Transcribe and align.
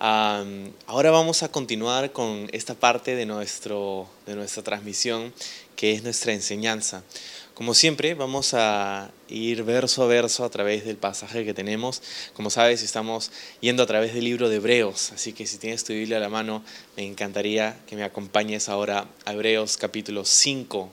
Ahora 0.00 1.10
vamos 1.10 1.42
a 1.42 1.50
continuar 1.50 2.12
con 2.12 2.48
esta 2.52 2.74
parte 2.74 3.14
de, 3.14 3.26
nuestro, 3.26 4.08
de 4.26 4.34
nuestra 4.34 4.62
transmisión 4.62 5.34
que 5.76 5.92
es 5.92 6.02
nuestra 6.02 6.32
enseñanza. 6.32 7.02
Como 7.54 7.74
siempre, 7.74 8.14
vamos 8.14 8.54
a 8.54 9.10
ir 9.28 9.62
verso 9.64 10.02
a 10.02 10.06
verso 10.06 10.44
a 10.44 10.50
través 10.50 10.86
del 10.86 10.96
pasaje 10.96 11.44
que 11.44 11.52
tenemos. 11.52 12.02
Como 12.32 12.48
sabes, 12.48 12.82
estamos 12.82 13.30
yendo 13.60 13.82
a 13.82 13.86
través 13.86 14.14
del 14.14 14.24
libro 14.24 14.48
de 14.48 14.56
Hebreos, 14.56 15.12
así 15.12 15.34
que 15.34 15.46
si 15.46 15.58
tienes 15.58 15.84
tu 15.84 15.92
Biblia 15.92 16.16
a 16.16 16.20
la 16.20 16.30
mano, 16.30 16.64
me 16.96 17.04
encantaría 17.04 17.78
que 17.86 17.96
me 17.96 18.04
acompañes 18.04 18.70
ahora 18.70 19.06
a 19.26 19.34
Hebreos 19.34 19.76
capítulo 19.76 20.24
5. 20.24 20.90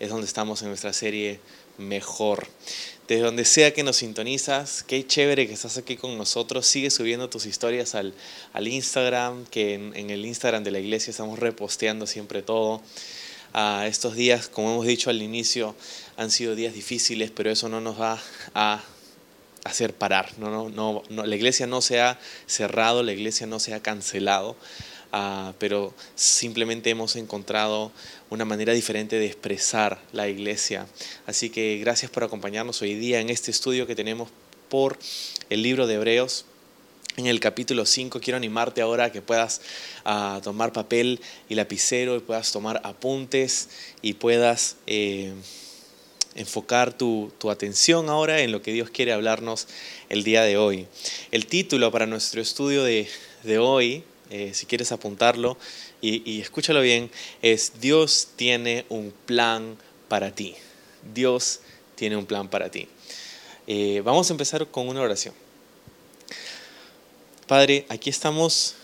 Es 0.00 0.10
donde 0.10 0.26
estamos 0.26 0.62
en 0.62 0.68
nuestra 0.68 0.92
serie 0.92 1.38
Mejor. 1.78 2.48
Desde 3.08 3.22
donde 3.22 3.46
sea 3.46 3.72
que 3.72 3.82
nos 3.82 3.96
sintonizas, 3.96 4.82
qué 4.82 5.06
chévere 5.06 5.46
que 5.46 5.54
estás 5.54 5.78
aquí 5.78 5.96
con 5.96 6.18
nosotros. 6.18 6.66
Sigue 6.66 6.90
subiendo 6.90 7.30
tus 7.30 7.46
historias 7.46 7.94
al, 7.94 8.12
al 8.52 8.68
Instagram, 8.68 9.46
que 9.46 9.72
en, 9.72 10.10
el 10.10 10.26
Instagram 10.26 10.62
de 10.62 10.72
la 10.72 10.78
iglesia 10.78 11.10
estamos 11.10 11.38
reposteando 11.38 12.06
siempre 12.06 12.42
todo. 12.42 12.82
A 13.54 13.86
estos 13.86 14.14
días, 14.14 14.48
como 14.48 14.72
hemos 14.72 14.86
dicho 14.86 15.08
al 15.08 15.22
inicio, 15.22 15.74
han 16.18 16.30
sido 16.30 16.54
días 16.54 16.74
difíciles, 16.74 17.30
pero 17.30 17.50
eso 17.50 17.70
no 17.70 17.80
nos 17.80 17.98
va 17.98 18.20
a 18.54 18.84
hacer 19.64 19.94
parar. 19.94 20.38
No, 20.38 20.68
no, 20.68 21.02
no, 21.08 21.24
la 21.24 21.34
iglesia 21.34 21.66
no 21.66 21.80
se 21.80 22.02
ha 22.02 22.20
cerrado, 22.46 23.02
la 23.02 23.12
iglesia 23.12 23.46
no 23.46 23.58
se 23.58 23.72
ha 23.72 23.80
cancelado, 23.80 24.54
uh, 25.12 25.52
pero 25.58 25.94
simplemente 26.14 26.90
hemos 26.90 27.16
encontrado 27.16 27.92
una 28.30 28.44
manera 28.44 28.72
diferente 28.72 29.18
de 29.18 29.26
expresar 29.26 30.00
la 30.12 30.28
iglesia. 30.28 30.86
Así 31.26 31.50
que 31.50 31.78
gracias 31.78 32.10
por 32.10 32.24
acompañarnos 32.24 32.82
hoy 32.82 32.94
día 32.94 33.20
en 33.20 33.30
este 33.30 33.50
estudio 33.50 33.86
que 33.86 33.94
tenemos 33.94 34.28
por 34.68 34.98
el 35.50 35.62
libro 35.62 35.86
de 35.86 35.94
Hebreos 35.94 36.44
en 37.18 37.26
el 37.26 37.40
capítulo 37.40 37.84
5. 37.84 38.20
Quiero 38.20 38.36
animarte 38.36 38.80
ahora 38.80 39.04
a 39.04 39.12
que 39.12 39.22
puedas 39.22 39.60
uh, 40.06 40.40
tomar 40.40 40.72
papel 40.72 41.20
y 41.48 41.56
lapicero 41.56 42.16
y 42.16 42.20
puedas 42.20 42.52
tomar 42.52 42.80
apuntes 42.84 43.68
y 44.02 44.14
puedas 44.14 44.76
eh, 44.86 45.32
enfocar 46.36 46.96
tu, 46.96 47.32
tu, 47.38 47.50
atención 47.50 48.08
ahora 48.08 48.40
en 48.40 48.52
lo 48.52 48.62
que 48.62 48.72
Dios 48.72 48.90
quiere 48.90 49.12
hablarnos 49.12 49.66
el 50.08 50.22
día 50.22 50.42
de 50.42 50.56
hoy. 50.56 50.86
El 51.32 51.46
título 51.46 51.90
para 51.90 52.06
nuestro 52.06 52.40
estudio 52.40 52.84
de, 52.84 53.08
de 53.42 53.58
hoy, 53.58 54.04
eh, 54.30 54.52
si 54.54 54.66
quieres 54.66 54.92
apuntarlo 54.92 55.56
y, 56.00 56.40
escúchalo 56.40 56.80
bien, 56.80 57.10
es 57.42 57.80
Dios 57.80 58.28
tiene 58.36 58.84
un 58.88 59.12
plan 59.26 59.76
para 60.08 60.34
ti. 60.34 60.54
Dios 61.14 61.60
tiene 61.94 62.16
un 62.16 62.26
plan 62.26 62.48
para 62.48 62.70
ti. 62.70 62.88
Eh, 63.66 64.02
vamos 64.04 64.30
a 64.30 64.34
empezar 64.34 64.66
con 64.66 64.88
una 64.88 65.00
oración. 65.00 65.34
Padre, 67.46 67.86
aquí 67.88 68.10
estamos 68.10 68.74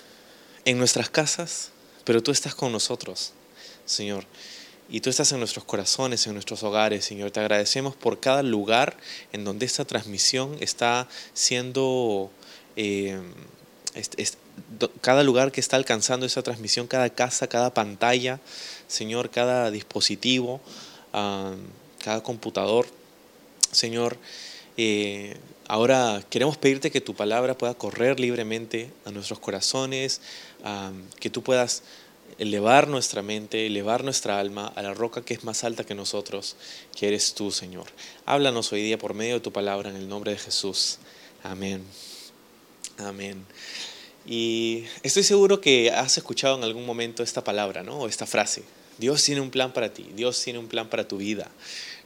en 0.64 0.78
nuestras 0.78 1.10
casas, 1.10 1.70
pero 2.04 2.22
tú 2.22 2.30
estás 2.30 2.54
con 2.54 2.72
nosotros, 2.72 3.32
Señor. 3.84 4.24
Y 4.88 5.00
tú 5.00 5.10
estás 5.10 5.32
en 5.32 5.38
nuestros 5.38 5.64
corazones, 5.64 6.26
en 6.26 6.34
nuestros 6.34 6.62
hogares, 6.62 7.04
Señor. 7.04 7.30
Te 7.30 7.40
agradecemos 7.40 7.96
por 7.96 8.20
cada 8.20 8.42
lugar 8.42 8.96
en 9.32 9.44
donde 9.44 9.64
esta 9.66 9.84
transmisión 9.84 10.56
está 10.60 11.08
siendo, 11.32 12.30
eh, 12.76 13.18
cada 15.00 15.22
lugar 15.22 15.52
que 15.52 15.60
está 15.60 15.76
alcanzando 15.76 16.26
esta 16.26 16.42
transmisión, 16.42 16.86
cada 16.86 17.10
casa, 17.10 17.46
cada 17.48 17.72
pantalla, 17.74 18.40
Señor, 18.86 19.30
cada 19.30 19.70
dispositivo, 19.70 20.60
cada 21.12 22.22
computador, 22.22 22.86
Señor. 23.72 24.16
Eh, 24.76 25.36
Ahora 25.66 26.22
queremos 26.28 26.58
pedirte 26.58 26.90
que 26.90 27.00
tu 27.00 27.14
palabra 27.14 27.56
pueda 27.56 27.72
correr 27.74 28.20
libremente 28.20 28.90
a 29.06 29.10
nuestros 29.10 29.38
corazones, 29.38 30.20
que 31.18 31.30
tú 31.30 31.42
puedas 31.42 31.82
elevar 32.38 32.88
nuestra 32.88 33.22
mente, 33.22 33.66
elevar 33.66 34.04
nuestra 34.04 34.38
alma 34.38 34.66
a 34.76 34.82
la 34.82 34.92
roca 34.92 35.24
que 35.24 35.32
es 35.32 35.44
más 35.44 35.64
alta 35.64 35.84
que 35.84 35.94
nosotros, 35.94 36.56
que 36.94 37.08
eres 37.08 37.32
tú, 37.32 37.50
Señor. 37.50 37.86
Háblanos 38.26 38.72
hoy 38.72 38.82
día 38.82 38.98
por 38.98 39.14
medio 39.14 39.34
de 39.34 39.40
tu 39.40 39.52
palabra 39.52 39.88
en 39.88 39.96
el 39.96 40.06
nombre 40.06 40.32
de 40.32 40.38
Jesús. 40.38 40.98
Amén. 41.42 41.82
Amén. 42.98 43.46
Y 44.26 44.84
estoy 45.02 45.22
seguro 45.22 45.60
que 45.60 45.90
has 45.90 46.16
escuchado 46.16 46.56
en 46.56 46.64
algún 46.64 46.86
momento 46.86 47.22
esta 47.22 47.44
palabra, 47.44 47.82
¿no? 47.82 48.00
O 48.00 48.08
esta 48.08 48.26
frase. 48.26 48.62
Dios 48.98 49.22
tiene 49.22 49.40
un 49.40 49.50
plan 49.50 49.72
para 49.72 49.92
ti, 49.92 50.06
Dios 50.14 50.40
tiene 50.42 50.58
un 50.58 50.68
plan 50.68 50.88
para 50.88 51.06
tu 51.08 51.16
vida, 51.16 51.50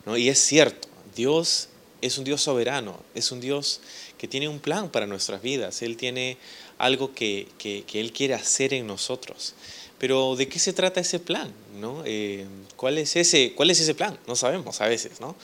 ¿no? 0.06 0.16
Y 0.16 0.28
es 0.28 0.38
cierto, 0.38 0.88
Dios 1.14 1.68
es 2.00 2.16
un 2.16 2.24
Dios 2.24 2.40
soberano, 2.40 2.98
es 3.14 3.30
un 3.30 3.40
Dios 3.40 3.80
que 4.16 4.26
tiene 4.26 4.48
un 4.48 4.58
plan 4.58 4.90
para 4.90 5.06
nuestras 5.06 5.42
vidas, 5.42 5.82
Él 5.82 5.96
tiene 5.96 6.38
algo 6.78 7.12
que, 7.14 7.46
que, 7.58 7.84
que 7.86 8.00
Él 8.00 8.12
quiere 8.12 8.34
hacer 8.34 8.72
en 8.72 8.86
nosotros. 8.86 9.54
Pero 9.98 10.36
¿de 10.36 10.48
qué 10.48 10.58
se 10.58 10.72
trata 10.72 11.00
ese 11.00 11.18
plan? 11.18 11.52
¿no? 11.80 12.02
Eh, 12.04 12.46
¿cuál, 12.76 12.98
es 12.98 13.16
ese, 13.16 13.52
¿Cuál 13.54 13.70
es 13.70 13.80
ese 13.80 13.94
plan? 13.94 14.18
No 14.26 14.36
sabemos 14.36 14.80
a 14.80 14.86
veces. 14.86 15.20
¿no? 15.20 15.36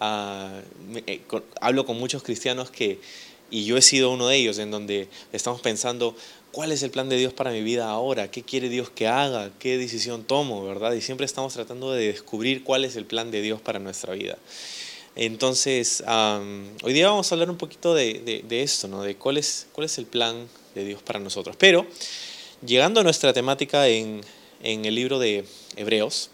Uh, 0.00 0.60
me, 0.90 1.04
eh, 1.06 1.22
con, 1.26 1.44
hablo 1.60 1.86
con 1.86 1.98
muchos 1.98 2.22
cristianos 2.22 2.70
que, 2.70 3.00
y 3.50 3.64
yo 3.64 3.76
he 3.76 3.82
sido 3.82 4.10
uno 4.10 4.28
de 4.28 4.36
ellos, 4.36 4.58
en 4.58 4.70
donde 4.70 5.08
estamos 5.32 5.60
pensando, 5.60 6.14
¿cuál 6.52 6.72
es 6.72 6.82
el 6.82 6.90
plan 6.90 7.08
de 7.08 7.16
Dios 7.16 7.32
para 7.32 7.50
mi 7.50 7.62
vida 7.62 7.88
ahora? 7.88 8.30
¿Qué 8.30 8.42
quiere 8.42 8.68
Dios 8.68 8.90
que 8.90 9.06
haga? 9.06 9.50
¿Qué 9.58 9.78
decisión 9.78 10.24
tomo? 10.24 10.64
¿verdad? 10.64 10.92
Y 10.92 11.00
siempre 11.00 11.26
estamos 11.26 11.54
tratando 11.54 11.92
de 11.92 12.08
descubrir 12.08 12.64
cuál 12.64 12.84
es 12.84 12.96
el 12.96 13.04
plan 13.04 13.30
de 13.30 13.42
Dios 13.42 13.60
para 13.60 13.78
nuestra 13.78 14.14
vida. 14.14 14.38
Entonces, 15.16 16.02
um, 16.06 16.68
hoy 16.82 16.92
día 16.92 17.08
vamos 17.08 17.30
a 17.30 17.34
hablar 17.34 17.50
un 17.50 17.58
poquito 17.58 17.94
de, 17.94 18.42
de, 18.46 18.62
esto, 18.62 18.86
¿no? 18.86 19.02
de 19.02 19.16
cuál 19.16 19.36
es, 19.36 19.66
cuál 19.72 19.86
es 19.86 19.98
el 19.98 20.06
plan 20.06 20.48
de 20.74 20.84
Dios 20.84 21.02
para 21.02 21.18
nosotros. 21.18 21.56
Pero, 21.58 21.86
llegando 22.64 23.00
a 23.00 23.02
nuestra 23.02 23.32
temática 23.32 23.88
en, 23.88 24.20
en 24.62 24.84
el 24.84 24.94
libro 24.94 25.18
de 25.18 25.44
Hebreos, 25.76 26.30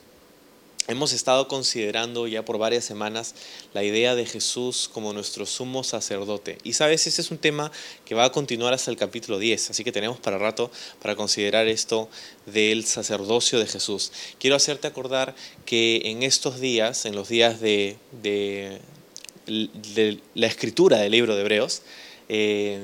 hemos 0.88 1.12
estado 1.12 1.48
considerando 1.48 2.26
ya 2.26 2.44
por 2.44 2.58
varias 2.58 2.84
semanas 2.84 3.34
la 3.74 3.82
idea 3.82 4.14
de 4.14 4.26
Jesús 4.26 4.88
como 4.92 5.12
nuestro 5.12 5.46
sumo 5.46 5.84
sacerdote. 5.84 6.58
Y 6.64 6.74
sabes, 6.74 7.06
ese 7.06 7.20
es 7.20 7.30
un 7.30 7.38
tema 7.38 7.72
que 8.04 8.14
va 8.14 8.24
a 8.24 8.32
continuar 8.32 8.74
hasta 8.74 8.90
el 8.90 8.96
capítulo 8.96 9.38
10, 9.38 9.70
así 9.70 9.84
que 9.84 9.92
tenemos 9.92 10.18
para 10.18 10.38
rato 10.38 10.70
para 11.00 11.16
considerar 11.16 11.66
esto 11.68 12.08
del 12.46 12.84
sacerdocio 12.84 13.58
de 13.58 13.66
Jesús. 13.66 14.12
Quiero 14.38 14.56
hacerte 14.56 14.86
acordar 14.86 15.34
que 15.64 16.02
en 16.04 16.22
estos 16.22 16.60
días, 16.60 17.04
en 17.06 17.14
los 17.14 17.28
días 17.28 17.60
de, 17.60 17.96
la 19.46 20.46
escritura 20.46 20.98
del 20.98 21.12
libro 21.12 21.34
de 21.34 21.40
Hebreos, 21.40 21.82
eh, 22.28 22.78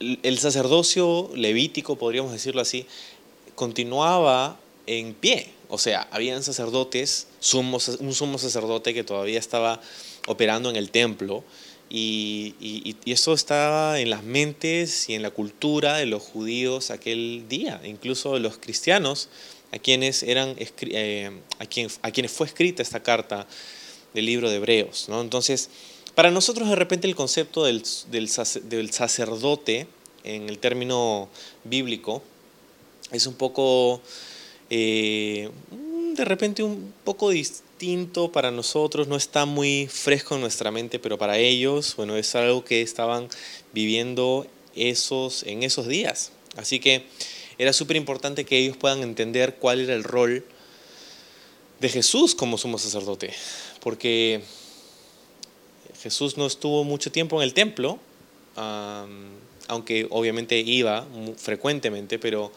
el 0.00 0.38
sacerdocio 0.38 1.30
levítico, 1.34 1.96
podríamos 1.96 2.32
decirlo 2.32 2.60
así, 2.60 2.86
continuaba 3.54 4.58
en 4.86 5.14
pie. 5.14 5.57
O 5.68 5.78
sea, 5.78 6.08
habían 6.10 6.42
sacerdotes, 6.42 7.26
un 7.52 8.14
sumo 8.14 8.38
sacerdote 8.38 8.94
que 8.94 9.04
todavía 9.04 9.38
estaba 9.38 9.80
operando 10.26 10.70
en 10.70 10.76
el 10.76 10.90
templo 10.90 11.44
y, 11.90 12.54
y, 12.60 12.96
y, 13.04 13.12
esto 13.12 13.32
estaba 13.32 13.98
en 13.98 14.10
las 14.10 14.22
mentes 14.22 15.08
y 15.08 15.14
en 15.14 15.22
la 15.22 15.30
cultura 15.30 15.96
de 15.96 16.06
los 16.06 16.22
judíos 16.22 16.90
aquel 16.90 17.46
día, 17.48 17.80
incluso 17.84 18.34
de 18.34 18.40
los 18.40 18.58
cristianos, 18.58 19.28
a 19.72 19.78
quienes, 19.78 20.22
eran, 20.22 20.54
eh, 20.58 21.30
fue 22.28 22.46
escrita 22.46 22.82
esta 22.82 23.02
carta 23.02 23.46
del 24.14 24.26
libro 24.26 24.50
de 24.50 24.56
Hebreos. 24.56 25.06
¿no? 25.08 25.20
Entonces, 25.20 25.70
para 26.14 26.30
nosotros 26.30 26.68
de 26.68 26.76
repente 26.76 27.06
el 27.06 27.14
concepto 27.14 27.64
del 27.64 28.28
sacerdote 28.90 29.86
en 30.24 30.48
el 30.48 30.58
término 30.58 31.28
bíblico 31.64 32.22
es 33.12 33.26
un 33.26 33.34
poco 33.34 34.02
eh, 34.70 35.50
de 36.14 36.24
repente 36.24 36.62
un 36.62 36.92
poco 37.04 37.30
distinto 37.30 38.32
para 38.32 38.50
nosotros, 38.50 39.08
no 39.08 39.16
está 39.16 39.44
muy 39.46 39.86
fresco 39.86 40.34
en 40.34 40.40
nuestra 40.40 40.70
mente, 40.70 40.98
pero 40.98 41.16
para 41.16 41.38
ellos, 41.38 41.94
bueno, 41.96 42.16
es 42.16 42.34
algo 42.34 42.64
que 42.64 42.82
estaban 42.82 43.28
viviendo 43.72 44.46
esos, 44.74 45.44
en 45.44 45.62
esos 45.62 45.86
días. 45.86 46.32
Así 46.56 46.80
que 46.80 47.06
era 47.58 47.72
súper 47.72 47.96
importante 47.96 48.44
que 48.44 48.58
ellos 48.58 48.76
puedan 48.76 49.02
entender 49.02 49.56
cuál 49.56 49.80
era 49.80 49.94
el 49.94 50.04
rol 50.04 50.44
de 51.80 51.88
Jesús 51.88 52.34
como 52.34 52.58
sumo 52.58 52.78
sacerdote, 52.78 53.32
porque 53.80 54.42
Jesús 56.02 56.36
no 56.36 56.46
estuvo 56.46 56.84
mucho 56.84 57.12
tiempo 57.12 57.40
en 57.40 57.44
el 57.44 57.54
templo, 57.54 57.98
aunque 59.68 60.06
obviamente 60.10 60.58
iba 60.58 61.06
frecuentemente, 61.36 62.18
pero 62.18 62.50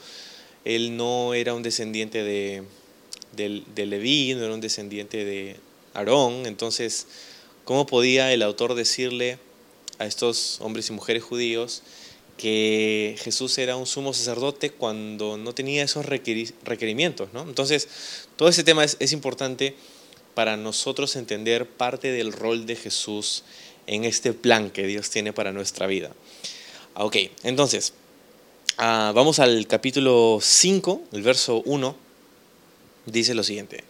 él 0.66 0.98
no 0.98 1.34
era 1.34 1.54
un 1.54 1.63
descendiente 1.63 2.24
de, 2.24 2.63
Leví, 3.36 4.34
no 4.36 4.44
era 4.44 4.54
un 4.54 4.62
descendiente 4.62 5.25
de 5.25 5.58
Aarón, 5.94 6.46
entonces, 6.46 7.08
¿cómo 7.66 7.86
podía 7.86 8.31
el 8.34 8.42
autor 8.42 8.75
decirle 8.75 9.40
a 10.00 10.06
estos 10.06 10.60
hombres 10.62 10.90
y 10.90 10.94
mujeres 10.94 11.24
judíos 11.24 11.84
que 12.42 13.16
Jesús 13.19 13.56
era 13.60 13.75
un 13.75 13.86
sumo 13.86 14.13
sacerdote 14.13 14.72
cuando 14.72 15.38
no 15.38 15.54
tenía 15.54 15.84
esos 15.84 16.08
requerimientos. 16.08 17.30
¿no? 17.34 17.44
Entonces, 17.44 17.88
todo 18.36 18.50
ese 18.50 18.63
tema 18.63 18.84
es, 18.84 18.98
es, 19.00 19.13
importante 19.13 19.75
para 20.34 20.58
nosotros 20.58 21.16
entender 21.16 21.68
parte 21.68 22.12
del 22.12 22.34
rol 22.34 22.66
de 22.66 22.75
Jesús 22.75 23.44
en 23.86 24.06
este 24.06 24.34
plan 24.34 24.72
que 24.72 24.88
Dios 24.88 25.12
tiene 25.12 25.34
para 25.34 25.52
nuestra 25.52 25.86
vida. 25.86 26.16
Ok, 26.96 27.18
entonces, 27.44 27.94
uh, 28.77 29.13
vamos 29.13 29.39
al 29.39 29.68
capítulo 29.68 30.39
5, 30.41 31.01
el 31.13 31.21
verso 31.21 31.62
1, 31.65 31.95
dice 33.06 33.33
lo 33.33 33.44
siguiente. 33.44 33.83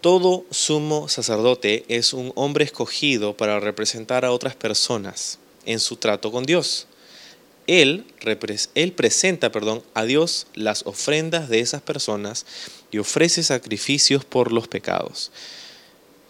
Todo 0.00 0.44
sumo 0.50 1.08
sacerdote 1.08 1.84
es 1.88 2.12
un 2.12 2.32
hombre 2.34 2.64
escogido 2.64 3.36
para 3.36 3.60
representar 3.60 4.24
a 4.24 4.32
otras 4.32 4.56
personas 4.56 5.38
en 5.66 5.78
su 5.80 5.96
trato 5.96 6.32
con 6.32 6.44
Dios 6.44 6.86
él, 7.70 8.04
él 8.74 8.92
presenta 8.92 9.52
perdón, 9.52 9.84
a 9.94 10.04
Dios 10.04 10.48
las 10.54 10.84
ofrendas 10.86 11.48
de 11.48 11.60
esas 11.60 11.80
personas 11.80 12.44
y 12.90 12.98
ofrece 12.98 13.44
sacrificios 13.44 14.24
por 14.24 14.50
los 14.50 14.66
pecados. 14.66 15.30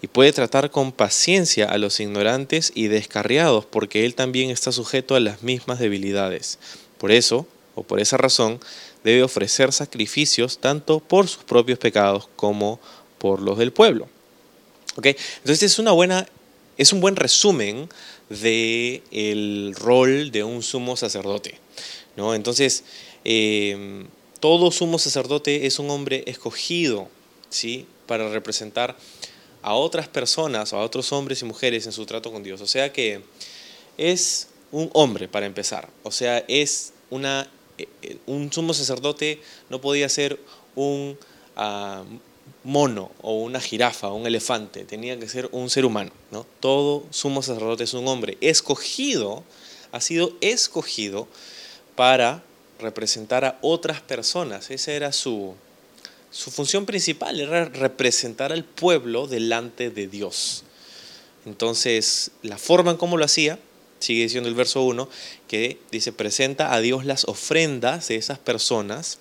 Y 0.02 0.06
puede 0.06 0.32
tratar 0.34 0.70
con 0.70 0.92
paciencia 0.92 1.66
a 1.66 1.78
los 1.78 1.98
ignorantes 1.98 2.72
y 2.74 2.88
descarriados, 2.88 3.64
porque 3.64 4.04
Él 4.04 4.14
también 4.14 4.50
está 4.50 4.70
sujeto 4.70 5.14
a 5.14 5.20
las 5.20 5.42
mismas 5.42 5.78
debilidades. 5.78 6.58
Por 6.98 7.10
eso, 7.10 7.46
o 7.80 7.82
por 7.82 7.98
esa 7.98 8.18
razón, 8.18 8.60
debe 9.04 9.22
ofrecer 9.22 9.72
sacrificios 9.72 10.58
tanto 10.58 11.00
por 11.00 11.28
sus 11.28 11.44
propios 11.44 11.78
pecados 11.78 12.28
como 12.36 12.78
por 13.16 13.40
los 13.40 13.56
del 13.56 13.72
pueblo. 13.72 14.06
¿Okay? 14.96 15.16
Entonces 15.38 15.62
es, 15.62 15.78
una 15.78 15.92
buena, 15.92 16.26
es 16.76 16.92
un 16.92 17.00
buen 17.00 17.16
resumen 17.16 17.88
de 18.28 19.02
el 19.10 19.74
rol 19.78 20.30
de 20.30 20.44
un 20.44 20.62
sumo 20.62 20.94
sacerdote. 20.94 21.58
¿no? 22.16 22.34
Entonces, 22.34 22.84
em, 23.24 24.06
todo 24.40 24.70
sumo 24.70 24.98
sacerdote 24.98 25.66
es 25.66 25.78
un 25.78 25.88
hombre 25.88 26.24
escogido 26.26 27.08
¿sí? 27.48 27.86
para 28.06 28.28
representar 28.28 28.94
a 29.62 29.72
otras 29.72 30.08
personas, 30.08 30.74
a 30.74 30.78
otros 30.78 31.12
hombres 31.12 31.40
y 31.40 31.46
mujeres 31.46 31.86
en 31.86 31.92
su 31.92 32.04
trato 32.04 32.30
con 32.30 32.42
Dios. 32.42 32.60
O 32.60 32.66
sea 32.66 32.92
que 32.92 33.22
es 33.96 34.48
un 34.70 34.90
hombre 34.92 35.28
para 35.28 35.46
empezar. 35.46 35.88
O 36.02 36.10
sea, 36.10 36.44
es 36.48 36.92
una, 37.10 37.42
eh, 37.42 37.46
eh, 37.46 37.59
un 38.26 38.52
sumo 38.52 38.74
sacerdote 38.74 39.40
no 39.68 39.80
podía 39.80 40.08
ser 40.08 40.38
un 40.74 41.18
ah, 41.56 42.02
mono 42.64 43.10
o 43.22 43.34
una 43.40 43.60
jirafa 43.60 44.08
o 44.08 44.14
un 44.14 44.26
elefante, 44.26 44.84
tenía 44.84 45.18
que 45.18 45.28
ser 45.28 45.48
un 45.52 45.70
ser 45.70 45.84
humano. 45.84 46.10
¿no? 46.30 46.46
Todo 46.60 47.04
sumo 47.10 47.42
sacerdote 47.42 47.84
es 47.84 47.94
un 47.94 48.06
hombre 48.08 48.36
escogido, 48.40 49.44
ha 49.92 50.00
sido 50.00 50.32
escogido 50.40 51.26
para 51.96 52.42
representar 52.78 53.44
a 53.44 53.58
otras 53.62 54.00
personas. 54.00 54.70
Esa 54.70 54.92
era 54.92 55.12
su, 55.12 55.54
su 56.30 56.50
función 56.50 56.86
principal, 56.86 57.40
era 57.40 57.64
representar 57.66 58.52
al 58.52 58.64
pueblo 58.64 59.26
delante 59.26 59.90
de 59.90 60.06
Dios. 60.06 60.64
Entonces, 61.46 62.32
la 62.42 62.58
forma 62.58 62.92
en 62.92 62.96
cómo 62.96 63.16
lo 63.16 63.24
hacía, 63.24 63.58
sigue 64.00 64.24
diciendo 64.24 64.48
el 64.48 64.54
verso 64.54 64.82
1, 64.82 65.08
que 65.46 65.78
dice, 65.92 66.12
presenta 66.12 66.74
a 66.74 66.80
Dios 66.80 67.04
las 67.04 67.24
ofrendas 67.24 68.08
de 68.08 68.16
esas 68.16 68.38
personas 68.38 69.18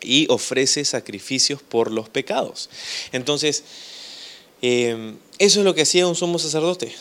y 0.00 0.26
ofrece 0.30 0.84
sacrificios 0.84 1.62
por 1.62 1.90
los 1.90 2.08
pecados. 2.08 2.70
Entonces, 3.12 3.64
em, 4.62 5.16
eso 5.38 5.60
es 5.60 5.64
lo 5.64 5.74
que 5.74 5.82
hacía 5.82 6.06
un 6.06 6.14
sumo 6.14 6.38
sacerdote. 6.38 6.94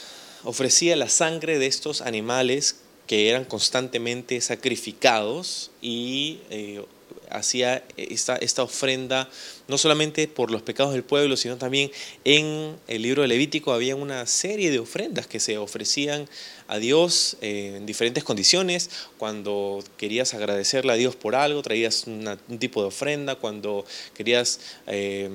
Ofrecía 0.44 0.95
la 0.95 1.09
sangre 1.09 1.59
de 1.59 1.68
estos 1.68 2.01
animales 2.01 2.77
que 3.07 3.30
eran 3.30 3.45
constantemente 3.45 4.39
sacrificados 4.42 5.71
y 5.81 6.39
eh, 6.50 6.83
hacía 7.30 7.84
esta, 7.98 8.36
esta 8.38 8.63
ofrenda 8.63 9.30
no 9.68 9.78
solamente 9.78 10.28
por 10.28 10.52
los 10.52 10.62
pecados 10.62 10.94
del 10.94 11.04
pueblo, 11.04 11.38
sino 11.38 11.57
también 11.57 11.92
en 12.24 12.75
el 12.88 13.02
libro 13.02 13.22
de 13.22 13.28
Levítico 13.28 13.74
había 13.74 13.96
una 13.96 14.25
serie 14.25 14.72
de 14.72 14.80
ofrendas 14.80 15.28
que 15.28 15.40
se 15.40 15.57
ofrecían 15.57 16.30
a 16.68 16.78
Dios 16.78 17.38
eh, 17.42 17.75
en 17.78 17.86
diferentes 17.86 18.24
condiciones. 18.24 18.90
Cuando 19.18 19.84
querías 19.98 20.34
agradecerle 20.34 20.94
a 20.94 20.96
Dios 20.96 21.16
por 21.16 21.36
algo, 21.36 21.62
traías 21.62 22.06
un 22.07 22.60
tipo 22.60 22.81
de 22.81 22.88
ofrenda. 22.88 23.36
Cuando 23.36 23.86
querías 24.13 24.60
eh, 24.88 25.30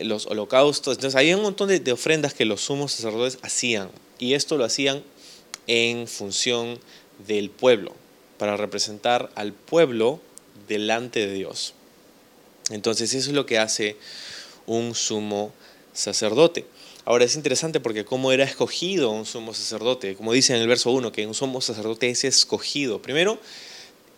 los 0.00 0.26
holocaustos. 0.26 0.96
Entonces 0.96 1.16
había 1.16 1.36
un 1.36 1.42
montón 1.42 1.68
de, 1.68 1.80
de 1.80 1.92
ofrendas 1.92 2.34
que 2.34 2.44
los 2.44 2.60
sumos 2.62 2.92
sacerdotes 2.92 3.38
hacían. 3.42 3.90
Y 4.18 4.34
esto 4.34 4.56
lo 4.56 4.64
hacían 4.64 5.02
en 5.66 6.06
función 6.06 6.78
del 7.26 7.50
pueblo, 7.50 7.92
para 8.38 8.56
representar 8.56 9.30
al 9.34 9.52
pueblo 9.52 10.20
delante 10.66 11.26
de 11.26 11.32
Dios. 11.32 11.74
Entonces 12.70 13.14
eso 13.14 13.30
es 13.30 13.34
lo 13.34 13.46
que 13.46 13.58
hace 13.58 13.96
un 14.66 14.94
sumo 14.94 15.52
sacerdote. 15.92 16.66
Ahora 17.04 17.24
es 17.24 17.36
interesante 17.36 17.78
porque 17.78 18.04
cómo 18.04 18.32
era 18.32 18.44
escogido 18.44 19.10
un 19.10 19.26
sumo 19.26 19.54
sacerdote, 19.54 20.16
como 20.16 20.32
dice 20.32 20.54
en 20.56 20.60
el 20.60 20.66
verso 20.66 20.90
1, 20.90 21.12
que 21.12 21.26
un 21.26 21.34
sumo 21.34 21.60
sacerdote 21.60 22.10
es 22.10 22.24
escogido. 22.24 23.00
Primero, 23.00 23.38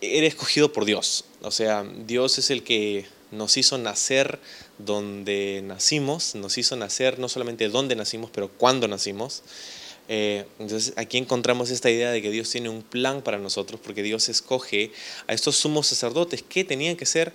era 0.00 0.26
escogido 0.26 0.72
por 0.72 0.86
Dios. 0.86 1.24
O 1.42 1.50
sea, 1.50 1.84
Dios 2.06 2.38
es 2.38 2.50
el 2.50 2.62
que 2.62 3.06
nos 3.30 3.58
hizo 3.58 3.76
nacer 3.76 4.38
donde 4.78 5.60
nacimos, 5.64 6.34
nos 6.34 6.56
hizo 6.56 6.76
nacer 6.76 7.18
no 7.18 7.28
solamente 7.28 7.68
donde 7.68 7.94
nacimos, 7.94 8.30
pero 8.30 8.48
cuando 8.48 8.88
nacimos. 8.88 9.42
Eh, 10.08 10.46
entonces 10.58 10.94
aquí 10.96 11.18
encontramos 11.18 11.70
esta 11.70 11.90
idea 11.90 12.10
de 12.10 12.22
que 12.22 12.30
Dios 12.30 12.50
tiene 12.50 12.70
un 12.70 12.82
plan 12.82 13.22
para 13.22 13.38
nosotros, 13.38 13.80
porque 13.82 14.02
Dios 14.02 14.28
escoge 14.28 14.90
a 15.26 15.34
estos 15.34 15.56
sumos 15.56 15.86
sacerdotes 15.86 16.42
que 16.42 16.64
tenían 16.64 16.96
que 16.96 17.06
ser 17.06 17.32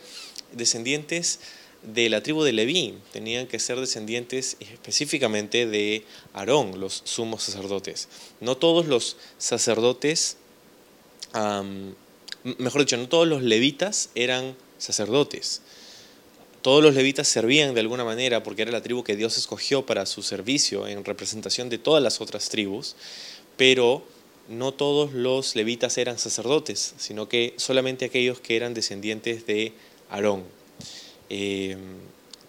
descendientes 0.54 1.40
de 1.84 2.10
la 2.10 2.24
tribu 2.24 2.44
de 2.44 2.54
Leví, 2.54 2.96
tenían 3.12 3.46
que 3.46 3.60
ser 3.60 3.80
descendientes 3.80 4.58
específicamente 4.60 5.68
de 5.68 6.06
Aarón, 6.34 6.80
los 6.80 7.02
sumos 7.06 7.44
sacerdotes. 7.44 8.08
No 8.40 8.58
todos 8.58 8.88
los 8.88 9.18
sacerdotes, 9.38 10.38
mejor 12.44 12.82
dicho, 12.82 12.98
no 12.98 13.10
todos 13.10 13.28
los 13.28 13.44
levitas 13.44 14.10
eran 14.16 14.56
sacerdotes. 14.78 15.62
Todos 16.64 16.82
los 16.82 16.96
levitas 16.96 17.28
servían 17.28 17.74
de 17.74 17.82
alguna 17.82 18.06
manera 18.06 18.42
porque 18.42 18.62
era 18.62 18.72
la 18.72 18.82
tribu 18.82 19.04
que 19.04 19.18
Dios 19.18 19.38
escogió 19.38 19.86
para 19.86 20.06
su 20.06 20.24
servicio 20.24 20.88
en 20.88 21.04
representación 21.04 21.68
de 21.68 21.78
todas 21.78 22.02
las 22.02 22.22
otras 22.22 22.48
tribus, 22.48 22.96
pero 23.58 24.02
no 24.48 24.74
todos 24.74 25.12
los 25.12 25.58
levitas 25.58 25.98
eran 25.98 26.18
sacerdotes, 26.18 26.96
sino 26.98 27.28
que 27.28 27.54
solamente 27.58 28.06
aquellos 28.06 28.40
que 28.40 28.56
eran 28.56 28.74
descendientes 28.74 29.46
de 29.46 29.74
Aarón 30.10 30.46
eh, 31.30 31.76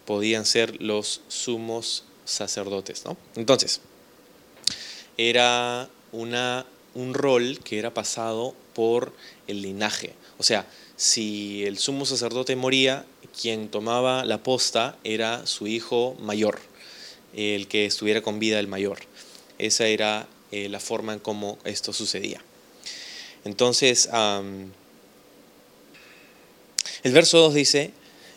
podían 0.04 0.46
ser 0.46 0.80
los 0.80 1.22
sumos 1.26 2.04
sacerdotes. 2.24 3.02
Entonces, 3.34 3.80
era 5.16 5.90
una, 6.12 6.66
un 6.94 7.14
rol 7.14 7.58
que 7.64 7.80
era 7.80 7.92
pasado 7.92 8.54
por 8.74 9.12
el 9.48 9.60
linaje. 9.60 10.14
O 10.38 10.44
sea, 10.44 10.68
si 10.94 11.64
el 11.64 11.78
sumo 11.78 12.06
sacerdote 12.06 12.54
moría, 12.54 13.04
quien 13.40 13.68
tomaba 13.68 14.24
la 14.24 14.42
posta 14.42 14.96
era 15.04 15.46
su 15.46 15.66
hijo 15.66 16.16
mayor, 16.20 16.60
el 17.34 17.68
que 17.68 17.86
estuviera 17.86 18.22
con 18.22 18.38
vida 18.38 18.58
el 18.60 18.68
mayor. 18.68 18.98
Esa 19.58 19.86
era 19.86 20.26
eh, 20.52 20.68
la 20.68 20.80
forma 20.80 21.12
en 21.12 21.18
cómo 21.18 21.58
esto 21.64 21.92
sucedía. 21.92 22.42
Entonces, 23.44 24.08
el 27.02 27.12
verso 27.12 27.38
2 27.38 27.54
dice, 27.54 27.90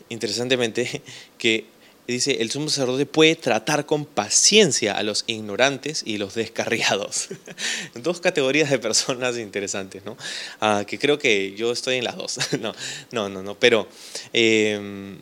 interesantemente, 0.10 1.02
que 1.38 1.66
dice, 2.14 2.42
el 2.42 2.50
sumo 2.52 2.70
sacerdote 2.70 3.06
puede 3.06 3.36
tratar 3.36 3.86
con 3.86 4.06
paciencia 4.06 4.94
a 4.94 5.04
los 5.04 5.24
ignorantes 5.28 6.04
y 6.06 6.18
los 6.18 6.36
descarriados. 6.36 7.30
dos 7.96 8.22
categorías 8.22 8.70
de 8.70 8.80
personas 8.80 9.38
interesantes, 9.38 10.06
¿no? 10.06 10.18
Ah, 10.62 10.84
que 10.88 10.98
creo 11.00 11.20
que 11.20 11.54
yo 11.56 11.72
estoy 11.72 11.96
en 11.96 12.04
las 12.04 12.16
dos. 12.16 12.40
no, 12.60 12.74
no, 13.12 13.30
no, 13.30 13.44
no, 13.44 13.60
pero... 13.60 13.88
Em, 14.34 15.20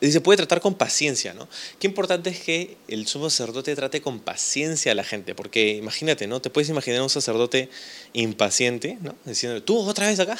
dice, 0.00 0.20
puede 0.20 0.36
tratar 0.36 0.60
con 0.60 0.74
paciencia, 0.74 1.34
¿no? 1.34 1.48
Qué 1.78 1.86
importante 1.86 2.30
es 2.30 2.40
que 2.40 2.76
el 2.88 3.06
sumo 3.06 3.30
sacerdote 3.30 3.74
trate 3.74 4.00
con 4.00 4.20
paciencia 4.20 4.92
a 4.92 4.94
la 4.94 5.04
gente, 5.04 5.34
porque 5.34 5.70
imagínate, 5.76 6.26
¿no? 6.26 6.40
Te 6.40 6.50
puedes 6.50 6.68
imaginar 6.68 7.00
un 7.02 7.10
sacerdote 7.10 7.68
impaciente, 8.12 8.98
¿no? 9.00 9.16
Diciendo, 9.24 9.62
tú 9.62 9.78
otra 9.78 10.08
vez 10.08 10.20
acá, 10.20 10.38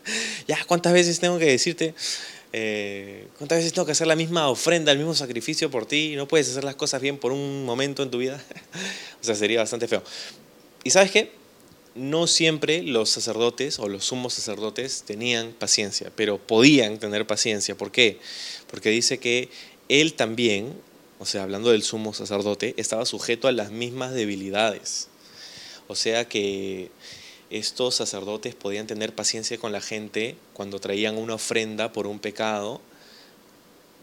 ya, 0.48 0.58
¿cuántas 0.66 0.92
veces 0.92 1.18
tengo 1.18 1.38
que 1.38 1.46
decirte? 1.46 1.94
Eh, 2.58 3.28
¿Cuántas 3.36 3.58
veces 3.58 3.74
tengo 3.74 3.84
que 3.84 3.92
hacer 3.92 4.06
la 4.06 4.16
misma 4.16 4.48
ofrenda, 4.48 4.90
el 4.90 4.96
mismo 4.96 5.14
sacrificio 5.14 5.70
por 5.70 5.84
ti 5.84 6.14
no 6.16 6.26
puedes 6.26 6.48
hacer 6.48 6.64
las 6.64 6.74
cosas 6.74 7.02
bien 7.02 7.18
por 7.18 7.30
un 7.30 7.66
momento 7.66 8.02
en 8.02 8.10
tu 8.10 8.16
vida? 8.16 8.42
o 9.20 9.24
sea, 9.24 9.34
sería 9.34 9.60
bastante 9.60 9.86
feo. 9.86 10.02
¿Y 10.82 10.88
sabes 10.88 11.10
qué? 11.10 11.32
No 11.94 12.26
siempre 12.26 12.82
los 12.82 13.10
sacerdotes 13.10 13.78
o 13.78 13.88
los 13.88 14.06
sumos 14.06 14.32
sacerdotes 14.32 15.02
tenían 15.06 15.52
paciencia, 15.52 16.10
pero 16.16 16.38
podían 16.38 16.98
tener 16.98 17.26
paciencia. 17.26 17.76
¿Por 17.76 17.92
qué? 17.92 18.20
Porque 18.70 18.88
dice 18.88 19.18
que 19.18 19.50
él 19.90 20.14
también, 20.14 20.72
o 21.18 21.26
sea, 21.26 21.42
hablando 21.42 21.72
del 21.72 21.82
sumo 21.82 22.14
sacerdote, 22.14 22.72
estaba 22.78 23.04
sujeto 23.04 23.48
a 23.48 23.52
las 23.52 23.70
mismas 23.70 24.14
debilidades. 24.14 25.08
O 25.88 25.94
sea 25.94 26.26
que 26.26 26.90
estos 27.50 27.94
sacerdotes 27.94 28.54
podían 28.54 28.86
tener 28.86 29.14
paciencia 29.14 29.58
con 29.58 29.72
la 29.72 29.80
gente 29.80 30.36
cuando 30.52 30.80
traían 30.80 31.16
una 31.16 31.34
ofrenda 31.34 31.92
por 31.92 32.06
un 32.06 32.18
pecado, 32.18 32.80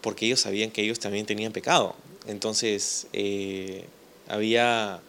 porque 0.02 0.26
ellos 0.26 0.42
sabían 0.42 0.72
que 0.72 0.82
ellos 0.82 1.00
también 1.00 1.26
tenían 1.26 1.52
pecado. 1.52 1.96
Entonces, 2.28 3.08
eh, 3.14 3.86
había 4.28 5.02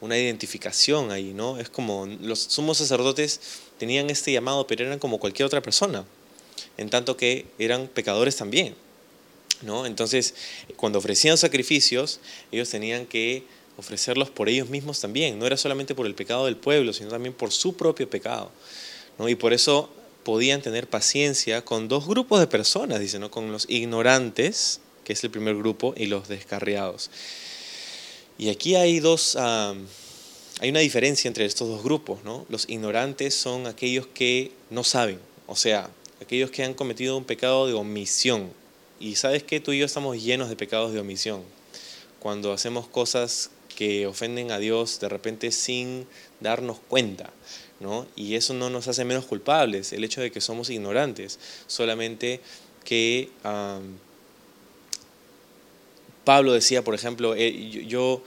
una 0.00 0.18
identificación 0.18 1.10
ahí, 1.10 1.32
¿no? 1.34 1.58
Es 1.58 1.68
como 1.68 2.06
los 2.06 2.40
sumos 2.40 2.78
sacerdotes 2.78 3.40
tenían 3.78 4.10
este 4.10 4.32
llamado, 4.32 4.66
pero 4.66 4.84
eran 4.84 4.98
como 4.98 5.18
cualquier 5.18 5.46
otra 5.46 5.62
persona, 5.62 6.04
en 6.76 6.90
tanto 6.90 7.16
que 7.16 7.46
eran 7.58 7.88
pecadores 7.88 8.36
también, 8.36 8.74
¿no? 9.62 9.86
Entonces, 9.86 10.34
cuando 10.76 10.98
ofrecían 10.98 11.38
sacrificios, 11.38 12.20
ellos 12.52 12.68
tenían 12.70 13.06
que 13.06 13.44
ofrecerlos 13.78 14.28
por 14.28 14.48
ellos 14.48 14.68
mismos 14.68 15.00
también, 15.00 15.38
no 15.38 15.46
era 15.46 15.56
solamente 15.56 15.94
por 15.94 16.04
el 16.06 16.14
pecado 16.14 16.46
del 16.46 16.56
pueblo, 16.56 16.92
sino 16.92 17.10
también 17.10 17.32
por 17.32 17.52
su 17.52 17.76
propio 17.76 18.10
pecado, 18.10 18.50
¿no? 19.18 19.28
Y 19.28 19.36
por 19.36 19.52
eso 19.52 19.88
podían 20.24 20.60
tener 20.60 20.88
paciencia 20.88 21.64
con 21.64 21.86
dos 21.88 22.06
grupos 22.06 22.40
de 22.40 22.48
personas, 22.48 22.98
dice, 22.98 23.18
¿no? 23.20 23.30
Con 23.30 23.52
los 23.52 23.66
ignorantes, 23.70 24.80
que 25.04 25.12
es 25.12 25.22
el 25.22 25.30
primer 25.30 25.56
grupo, 25.56 25.94
y 25.96 26.06
los 26.06 26.26
descarriados. 26.28 27.10
Y 28.36 28.50
aquí 28.50 28.74
hay 28.74 28.98
dos, 28.98 29.36
hay 29.36 30.68
una 30.68 30.80
diferencia 30.80 31.28
entre 31.28 31.44
estos 31.44 31.68
dos 31.68 31.82
grupos, 31.84 32.24
¿no? 32.24 32.46
Los 32.48 32.68
ignorantes 32.68 33.34
son 33.34 33.68
aquellos 33.68 34.08
que 34.08 34.50
no 34.70 34.82
saben, 34.82 35.20
o 35.46 35.54
sea, 35.54 35.88
aquellos 36.20 36.50
que 36.50 36.64
han 36.64 36.74
cometido 36.74 37.16
un 37.16 37.24
pecado 37.24 37.68
de 37.68 37.74
omisión. 37.74 38.50
Y 38.98 39.14
sabes 39.14 39.44
que 39.44 39.60
tú 39.60 39.72
y 39.72 39.78
yo 39.78 39.86
estamos 39.86 40.20
llenos 40.20 40.48
de 40.48 40.56
pecados 40.56 40.92
de 40.92 40.98
omisión. 40.98 41.42
Cuando 42.18 42.52
hacemos 42.52 42.88
cosas 42.88 43.50
que 43.78 44.08
ofenden 44.08 44.50
a 44.50 44.58
Dios 44.58 44.98
de 44.98 45.08
repente 45.08 45.52
sin 45.52 46.04
darnos 46.40 46.78
cuenta, 46.88 47.30
¿no? 47.78 48.08
Y 48.16 48.34
eso 48.34 48.52
no 48.52 48.70
nos 48.70 48.88
hace 48.88 49.04
menos 49.04 49.24
culpables, 49.24 49.92
el 49.92 50.02
hecho 50.02 50.20
de 50.20 50.32
que 50.32 50.40
somos 50.40 50.68
ignorantes, 50.68 51.38
solamente 51.68 52.40
que 52.84 53.30
Pablo 56.24 56.54
decía, 56.54 56.82
por 56.82 56.96
ejemplo, 56.96 57.36
eh, 57.36 57.86
yo, 57.86 58.24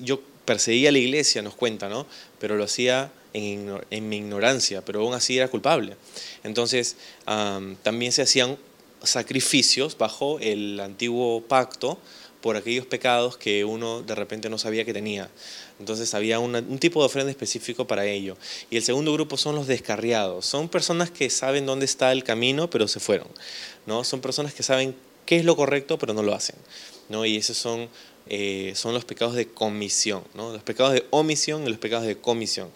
yo 0.00 0.20
perseguía 0.44 0.90
la 0.90 0.98
iglesia, 0.98 1.42
nos 1.42 1.54
cuenta, 1.54 1.88
¿no? 1.88 2.04
Pero 2.40 2.56
lo 2.56 2.64
hacía 2.64 3.12
en, 3.34 4.08
mi 4.08 4.16
ignorancia, 4.16 4.84
pero 4.84 5.02
aún 5.02 5.14
así 5.14 5.38
era 5.38 5.46
culpable. 5.46 5.94
Entonces, 6.42 6.96
también 7.84 8.10
se 8.10 8.22
hacían 8.22 8.58
sacrificios 9.04 9.96
bajo 9.96 10.40
el 10.40 10.80
antiguo 10.80 11.40
pacto 11.42 12.00
por 12.42 12.56
aquellos 12.56 12.84
pecados 12.84 13.38
que 13.38 13.64
uno 13.64 14.02
de 14.02 14.14
repente 14.14 14.50
no 14.50 14.58
sabía 14.58 14.84
que 14.84 14.92
tenía. 14.92 15.30
Entonces 15.78 16.12
había 16.12 16.38
un 16.40 16.78
tipo 16.78 17.00
de 17.00 17.06
ofrenda 17.06 17.30
específico 17.30 17.86
para 17.86 18.04
ello. 18.04 18.36
Y 18.68 18.76
el 18.76 18.82
segundo 18.82 19.12
grupo 19.12 19.36
son 19.36 19.54
los 19.54 19.66
descarriados. 19.66 20.44
Son 20.44 20.68
personas 20.68 21.10
que 21.10 21.30
saben 21.30 21.64
dónde 21.64 21.86
está 21.86 22.12
el 22.12 22.24
camino, 22.24 22.68
pero 22.68 22.88
se 22.88 23.00
fueron. 23.00 23.28
¿no? 23.86 24.04
Son 24.04 24.20
personas 24.20 24.52
que 24.52 24.62
saben 24.62 24.94
qué 25.24 25.36
es 25.36 25.44
lo 25.44 25.56
correcto, 25.56 25.98
pero 25.98 26.12
no 26.12 26.22
lo 26.22 26.34
hacen. 26.34 26.56
¿no? 27.08 27.24
Y 27.24 27.36
esos 27.36 27.56
son, 27.56 27.88
eh, 28.28 28.72
son 28.74 28.92
los 28.92 29.04
pecados 29.04 29.34
de 29.34 29.48
comisión, 29.48 30.24
¿no? 30.34 30.52
los 30.52 30.62
pecados 30.62 30.92
de 30.92 31.06
omisión 31.10 31.64
y 31.64 31.70
los 31.70 31.78
pecados 31.78 32.06
de 32.06 32.18
comisión. 32.18 32.68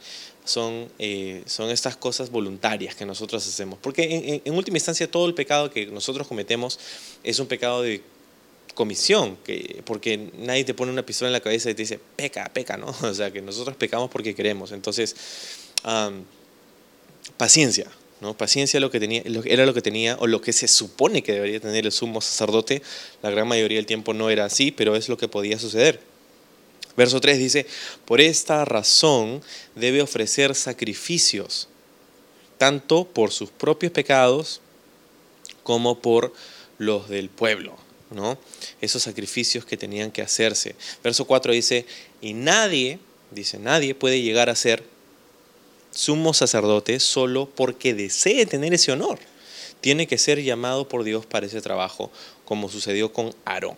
Son, 0.44 0.88
eh, 1.00 1.42
son 1.46 1.70
estas 1.70 1.96
cosas 1.96 2.30
voluntarias 2.30 2.94
que 2.94 3.04
nosotros 3.04 3.44
hacemos. 3.44 3.80
Porque 3.82 4.42
en, 4.44 4.54
última 4.54 4.76
instancia 4.76 5.10
todo 5.10 5.26
el 5.26 5.34
pecado 5.34 5.70
que 5.72 5.86
nosotros 5.86 6.28
cometemos 6.28 6.78
es 7.24 7.40
un 7.40 7.48
pecado 7.48 7.82
de 7.82 8.00
comisión, 8.76 9.36
que, 9.42 9.82
porque 9.84 10.30
nadie 10.38 10.62
te 10.62 10.74
pone 10.74 10.92
una 10.92 11.04
pistola 11.04 11.30
en 11.30 11.32
la 11.32 11.40
cabeza 11.40 11.70
y 11.70 11.74
te 11.74 11.82
dice, 11.82 11.98
peca, 12.14 12.48
peca, 12.52 12.76
¿no? 12.76 12.94
O 13.02 13.14
sea, 13.14 13.32
que 13.32 13.42
nosotros 13.42 13.76
pecamos 13.76 14.08
porque 14.10 14.36
queremos. 14.36 14.70
Entonces, 14.70 15.16
paciencia, 17.36 17.90
¿no? 18.20 18.36
Paciencia 18.36 18.78
lo 18.78 18.90
que 18.90 19.00
tenía, 19.00 19.22
era 19.46 19.66
lo 19.66 19.74
que 19.74 19.82
tenía, 19.82 20.16
o 20.20 20.28
lo 20.28 20.40
que 20.40 20.52
se 20.52 20.68
supone 20.68 21.22
que 21.22 21.32
debería 21.32 21.58
tener 21.58 21.86
el 21.86 21.90
sumo 21.90 22.20
sacerdote. 22.20 22.82
La 23.22 23.30
gran 23.30 23.48
mayoría 23.48 23.78
del 23.78 23.86
tiempo 23.86 24.14
no 24.14 24.30
era 24.30 24.44
así, 24.44 24.70
pero 24.70 24.94
es 24.94 25.08
lo 25.08 25.16
que 25.16 25.26
podía 25.26 25.58
suceder. 25.58 26.00
Verso 26.96 27.20
3 27.20 27.38
dice, 27.38 27.66
por 28.04 28.20
esta 28.20 28.64
razón 28.64 29.42
debe 29.74 30.00
ofrecer 30.02 30.54
sacrificios, 30.54 31.68
tanto 32.58 33.04
por 33.04 33.32
sus 33.32 33.50
propios 33.50 33.92
pecados 33.92 34.60
como 35.62 36.00
por 36.00 36.32
los 36.78 37.08
del 37.08 37.30
pueblo. 37.30 37.85
Esos 38.80 39.02
sacrificios 39.02 39.64
que 39.64 39.76
tenían 39.76 40.10
que 40.10 40.22
hacerse. 40.22 40.76
Verso 41.02 41.24
4 41.24 41.52
dice, 41.52 41.86
y 42.20 42.34
nadie, 42.34 42.98
dice, 43.30 43.58
nadie 43.58 43.94
puede 43.94 44.22
llegar 44.22 44.48
a 44.48 44.54
ser 44.54 44.84
sumo 45.90 46.34
sacerdote 46.34 47.00
solo 47.00 47.48
porque 47.54 47.94
desee 47.94 48.46
tener 48.46 48.74
ese 48.74 48.92
honor. 48.92 49.18
Tiene 49.80 50.06
que 50.06 50.18
ser 50.18 50.42
llamado 50.42 50.88
por 50.88 51.04
Dios 51.04 51.26
para 51.26 51.46
ese 51.46 51.60
trabajo, 51.60 52.10
como 52.44 52.68
sucedió 52.68 53.12
con 53.12 53.34
Aarón. 53.44 53.76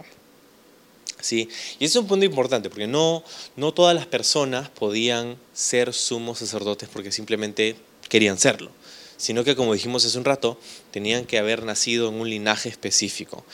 ¿Sí? 1.20 1.48
Y 1.78 1.84
ese 1.84 1.98
es 1.98 2.02
un 2.02 2.06
punto 2.06 2.24
importante, 2.24 2.70
porque 2.70 2.86
no, 2.86 3.24
no 3.56 3.74
todas 3.74 3.94
las 3.94 4.06
personas 4.06 4.68
podían 4.68 5.36
ser 5.52 5.92
sumos 5.92 6.38
sacerdotes 6.38 6.88
porque 6.88 7.10
simplemente 7.10 7.76
querían 8.08 8.38
serlo, 8.38 8.70
sino 9.16 9.42
que, 9.42 9.56
como 9.56 9.74
dijimos 9.74 10.04
hace 10.04 10.16
un 10.16 10.24
rato, 10.24 10.58
tenían 10.92 11.24
que 11.24 11.38
haber 11.38 11.64
nacido 11.64 12.08
en 12.08 12.14
un 12.14 12.30
linaje 12.30 12.68
específico. 12.68 13.44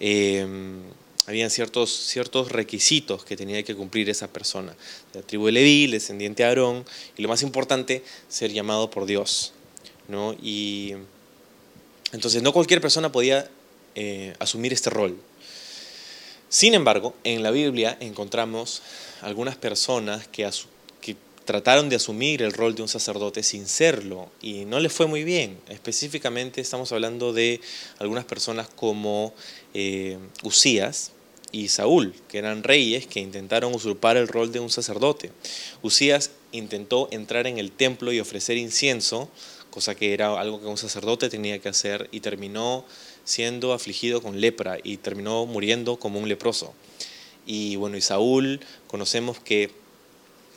Eh, 0.00 0.46
habían 1.26 1.50
ciertos, 1.50 1.90
ciertos 1.90 2.52
requisitos 2.52 3.24
que 3.24 3.36
tenía 3.36 3.62
que 3.62 3.74
cumplir 3.74 4.10
esa 4.10 4.28
persona. 4.28 4.74
La 5.14 5.22
tribu 5.22 5.46
de 5.46 5.52
Leví, 5.52 5.86
descendiente 5.86 6.42
de 6.42 6.48
Aarón, 6.48 6.84
y 7.16 7.22
lo 7.22 7.28
más 7.28 7.42
importante, 7.42 8.04
ser 8.28 8.52
llamado 8.52 8.90
por 8.90 9.06
Dios. 9.06 9.52
¿no? 10.08 10.34
Y 10.42 10.94
entonces 12.12 12.42
no 12.42 12.52
cualquier 12.52 12.80
persona 12.80 13.10
podía 13.10 13.48
eh, 13.94 14.34
asumir 14.38 14.72
este 14.72 14.90
rol. 14.90 15.16
Sin 16.48 16.74
embargo, 16.74 17.14
en 17.24 17.42
la 17.42 17.50
Biblia 17.50 17.96
encontramos 18.00 18.82
algunas 19.22 19.56
personas 19.56 20.28
que, 20.28 20.48
trataron 21.44 21.88
de 21.88 21.96
asumir 21.96 22.42
el 22.42 22.52
rol 22.52 22.74
de 22.74 22.82
un 22.82 22.88
sacerdote 22.88 23.42
sin 23.42 23.66
serlo 23.66 24.30
y 24.40 24.64
no 24.64 24.80
les 24.80 24.92
fue 24.92 25.06
muy 25.06 25.24
bien. 25.24 25.58
Específicamente 25.68 26.60
estamos 26.60 26.92
hablando 26.92 27.32
de 27.32 27.60
algunas 27.98 28.24
personas 28.24 28.68
como 28.68 29.34
eh, 29.74 30.18
Usías, 30.42 31.12
y 31.54 31.68
Saúl, 31.68 32.14
que 32.28 32.38
eran 32.38 32.64
reyes 32.64 33.06
que 33.06 33.20
intentaron 33.20 33.72
usurpar 33.72 34.16
el 34.16 34.26
rol 34.26 34.50
de 34.50 34.58
un 34.58 34.70
sacerdote. 34.70 35.30
Usías 35.82 36.32
intentó 36.50 37.08
entrar 37.12 37.46
en 37.46 37.58
el 37.58 37.70
templo 37.70 38.12
y 38.12 38.18
ofrecer 38.18 38.56
incienso, 38.56 39.30
cosa 39.70 39.94
que 39.94 40.12
era 40.12 40.38
algo 40.40 40.60
que 40.60 40.66
un 40.66 40.76
sacerdote 40.76 41.28
tenía 41.28 41.60
que 41.60 41.68
hacer, 41.68 42.08
y 42.10 42.20
terminó 42.20 42.84
siendo 43.22 43.72
afligido 43.72 44.20
con 44.20 44.40
lepra 44.40 44.78
y 44.82 44.96
terminó 44.96 45.46
muriendo 45.46 45.96
como 45.96 46.18
un 46.18 46.28
leproso. 46.28 46.74
Y 47.46 47.76
bueno, 47.76 47.96
y 47.96 48.00
Saúl, 48.00 48.60
conocemos 48.88 49.38
que 49.38 49.70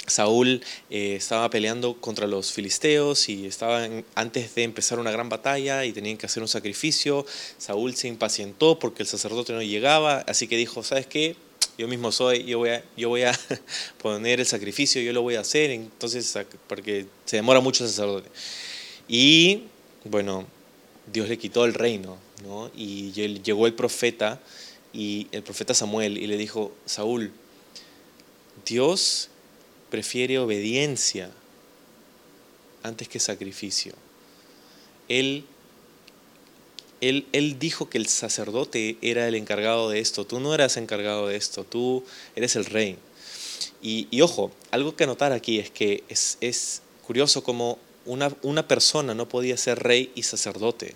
Saúl 0.07 0.63
eh, 0.89 1.15
estaba 1.15 1.49
peleando 1.49 1.99
contra 1.99 2.27
los 2.27 2.53
filisteos 2.53 3.27
y 3.27 3.45
estaba 3.45 3.87
antes 4.15 4.55
de 4.55 4.63
empezar 4.63 4.99
una 4.99 5.11
gran 5.11 5.27
batalla 5.27 5.83
y 5.83 5.91
tenían 5.91 6.17
que 6.17 6.25
hacer 6.25 6.41
un 6.41 6.47
sacrificio. 6.47 7.25
Saúl 7.57 7.93
se 7.93 8.07
impacientó 8.07 8.79
porque 8.79 9.03
el 9.03 9.07
sacerdote 9.07 9.51
no 9.51 9.61
llegaba, 9.61 10.19
así 10.19 10.47
que 10.47 10.55
dijo, 10.55 10.81
¿sabes 10.81 11.07
qué? 11.07 11.35
Yo 11.77 11.89
mismo 11.89 12.11
soy, 12.13 12.45
yo 12.45 12.57
voy 12.57 12.69
a, 12.69 12.83
yo 12.95 13.09
voy 13.09 13.23
a 13.23 13.37
poner 14.01 14.39
el 14.39 14.45
sacrificio, 14.45 15.01
yo 15.01 15.11
lo 15.11 15.21
voy 15.21 15.35
a 15.35 15.41
hacer, 15.41 15.71
entonces, 15.71 16.37
porque 16.67 17.05
se 17.25 17.35
demora 17.35 17.59
mucho 17.59 17.83
el 17.83 17.89
sacerdote. 17.89 18.29
Y 19.09 19.63
bueno, 20.05 20.47
Dios 21.11 21.27
le 21.27 21.37
quitó 21.37 21.65
el 21.65 21.73
reino, 21.73 22.17
¿no? 22.43 22.71
Y 22.75 23.11
llegó 23.11 23.67
el 23.67 23.73
profeta, 23.73 24.39
y 24.93 25.27
el 25.31 25.43
profeta 25.43 25.73
Samuel, 25.73 26.17
y 26.17 26.27
le 26.27 26.37
dijo, 26.37 26.73
Saúl, 26.85 27.31
Dios 28.65 29.29
prefiere 29.89 30.39
obediencia 30.39 31.31
antes 32.83 33.07
que 33.07 33.19
sacrificio. 33.19 33.93
Él, 35.07 35.45
él, 37.01 37.27
él, 37.31 37.59
dijo 37.59 37.89
que 37.89 37.97
el 37.97 38.07
sacerdote 38.07 38.97
era 39.01 39.27
el 39.27 39.35
encargado 39.35 39.89
de 39.89 39.99
esto, 39.99 40.25
tú 40.25 40.39
no 40.39 40.53
eras 40.53 40.77
encargado 40.77 41.27
de 41.27 41.35
esto, 41.35 41.63
tú 41.63 42.03
eres 42.35 42.55
el 42.55 42.65
rey. 42.65 42.97
Y, 43.81 44.21
ojo, 44.21 44.51
algo 44.71 44.95
que 44.95 45.05
notar 45.05 45.31
aquí 45.31 45.59
es 45.59 45.69
que 45.69 46.03
es, 46.09 46.37
es 46.41 46.81
curioso 47.05 47.43
como 47.43 47.77
una, 48.05 48.35
una, 48.41 48.67
persona 48.67 49.13
no 49.13 49.29
podía 49.29 49.55
ser 49.57 49.79
rey 49.79 50.11
y 50.15 50.23
sacerdote. 50.23 50.95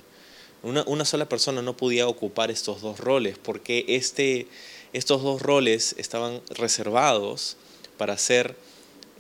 Una, 0.64 0.84
una, 0.88 1.06
sola 1.06 1.28
persona 1.30 1.62
no 1.62 1.78
podía 1.78 2.08
ocupar 2.08 2.52
estos 2.52 2.82
dos 2.82 3.00
roles, 3.00 3.38
porque 3.38 3.86
este, 3.88 4.48
estos 4.94 5.22
dos 5.22 5.42
roles 5.42 5.96
estaban 5.98 6.42
reservados 6.50 7.58
para 7.98 8.18
ser 8.18 8.56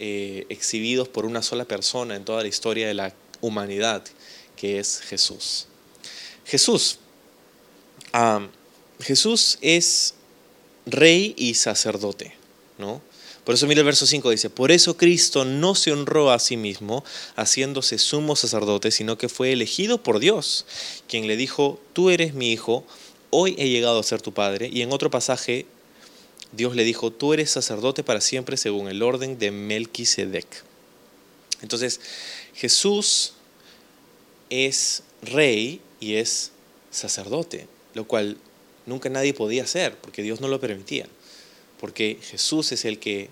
eh, 0.03 0.47
exhibidos 0.49 1.07
por 1.07 1.27
una 1.27 1.43
sola 1.43 1.65
persona 1.65 2.15
en 2.15 2.25
toda 2.25 2.41
la 2.41 2.47
historia 2.47 2.87
de 2.87 2.95
la 2.95 3.13
humanidad, 3.39 4.03
que 4.55 4.79
es 4.79 4.99
Jesús. 5.01 5.67
Jesús. 6.43 6.97
Jesús 8.99 9.59
es 9.61 10.15
rey 10.87 11.35
y 11.37 11.53
sacerdote, 11.53 12.35
¿no? 12.79 12.99
Por 13.43 13.53
eso 13.53 13.67
mira 13.67 13.81
el 13.81 13.85
verso 13.85 14.07
5, 14.07 14.31
dice, 14.31 14.49
por 14.49 14.71
eso 14.71 14.97
Cristo 14.97 15.45
no 15.45 15.75
se 15.75 15.91
honró 15.91 16.31
a 16.31 16.39
sí 16.39 16.57
mismo 16.57 17.03
haciéndose 17.35 17.99
sumo 17.99 18.35
sacerdote, 18.35 18.89
sino 18.89 19.19
que 19.19 19.29
fue 19.29 19.51
elegido 19.51 20.01
por 20.01 20.17
Dios, 20.17 20.65
quien 21.07 21.27
le 21.27 21.37
dijo, 21.37 21.79
tú 21.93 22.09
eres 22.09 22.33
mi 22.33 22.51
hijo, 22.51 22.85
hoy 23.29 23.55
he 23.59 23.69
llegado 23.69 23.99
a 23.99 24.03
ser 24.03 24.23
tu 24.23 24.33
padre. 24.33 24.67
Y 24.73 24.81
en 24.81 24.91
otro 24.91 25.11
pasaje, 25.11 25.67
Dios 26.51 26.75
le 26.75 26.83
dijo, 26.83 27.11
tú 27.11 27.33
eres 27.33 27.49
sacerdote 27.51 28.03
para 28.03 28.21
siempre 28.21 28.57
según 28.57 28.87
el 28.87 29.01
orden 29.03 29.39
de 29.39 29.51
Melquisedec. 29.51 30.47
Entonces, 31.61 32.01
Jesús 32.53 33.33
es 34.49 35.03
rey 35.21 35.79
y 35.99 36.15
es 36.15 36.51
sacerdote, 36.89 37.67
lo 37.93 38.05
cual 38.05 38.37
nunca 38.85 39.09
nadie 39.09 39.33
podía 39.33 39.63
hacer, 39.63 39.95
porque 39.97 40.23
Dios 40.23 40.41
no 40.41 40.47
lo 40.47 40.59
permitía, 40.59 41.07
porque 41.79 42.17
Jesús 42.21 42.71
es 42.71 42.83
el 42.83 42.99
que 42.99 43.29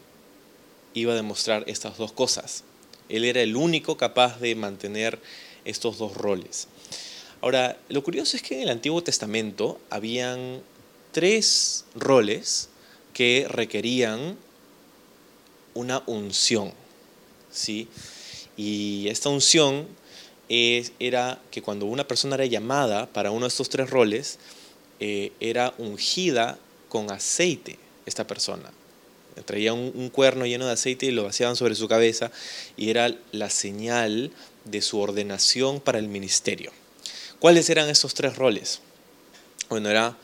iba 0.94 1.14
a 1.14 1.16
demostrar 1.16 1.64
estas 1.68 1.98
dos 1.98 2.12
cosas. 2.12 2.64
Él 3.10 3.26
era 3.26 3.42
el 3.42 3.56
único 3.56 3.98
capaz 3.98 4.40
de 4.40 4.56
mantener 4.56 5.20
estos 5.66 5.98
dos 5.98 6.16
roles. 6.16 6.68
Ahora, 7.42 7.80
lo 7.90 8.04
curioso 8.04 8.38
es 8.38 8.44
que 8.44 8.56
en 8.56 8.62
el 8.62 8.70
Antiguo 8.70 9.02
Testamento 9.04 9.80
habían 9.90 10.62
tres 11.12 11.86
roles 11.96 12.70
que 13.20 13.48
requerían 13.50 14.38
una 15.74 16.02
unción, 16.06 16.72
¿sí? 17.52 17.90
Y 18.56 19.10
esta 19.10 19.28
unción 19.28 19.90
era 20.48 21.42
que 21.52 21.62
cuando 21.62 21.86
una 21.86 22.08
persona 22.08 22.36
era 22.36 22.46
llamada 22.46 23.08
para 23.08 23.32
uno 23.32 23.42
de 23.42 23.50
estos 23.50 23.68
tres 23.68 23.90
roles, 23.90 24.40
eh, 25.02 25.34
era 25.42 25.74
ungida 25.80 26.60
con 26.88 27.12
aceite 27.12 27.78
esta 28.06 28.26
persona. 28.26 28.72
Traía 29.44 29.74
un, 29.74 30.10
cuerno 30.12 30.46
lleno 30.46 30.66
de 30.66 30.72
aceite 30.72 31.08
y 31.08 31.12
lo 31.12 31.26
vaciaban 31.26 31.58
sobre 31.58 31.76
su 31.76 31.90
cabeza 31.90 32.32
y 32.78 32.90
era 32.90 33.14
la 33.34 33.50
señal 33.50 34.32
de 34.64 34.82
su 34.82 34.98
ordenación 34.98 35.82
para 35.82 36.00
el 36.00 36.08
ministerio. 36.08 36.72
¿Cuáles 37.40 37.70
eran 37.70 37.90
estos 37.90 38.14
tres 38.14 38.38
roles? 38.38 38.80
Bueno, 39.68 39.90
eran 39.90 40.16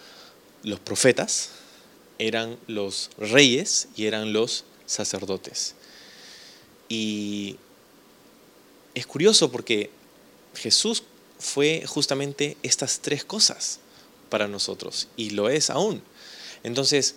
los 0.64 0.80
profetas, 0.80 1.55
eran 2.20 2.58
los 2.68 3.10
reyes 3.18 3.88
y 3.96 4.06
eran 4.06 4.34
los 4.34 4.66
sacerdotes. 4.86 5.76
Y 6.90 7.58
es 8.94 9.06
curioso 9.06 9.52
porque 9.52 9.90
Jesús 10.54 11.04
fue 11.40 11.84
justamente 11.86 12.58
estas 12.64 13.00
tres 13.00 13.26
cosas 13.26 13.80
para 14.30 14.48
nosotros 14.48 15.08
y 15.18 15.32
lo 15.32 15.50
es 15.50 15.70
aún. 15.70 16.02
Entonces, 16.64 17.16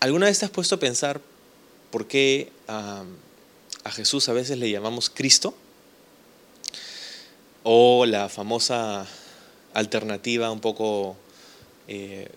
¿alguna 0.00 0.26
vez 0.26 0.38
te 0.38 0.44
has 0.44 0.50
puesto 0.50 0.76
a 0.76 0.80
pensar 0.80 1.20
por 1.90 2.06
qué 2.06 2.50
a 2.66 3.04
Jesús 3.90 4.28
a 4.28 4.32
veces 4.32 4.58
le 4.58 4.70
llamamos 4.70 5.10
Cristo? 5.10 5.54
O 7.64 8.06
la 8.06 8.28
famosa 8.28 9.06
alternativa 9.74 10.50
un 10.50 10.60
poco, 10.60 11.16
eh, 11.88 12.28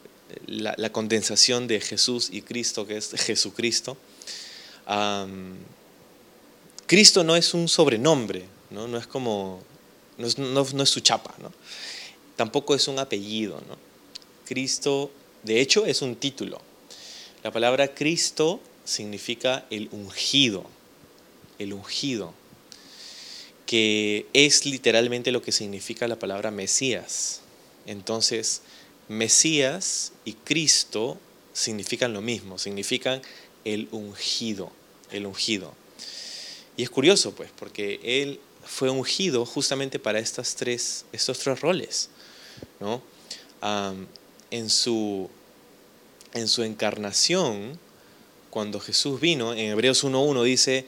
la, 0.48 0.92
condensación 0.92 1.68
de 1.68 1.80
Jesús 1.80 2.30
y 2.32 2.42
Cristo, 2.42 2.86
que 2.86 2.98
es 2.98 3.12
Jesucristo. 3.12 3.98
Cristo 6.88 7.24
no 7.24 7.36
es 7.36 7.54
un 7.54 7.68
sobrenombre, 7.68 8.46
no, 8.70 8.98
es 8.98 9.08
como, 9.08 9.62
no 10.18 10.28
es, 10.28 10.90
su 10.90 11.00
chapa, 11.00 11.36
tampoco 12.36 12.76
es 12.76 12.88
un 12.88 13.00
apellido. 13.00 13.62
Cristo, 14.46 15.12
de 15.44 15.62
hecho, 15.62 15.86
es 15.86 16.02
un 16.02 16.16
título. 16.16 16.62
La 17.44 17.52
palabra 17.52 17.94
Cristo 17.94 18.60
significa 18.84 19.66
el 19.70 19.90
ungido, 19.92 20.66
el 21.58 21.74
ungido, 21.74 22.34
que 23.66 24.28
es 24.34 24.66
literalmente 24.66 25.32
lo 25.32 25.42
que 25.42 25.52
significa 25.52 26.08
la 26.08 26.20
palabra 26.20 26.52
Mesías. 26.52 27.42
Entonces, 27.88 28.62
Mesías 29.08 30.12
y 30.26 30.34
Cristo 30.34 31.18
significan 31.54 32.14
lo 32.14 32.22
mismo, 32.22 32.58
significan 32.58 33.22
el 33.64 33.88
ungido, 33.92 34.72
el 35.12 35.26
ungido. 35.26 35.74
Y 36.78 36.84
es 36.84 36.90
curioso, 36.90 37.34
pues, 37.34 37.50
porque 37.58 38.00
él 38.04 38.40
fue 38.66 38.90
ungido 38.90 39.46
justamente 39.46 40.00
para 40.00 40.20
estas 40.20 40.56
tres, 40.56 41.06
estos 41.12 41.40
tres 41.40 41.62
roles. 41.62 42.10
¿no? 42.80 43.02
en, 44.52 44.70
su, 44.70 45.30
en 46.34 46.48
su 46.48 46.64
encarnación, 46.64 47.80
cuando 48.50 48.80
Jesús 48.80 49.20
vino, 49.20 49.54
en 49.54 49.72
Hebreos 49.72 50.04
1.1 50.04 50.44
dice, 50.44 50.86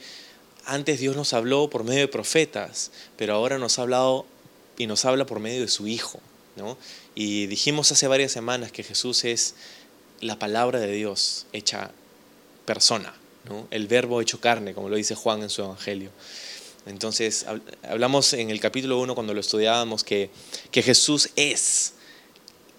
antes 0.64 1.00
Dios 1.00 1.16
nos 1.16 1.32
habló 1.32 1.70
por 1.70 1.84
medio 1.84 2.00
de 2.00 2.08
profetas, 2.08 2.90
pero 3.16 3.34
ahora 3.34 3.58
nos 3.58 3.78
ha 3.78 3.82
hablado 3.82 4.26
y 4.76 4.86
nos 4.86 5.04
habla 5.04 5.26
por 5.26 5.40
medio 5.40 5.60
de 5.60 5.68
su 5.68 5.86
Hijo. 5.86 6.20
Y 7.14 7.46
dijimos 7.46 7.92
hace 7.92 8.08
varias 8.08 8.32
semanas 8.32 8.72
que 8.72 8.82
Jesús 8.82 9.24
es 9.24 9.54
la 10.20 10.38
palabra 10.38 10.80
de 10.80 10.92
Dios 10.92 11.46
hecha 11.52 11.90
persona 12.64 13.14
el 13.70 13.86
verbo 13.86 14.20
hecho 14.20 14.40
carne, 14.40 14.74
como 14.74 14.88
lo 14.88 14.96
dice 14.96 15.14
Juan 15.14 15.42
en 15.42 15.50
su 15.50 15.62
Evangelio. 15.62 16.10
Entonces, 16.86 17.46
hablamos 17.82 18.32
en 18.32 18.50
el 18.50 18.60
capítulo 18.60 18.98
1 19.00 19.14
cuando 19.14 19.34
lo 19.34 19.40
estudiábamos 19.40 20.04
que, 20.04 20.30
que 20.70 20.82
Jesús 20.82 21.30
es 21.36 21.94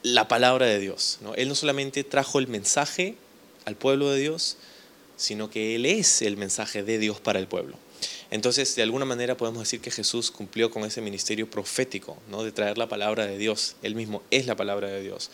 la 0.01 0.27
palabra 0.27 0.65
de 0.65 0.79
Dios. 0.79 1.19
Él 1.35 1.47
no 1.47 1.55
solamente 1.55 2.03
trajo 2.03 2.39
el 2.39 2.47
mensaje 2.47 3.15
al 3.65 3.75
pueblo 3.75 4.09
de 4.09 4.19
Dios, 4.19 4.57
sino 5.17 5.49
que 5.49 5.75
Él 5.75 5.85
es 5.85 6.21
el 6.21 6.37
mensaje 6.37 6.83
de 6.83 6.97
Dios 6.97 7.19
para 7.19 7.39
el 7.39 7.47
pueblo. 7.47 7.77
Entonces, 8.31 8.75
de 8.75 8.83
alguna 8.83 9.05
manera 9.05 9.35
podemos 9.35 9.61
decir 9.61 9.81
que 9.81 9.89
Jesús 9.89 10.29
cumplió 10.29 10.69
con 10.69 10.83
ese 10.83 11.01
ministerio 11.01 11.49
profético, 11.49 12.17
¿no? 12.29 12.43
de 12.43 12.51
traer 12.51 12.77
la 12.77 12.87
palabra 12.87 13.25
de 13.25 13.37
Dios. 13.37 13.75
Él 13.81 13.95
mismo 13.95 14.21
es 14.29 14.45
la 14.45 14.55
palabra 14.55 14.87
de 14.87 15.01
Dios. 15.01 15.31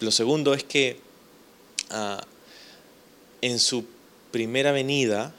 lo 0.00 0.10
segundo 0.10 0.54
es 0.54 0.64
que 0.64 1.00
ah, 1.90 2.22
en 3.40 3.58
su 3.58 3.86
primera 4.30 4.72
venida, 4.72 5.32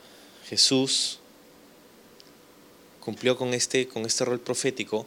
Jesús 0.47 1.19
cumplió 2.99 3.37
con 3.37 3.53
este, 3.53 3.87
con 3.87 4.05
este 4.05 4.25
rol 4.25 4.39
profético, 4.39 5.05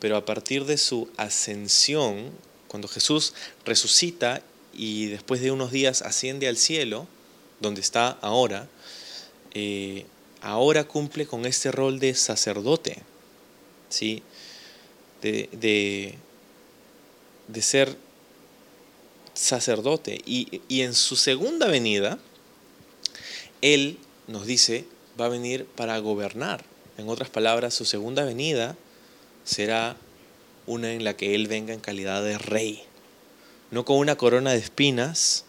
pero 0.00 0.16
a 0.16 0.24
partir 0.24 0.64
de 0.64 0.78
su 0.78 1.08
ascensión, 1.16 2.30
cuando 2.68 2.88
Jesús 2.88 3.34
resucita 3.64 4.42
y 4.72 5.06
después 5.06 5.40
de 5.40 5.50
unos 5.50 5.70
días 5.70 6.02
asciende 6.02 6.48
al 6.48 6.56
cielo, 6.56 7.06
donde 7.60 7.80
está 7.80 8.18
ahora, 8.22 8.68
eh, 9.54 10.06
ahora 10.40 10.84
cumple 10.84 11.26
con 11.26 11.46
este 11.46 11.70
rol 11.70 11.98
de 11.98 12.14
sacerdote, 12.14 13.02
¿sí? 13.88 14.22
de, 15.22 15.48
de, 15.52 16.14
de 17.48 17.62
ser 17.62 17.96
sacerdote. 19.34 20.20
Y, 20.24 20.62
y 20.68 20.82
en 20.82 20.94
su 20.94 21.16
segunda 21.16 21.68
venida, 21.68 22.18
él 23.60 23.98
nos 24.26 24.46
dice, 24.46 24.84
va 25.20 25.26
a 25.26 25.30
venir 25.30 25.66
para 25.66 25.98
gobernar. 25.98 26.64
En 26.96 27.08
otras 27.08 27.30
palabras, 27.30 27.74
su 27.74 27.84
segunda 27.84 28.24
venida 28.24 28.76
será 29.44 29.96
una 30.66 30.92
en 30.92 31.04
la 31.04 31.16
que 31.16 31.34
Él 31.34 31.48
venga 31.48 31.74
en 31.74 31.80
calidad 31.80 32.22
de 32.22 32.38
rey. 32.38 32.82
No 33.70 33.84
con 33.84 33.96
una 33.96 34.16
corona 34.16 34.52
de 34.52 34.58
espinas, 34.58 35.44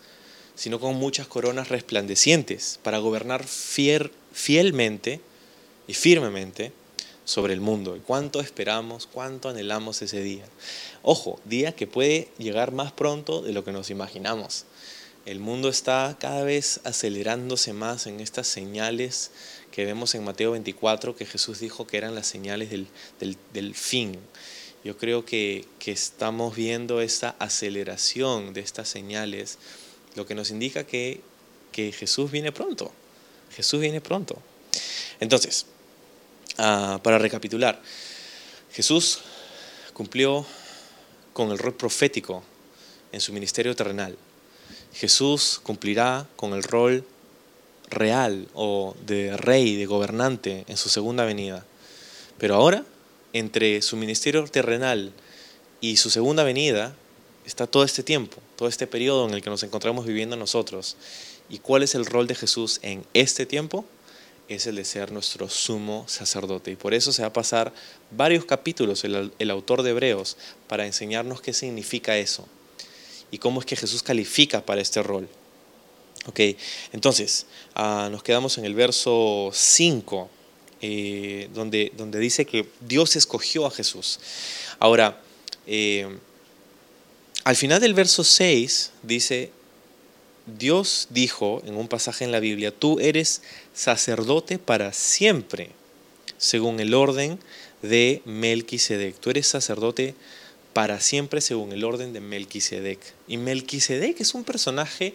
sino 0.61 0.79
con 0.79 0.93
muchas 0.93 1.25
coronas 1.25 1.69
resplandecientes, 1.69 2.79
para 2.83 2.99
gobernar 2.99 3.43
fielmente 3.47 5.19
y 5.87 5.95
firmemente 5.95 6.71
sobre 7.25 7.53
el 7.53 7.61
mundo. 7.61 7.95
¿Y 7.95 7.99
cuánto 7.99 8.39
esperamos, 8.41 9.07
cuánto 9.11 9.49
anhelamos 9.49 10.03
ese 10.03 10.21
día? 10.21 10.45
Ojo, 11.01 11.39
día 11.45 11.71
que 11.75 11.87
puede 11.87 12.29
llegar 12.37 12.73
más 12.73 12.91
pronto 12.91 13.41
de 13.41 13.53
lo 13.53 13.63
que 13.63 13.71
nos 13.71 13.89
imaginamos. 13.89 14.65
El 15.25 15.39
mundo 15.39 15.67
está 15.67 16.15
cada 16.19 16.43
vez 16.43 16.79
acelerándose 16.83 17.73
más 17.73 18.05
en 18.05 18.19
estas 18.19 18.45
señales 18.45 19.31
que 19.71 19.83
vemos 19.83 20.13
en 20.13 20.23
Mateo 20.23 20.51
24, 20.51 21.15
que 21.15 21.25
Jesús 21.25 21.59
dijo 21.59 21.87
que 21.87 21.97
eran 21.97 22.13
las 22.13 22.27
señales 22.27 22.69
del, 22.69 23.73
fin. 23.73 24.19
Yo 24.83 24.95
creo 24.95 25.25
que, 25.25 25.65
estamos 25.87 26.55
viendo 26.55 27.01
esta 27.01 27.35
aceleración 27.39 28.53
de 28.53 28.61
estas 28.61 28.89
señales, 28.89 29.57
lo 30.15 30.25
que 30.25 30.35
nos 30.35 30.51
indica 30.51 30.85
que, 30.85 31.21
que 31.71 31.91
Jesús 31.91 32.31
viene 32.31 32.51
pronto. 32.51 32.91
Jesús 33.55 33.79
viene 33.81 34.01
pronto. 34.01 34.37
Entonces, 35.19 35.65
ah, 36.57 36.99
para 37.03 37.17
recapitular, 37.17 37.81
Jesús 38.71 39.19
cumplió 39.93 40.45
con 41.33 41.51
el 41.51 41.57
rol 41.57 41.75
profético 41.75 42.43
en 43.11 43.21
su 43.21 43.33
ministerio 43.33 43.75
terrenal 43.75 44.17
Jesús 44.93 45.59
cumplirá 45.63 46.27
con 46.35 46.53
el 46.53 46.63
rol 46.63 47.05
real 47.89 48.47
o 48.53 48.95
de 49.05 49.35
rey, 49.37 49.75
de 49.75 49.85
gobernante 49.85 50.65
en 50.67 50.77
su 50.77 50.89
segunda 50.89 51.25
venida. 51.25 51.65
Pero 52.37 52.55
ahora, 52.55 52.83
entre 53.33 53.81
su 53.81 53.95
ministerio 53.95 54.43
terrenal 54.45 55.13
y 55.79 55.97
su 55.97 56.09
segunda 56.09 56.43
venida, 56.43 56.95
está 57.45 57.67
todo 57.67 57.83
este 57.83 58.03
tiempo, 58.03 58.37
todo 58.61 58.69
este 58.69 58.85
periodo 58.85 59.27
en 59.27 59.33
el 59.33 59.41
que 59.41 59.49
nos 59.49 59.63
encontramos 59.63 60.05
viviendo 60.05 60.35
nosotros. 60.35 60.95
¿Y 61.49 61.57
cuál 61.57 61.81
es 61.81 61.95
el 61.95 62.05
rol 62.05 62.27
de 62.27 62.35
Jesús 62.35 62.77
en 62.83 63.03
este 63.15 63.47
tiempo? 63.47 63.85
Es 64.49 64.67
el 64.67 64.75
de 64.75 64.85
ser 64.85 65.11
nuestro 65.11 65.49
sumo 65.49 66.05
sacerdote. 66.07 66.69
Y 66.69 66.75
por 66.75 66.93
eso 66.93 67.11
se 67.11 67.23
va 67.23 67.29
a 67.29 67.33
pasar 67.33 67.73
varios 68.11 68.45
capítulos 68.45 69.03
el, 69.03 69.33
el 69.39 69.49
autor 69.49 69.81
de 69.81 69.89
Hebreos 69.89 70.37
para 70.67 70.85
enseñarnos 70.85 71.41
qué 71.41 71.53
significa 71.53 72.19
eso 72.19 72.47
y 73.31 73.39
cómo 73.39 73.61
es 73.61 73.65
que 73.65 73.75
Jesús 73.75 74.03
califica 74.03 74.63
para 74.63 74.79
este 74.79 75.01
rol. 75.01 75.27
Ok, 76.27 76.41
entonces 76.91 77.47
ah, 77.73 78.09
nos 78.11 78.21
quedamos 78.21 78.59
en 78.59 78.65
el 78.65 78.75
verso 78.75 79.49
5, 79.51 80.29
eh, 80.81 81.49
donde, 81.51 81.91
donde 81.97 82.19
dice 82.19 82.45
que 82.45 82.69
Dios 82.79 83.15
escogió 83.15 83.65
a 83.65 83.71
Jesús. 83.71 84.19
Ahora, 84.77 85.19
eh, 85.65 86.07
al 87.43 87.55
final 87.55 87.81
del 87.81 87.93
verso 87.93 88.23
6 88.23 88.91
dice, 89.03 89.51
Dios 90.45 91.07
dijo 91.09 91.61
en 91.65 91.75
un 91.75 91.87
pasaje 91.87 92.23
en 92.23 92.31
la 92.31 92.39
Biblia, 92.39 92.71
tú 92.71 92.99
eres 92.99 93.41
sacerdote 93.73 94.59
para 94.59 94.93
siempre, 94.93 95.71
según 96.37 96.79
el 96.79 96.93
orden 96.93 97.39
de 97.81 98.21
Melquisedec. 98.25 99.15
Tú 99.19 99.29
eres 99.29 99.47
sacerdote 99.47 100.15
para 100.73 100.99
siempre 100.99 101.41
según 101.41 101.71
el 101.71 101.83
orden 101.83 102.13
de 102.13 102.21
Melquisedec. 102.21 102.99
Y 103.27 103.37
Melquisedec 103.37 104.19
es 104.21 104.33
un 104.33 104.43
personaje 104.43 105.13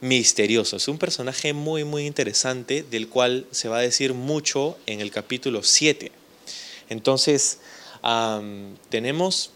misterioso, 0.00 0.76
es 0.76 0.88
un 0.88 0.98
personaje 0.98 1.52
muy 1.52 1.84
muy 1.84 2.06
interesante 2.06 2.82
del 2.90 3.08
cual 3.08 3.46
se 3.50 3.68
va 3.68 3.78
a 3.78 3.82
decir 3.82 4.14
mucho 4.14 4.78
en 4.86 5.00
el 5.00 5.10
capítulo 5.10 5.62
7. 5.62 6.10
Entonces, 6.88 7.58
tenemos 8.88 9.52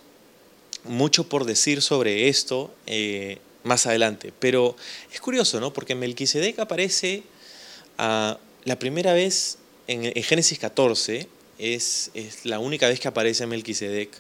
mucho 0.85 1.29
por 1.29 1.45
decir 1.45 1.83
sobre 1.83 2.29
esto 2.29 2.75
eh, 2.87 3.39
más 3.63 3.87
adelante, 3.87 4.33
pero 4.39 4.77
es 5.13 5.21
curioso, 5.21 5.61
¿no? 5.61 5.73
Porque 5.73 5.95
Melquisedec 5.95 6.59
aparece 6.59 7.23
ah, 7.99 8.39
la 8.65 8.79
primera 8.79 9.13
vez 9.13 9.59
en, 9.87 10.23
Génesis 10.23 10.59
14, 10.59 11.29
es, 11.59 12.11
la 12.45 12.59
única 12.59 12.89
vez 12.89 13.01
que 13.01 13.09
aparece 13.09 13.47
Melquisedec 13.47 14.11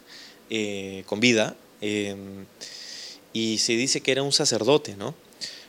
eh, 0.50 1.04
con 1.06 1.20
vida, 1.20 1.56
em, 1.80 2.46
y 3.32 3.58
se 3.58 3.72
dice 3.74 4.00
que 4.00 4.12
era 4.12 4.22
un 4.22 4.32
sacerdote, 4.32 4.96
¿no? 4.96 5.14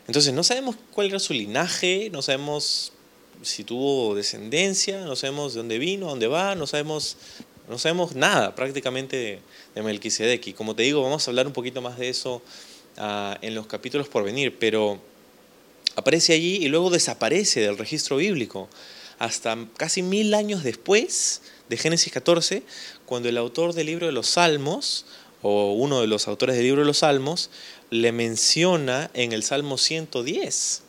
Entonces 0.08 0.34
no 0.34 0.44
sabemos 0.44 0.76
cuál 0.92 1.08
era 1.08 1.20
su 1.20 1.34
linaje, 1.34 2.10
no 2.12 2.22
sabemos 2.22 2.94
si 3.42 3.64
tuvo 3.64 4.16
descendencia, 4.16 5.04
no 5.06 5.16
sabemos 5.16 5.54
de 5.54 5.60
dónde 5.60 5.80
vino, 5.80 6.08
dónde 6.08 6.28
va, 6.28 6.56
no 6.56 6.68
sabemos, 6.68 7.18
no 7.70 7.78
sabemos 7.78 8.16
nada 8.16 8.56
prácticamente 8.56 9.42
de, 9.76 9.84
Melquisedec. 9.84 10.48
Y 10.48 10.54
como 10.54 10.76
te 10.76 10.84
digo, 10.84 11.02
vamos 11.02 11.28
a 11.28 11.32
hablar 11.32 11.48
un 11.48 11.54
poquito 11.54 11.82
más 11.82 11.98
de 11.98 12.10
eso 12.10 12.42
ah, 12.98 13.38
en 13.42 13.56
los 13.56 13.68
capítulos 13.68 14.08
por 14.08 14.24
venir, 14.24 14.58
pero 14.60 15.00
aparece 15.96 16.34
allí 16.34 16.58
y 16.58 16.68
luego 16.68 16.90
desaparece 16.90 17.62
del 17.62 17.78
registro 17.78 18.18
bíblico 18.18 18.70
hasta 19.20 19.58
casi 19.78 20.02
mil 20.02 20.34
años 20.34 20.64
después 20.64 21.42
de 21.70 21.78
Génesis 21.78 22.12
14, 22.12 22.64
cuando 23.06 23.30
el 23.30 23.38
autor 23.38 23.74
del 23.74 23.88
libro 23.88 24.06
de 24.06 24.12
los 24.12 24.28
Salmos, 24.28 25.06
o 25.42 25.74
uno 25.74 26.02
de 26.02 26.08
los 26.08 26.28
autores 26.28 26.56
del 26.56 26.66
libro 26.66 26.82
de 26.82 26.88
los 26.88 27.00
Salmos, 27.00 27.50
le 27.90 28.12
menciona 28.12 29.10
en 29.14 29.32
el 29.32 29.44
Salmo 29.44 29.78
110 29.78 30.82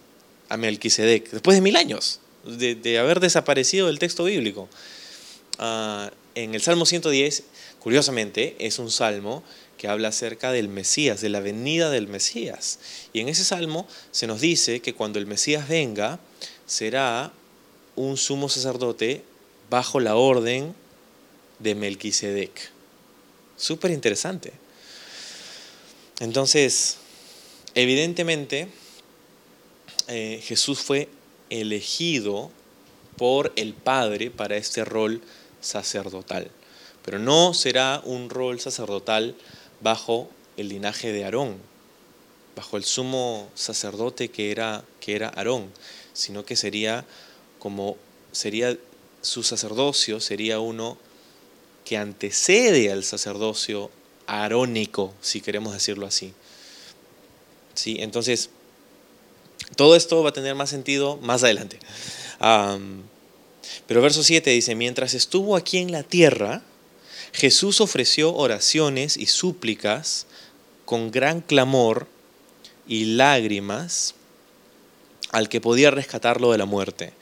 a 0.49 0.57
Melquisedec, 0.57 1.31
después 1.31 1.57
de 1.57 1.61
mil 1.61 1.77
años 1.77 2.21
de, 2.45 2.99
haber 2.99 3.21
desaparecido 3.21 3.89
del 3.89 3.99
texto 3.99 4.25
bíblico. 4.25 4.69
Ah, 5.59 6.11
en 6.37 6.55
el 6.55 6.61
Salmo 6.61 6.85
110, 6.85 7.45
curiosamente, 7.81 8.57
es 8.59 8.79
un 8.79 8.91
salmo 8.91 9.43
que 9.79 9.89
habla 9.89 10.09
acerca 10.09 10.53
del 10.53 10.69
Mesías, 10.69 11.23
de 11.23 11.31
la 11.31 11.41
venida 11.41 11.89
del 11.89 12.09
Mesías. 12.09 12.79
Y 13.15 13.21
en 13.21 13.29
ese 13.29 13.43
salmo 13.43 13.89
se 14.11 14.27
nos 14.27 14.43
dice 14.43 14.81
que 14.81 14.95
cuando 14.95 15.19
el 15.19 15.27
Mesías 15.27 15.67
venga, 15.67 16.21
será 16.67 17.33
un 17.97 18.19
sumo 18.19 18.51
sacerdote 18.51 19.25
bajo 19.71 19.99
la 19.99 20.17
orden 20.17 20.75
de 21.59 21.75
Melquisedec. 21.75 22.71
Súper 23.57 23.91
interesante. 23.91 24.53
Entonces, 26.21 26.99
evidentemente, 27.75 28.69
eh, 30.09 30.43
Jesús 30.45 30.81
fue 30.81 31.09
elegido 31.49 32.51
por 33.17 33.55
el 33.57 33.73
Padre 33.73 34.31
para 34.31 34.59
este 34.59 34.85
rol 34.85 35.23
sacerdotal. 35.67 36.51
Pero 37.05 37.19
no 37.19 37.55
será 37.55 38.01
un 38.05 38.31
rol 38.31 38.61
sacerdotal 38.61 39.35
bajo 39.81 40.31
el 40.57 40.69
linaje 40.69 41.13
de 41.13 41.25
Aarón, 41.25 41.57
bajo 42.55 42.77
el 42.77 42.85
sumo 42.85 43.51
sacerdote 43.55 44.31
que 44.31 44.51
era, 44.51 44.85
que 45.01 45.15
era 45.15 45.29
Aarón, 45.29 45.71
sino 46.13 46.45
que 46.45 46.57
sería 46.57 47.05
como 47.59 47.97
sería 48.33 48.77
su 49.23 49.43
sacerdocio 49.43 50.21
sería 50.21 50.61
uno 50.61 50.99
que 51.85 51.97
antecede 51.97 52.93
al 52.93 53.05
sacerdocio 53.05 53.91
arónico, 54.27 55.15
si 55.21 55.41
queremos 55.41 55.73
decirlo 55.73 56.07
así. 56.07 56.33
¿Sí? 57.75 57.97
Entonces, 58.01 58.51
todo 59.77 59.97
esto 59.97 60.23
va 60.23 60.31
a 60.31 60.33
tener 60.33 60.55
más 60.55 60.71
sentido 60.71 61.17
más 61.19 61.43
adelante. 61.45 61.79
Pero 63.87 64.03
verso 64.03 64.23
7 64.23 64.51
dice, 64.51 64.75
mientras 64.75 65.15
estuvo 65.15 65.57
aquí 65.57 65.79
en 65.79 65.93
la 65.93 66.03
tierra, 66.03 66.63
Jesús 67.33 67.81
ofreció 67.81 68.35
oraciones 68.35 69.17
y 69.17 69.27
súplicas 69.27 70.27
con 70.85 71.11
gran 71.11 71.41
clamor 71.41 72.07
y 72.89 73.05
lágrimas 73.17 74.15
al 75.33 75.49
que 75.49 75.61
podía 75.61 75.91
rescatarlo 75.91 76.53
de 76.53 76.59
la 76.59 76.65
muerte. 76.65 77.13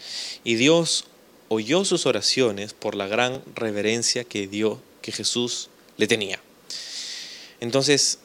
Y 0.44 0.54
Dios 0.54 1.06
oyó 1.48 1.84
sus 1.84 2.06
oraciones 2.06 2.74
por 2.74 2.94
la 2.94 3.06
gran 3.06 3.42
reverencia 3.54 4.24
que 4.24 4.46
dio, 4.46 4.80
que 5.02 5.12
Jesús 5.12 5.68
le 5.96 6.06
tenía. 6.06 6.40
Entonces, 7.60 8.18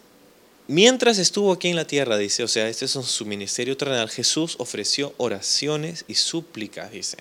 mientras 0.67 1.17
estuvo 1.17 1.51
aquí 1.51 1.69
en 1.69 1.75
la 1.75 1.87
tierra, 1.87 2.17
dice, 2.17 2.43
o 2.43 2.47
sea, 2.47 2.67
este 2.69 2.85
es 2.85 2.91
su 2.91 3.25
ministerio 3.25 3.77
terrenal, 3.77 4.09
Jesús 4.09 4.55
ofreció 4.59 5.13
oraciones 5.17 6.05
y 6.07 6.15
súplicas, 6.15 6.91
dice, 6.91 7.17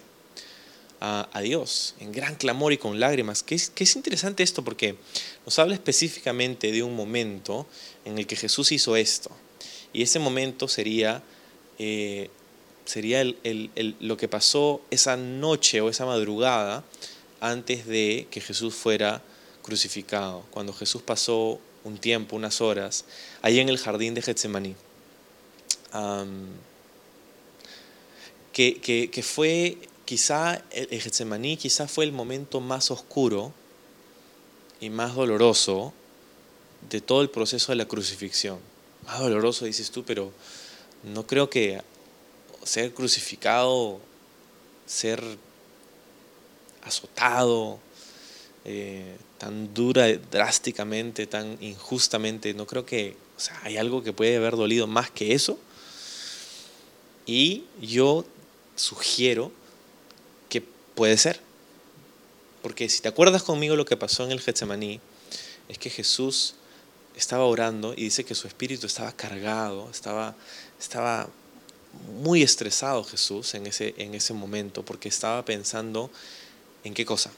a, 1.01 1.41
Dios, 1.43 1.95
en 2.01 2.13
gran 2.13 2.35
clamor 2.35 2.73
y 2.73 2.79
con 2.79 2.99
lágrimas. 2.99 3.43
Que 3.43 3.55
es, 3.55 3.71
que 3.71 3.85
es 3.85 3.97
interesante 3.97 4.43
esto 4.43 4.65
porque 4.65 4.97
nos 5.45 5.59
habla 5.59 5.75
específicamente 5.75 6.73
de 6.73 6.83
un 6.83 6.97
momento 6.97 7.67
en 8.05 8.19
el 8.19 8.27
que 8.27 8.37
Jesús 8.37 8.73
hizo 8.73 8.97
esto. 8.97 9.31
Y 9.93 10.03
ese 10.03 10.19
momento 10.19 10.69
sería 10.69 11.23
eh, 11.79 12.29
sería 12.89 13.23
lo 14.01 14.17
que 14.17 14.29
pasó 14.29 14.81
esa 14.91 15.17
noche 15.17 15.81
o 15.83 15.91
esa 15.91 16.07
madrugada 16.07 16.83
antes 17.41 17.87
de 17.87 18.27
que 18.31 18.41
Jesús 18.41 18.75
fuera 18.75 19.23
crucificado, 19.63 20.45
cuando 20.51 20.73
Jesús 20.73 21.03
pasó 21.03 21.61
un 21.85 21.99
tiempo, 21.99 22.35
unas 22.35 22.63
horas, 22.63 23.05
ahí 23.43 23.61
en 23.61 23.69
el 23.69 23.79
jardín 23.79 24.15
de 24.15 24.23
Getsemaní. 24.23 24.75
que, 28.53 29.23
fue 29.23 29.77
quizá 30.09 30.63
el 30.71 31.03
Getsemaní 31.03 31.59
quizá 31.59 31.87
fue 31.87 32.07
el 32.07 32.13
momento 32.13 32.61
más 32.61 32.91
oscuro 32.91 33.53
y 34.81 34.89
más 34.89 35.15
doloroso 35.15 35.93
de 36.89 37.03
todo 37.03 37.21
el 37.21 37.29
proceso 37.29 37.73
de 37.73 37.77
la 37.77 37.85
crucifixión. 37.85 38.59
Más 39.05 39.19
doloroso 39.19 39.67
dices 39.67 39.91
tú, 39.91 40.05
pero 40.05 40.33
no 41.03 41.27
creo 41.27 41.51
que 41.51 41.83
ser 42.65 42.95
crucificado, 42.95 44.01
ser 44.87 45.23
azotado, 46.85 47.79
eh, 48.65 49.15
tan 49.37 49.75
dura, 49.75 50.07
drásticamente, 50.09 51.27
tan 51.27 51.59
injustamente, 51.61 52.55
no 52.55 52.67
creo 52.67 52.87
que, 52.87 53.15
o 53.37 53.41
sea, 53.41 53.61
hay 53.63 53.77
algo 53.77 54.03
que 54.03 54.15
puede 54.15 54.39
haber 54.39 54.57
dolido 54.57 54.87
más 54.87 55.11
que 55.11 55.35
eso. 55.35 55.59
Y 57.27 57.65
yo 57.83 58.25
sugiero 58.75 59.53
puede 60.99 61.17
ser. 61.17 61.41
Porque 62.61 62.89
si 62.89 63.01
te 63.01 63.09
acuerdas 63.09 63.45
conmigo 63.45 63.77
lo 63.77 63.85
que 63.85 63.97
pasó 63.97 64.25
en 64.25 64.33
el 64.33 64.41
Getsemaní, 64.41 65.01
es 65.69 65.79
que 65.79 65.91
Jesús 65.91 66.57
estaba 67.15 67.45
orando 67.45 67.95
y 67.95 68.03
dice 68.03 68.25
que 68.25 68.35
su 68.35 68.49
espíritu 68.49 68.89
estaba 68.89 69.13
cargado, 69.13 69.89
estaba, 69.93 70.35
estaba 70.81 71.29
muy 72.21 72.43
estresado 72.43 73.05
Jesús 73.05 73.55
en 73.55 73.69
ese, 73.69 73.95
en 73.99 74.17
ese 74.17 74.35
momento 74.35 74.85
porque 74.85 75.09
estaba 75.09 75.45
pensando 75.45 76.11
en 76.83 76.95
qué 76.95 77.05
cosa. 77.05 77.31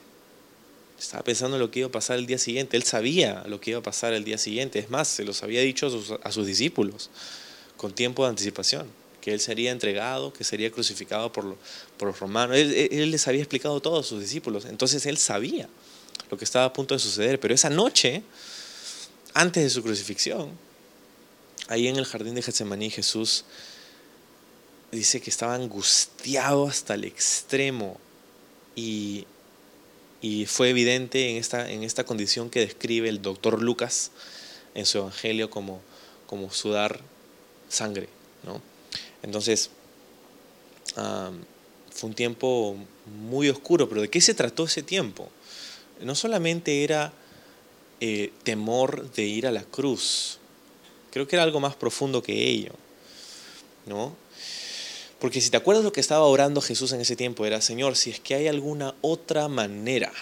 Estaba 0.98 1.22
pensando 1.22 1.58
en 1.58 1.60
lo 1.60 1.70
que 1.70 1.80
iba 1.80 1.88
a 1.88 1.92
pasar 1.92 2.16
el 2.16 2.26
día 2.26 2.38
siguiente. 2.38 2.78
Él 2.78 2.84
sabía 2.84 3.44
lo 3.46 3.60
que 3.60 3.72
iba 3.72 3.80
a 3.80 3.82
pasar 3.82 4.14
el 4.14 4.24
día 4.24 4.38
siguiente. 4.38 4.78
Es 4.78 4.88
más, 4.88 5.06
se 5.06 5.24
los 5.24 5.42
había 5.42 5.60
dicho 5.60 5.86
a 6.22 6.32
sus, 6.32 6.46
discípulos 6.46 7.10
con 7.76 7.92
tiempo 7.92 8.24
de 8.24 8.30
anticipación, 8.30 8.90
que 9.20 9.32
él 9.32 9.40
sería 9.40 9.70
entregado, 9.70 10.32
que 10.32 10.44
sería 10.44 10.70
crucificado 10.70 11.32
por, 11.32 11.56
los 12.00 12.20
romanos. 12.20 12.56
Él, 12.56 13.10
les 13.10 13.28
había 13.28 13.40
explicado 13.40 13.80
todo 13.80 14.00
a 14.00 14.02
sus 14.02 14.20
discípulos. 14.20 14.64
Entonces 14.64 15.04
él 15.06 15.18
sabía 15.18 15.68
lo 16.30 16.38
que 16.38 16.44
estaba 16.44 16.64
a 16.64 16.72
punto 16.72 16.94
de 16.94 17.00
suceder. 17.00 17.38
Pero 17.38 17.54
esa 17.54 17.70
noche, 17.70 18.22
antes 19.34 19.62
de 19.62 19.70
su 19.70 19.82
crucifixión, 19.82 20.50
ahí 21.68 21.88
en 21.88 21.96
el 21.96 22.04
jardín 22.04 22.34
de 22.34 22.42
Getsemaní 22.42 22.90
Jesús 22.90 23.44
dice 24.90 25.20
que 25.20 25.30
estaba 25.30 25.54
angustiado 25.54 26.66
hasta 26.66 26.94
el 26.94 27.04
extremo 27.04 27.98
y, 28.74 29.26
fue 30.46 30.70
evidente 30.70 31.30
en 31.30 31.36
esta, 31.36 31.70
en 31.70 31.82
esta 31.82 32.04
condición 32.04 32.50
que 32.50 32.60
describe 32.60 33.08
el 33.08 33.22
doctor 33.22 33.62
Lucas 33.62 34.10
en 34.74 34.84
su 34.84 34.98
evangelio 34.98 35.48
como, 35.48 35.80
como 36.26 36.50
sudar 36.50 37.00
sangre. 37.68 38.08
¿no? 38.44 38.60
Entonces, 39.22 39.70
fue 40.94 42.08
un 42.08 42.14
tiempo 42.14 42.76
muy 43.06 43.48
oscuro, 43.48 43.88
pero 43.88 44.00
¿de 44.00 44.08
qué 44.08 44.20
se 44.20 44.34
trató 44.34 44.64
ese 44.64 44.82
tiempo? 44.82 45.28
No 46.00 46.14
solamente 46.14 46.84
era 46.84 47.12
eh, 48.00 48.32
temor 48.42 49.10
de 49.12 49.24
ir 49.24 49.46
a 49.46 49.50
la 49.50 49.62
cruz, 49.64 50.38
creo 51.10 51.28
que 51.28 51.36
era 51.36 51.42
algo 51.42 51.60
más 51.60 51.76
profundo 51.76 52.22
que 52.22 52.48
ello, 52.48 52.72
¿no? 53.86 54.16
Porque 55.18 55.42
si 55.42 55.50
te 55.50 55.58
acuerdas 55.58 55.84
lo 55.84 55.92
que 55.92 56.00
estaba 56.00 56.24
orando 56.24 56.62
Jesús 56.62 56.92
en 56.92 57.02
ese 57.02 57.14
tiempo, 57.14 57.44
era, 57.44 57.60
Señor, 57.60 57.96
si 57.96 58.10
es 58.10 58.20
que 58.20 58.34
hay 58.34 58.48
alguna 58.48 58.94
otra 59.02 59.48
manera, 59.48 60.12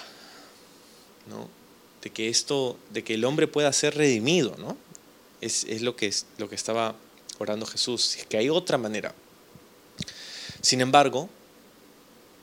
¿no? 1.29 1.49
De 2.03 2.11
que 2.11 2.29
esto, 2.29 2.77
de 2.91 3.05
que 3.05 3.15
el 3.15 3.25
hombre 3.25 3.47
pueda 3.47 3.73
ser 3.73 3.97
redimido, 3.97 4.57
¿no? 4.59 4.77
Es, 5.41 5.83
lo, 5.83 5.95
que, 5.95 6.09
es 6.09 6.27
lo 6.39 6.49
que 6.49 6.57
estaba 6.57 6.97
orando 7.39 7.67
Jesús, 7.67 8.17
es 8.17 8.27
que 8.27 8.37
hay 8.37 8.49
otra 8.49 8.79
manera. 8.79 9.15
Sin 10.61 10.81
embargo, 10.81 11.29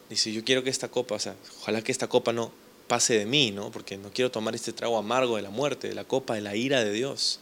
dice, 0.09 0.31
yo 0.31 0.43
quiero 0.43 0.63
que 0.63 0.69
esta 0.69 0.89
copa, 0.89 1.15
o 1.15 1.19
sea, 1.19 1.35
ojalá 1.61 1.81
que 1.81 1.91
esta 1.91 2.07
copa 2.07 2.33
no 2.33 2.51
pase 2.87 3.17
de 3.17 3.25
mí, 3.25 3.51
¿no? 3.51 3.71
Porque 3.71 3.97
no 3.97 4.11
quiero 4.11 4.31
tomar 4.31 4.55
este 4.55 4.73
trago 4.73 4.97
amargo 4.97 5.35
de 5.35 5.41
la 5.41 5.49
muerte, 5.49 5.87
de 5.87 5.95
la 5.95 6.03
copa 6.03 6.35
de 6.35 6.41
la 6.41 6.55
ira 6.55 6.83
de 6.83 6.91
Dios. 6.91 7.39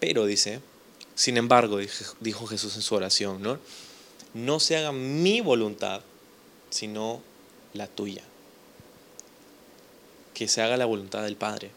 Pero 0.00 0.26
dice, 0.26 0.60
sin 1.14 1.36
embargo, 1.36 1.78
dijo 2.20 2.46
Jesús 2.46 2.76
en 2.76 2.82
su 2.82 2.94
oración, 2.94 3.42
¿no? 3.42 3.58
No 4.34 4.60
se 4.60 4.76
haga 4.76 4.92
mi 4.92 5.40
voluntad, 5.40 6.02
sino 6.70 7.22
la 7.74 7.86
tuya. 7.86 8.22
Que 10.34 10.48
se 10.48 10.62
haga 10.62 10.76
la 10.76 10.86
voluntad 10.86 11.22
del 11.22 11.36
Padre. 11.36 11.70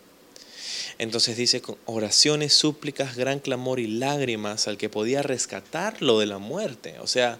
Entonces 0.97 1.38
dice, 1.38 1.62
con 1.62 1.77
oraciones, 1.86 2.53
súplicas, 2.53 3.15
gran 3.15 3.39
clamor 3.39 3.79
y 3.79 3.88
lágrimas 3.88 4.67
al 4.67 4.77
que 4.77 4.89
podía 4.89 5.23
rescatarlo 5.23 6.19
de 6.19 6.27
la 6.27 6.38
muerte. 6.38 6.99
O 6.99 7.08
sea, 7.08 7.39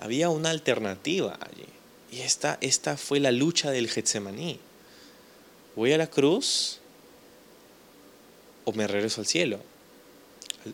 había 0.00 0.28
una 0.28 0.50
alternativa 0.50 1.38
allí. 1.40 1.66
Y 2.10 2.20
esta, 2.20 2.58
esta 2.60 2.96
fue 2.96 3.20
la 3.20 3.32
lucha 3.32 3.70
del 3.70 3.88
Getsemaní. 3.88 4.58
¿Voy 5.76 5.92
a 5.92 5.98
la 5.98 6.08
cruz 6.08 6.78
o 8.64 8.72
me 8.72 8.86
regreso 8.86 9.20
al 9.20 9.26
cielo, 9.26 9.60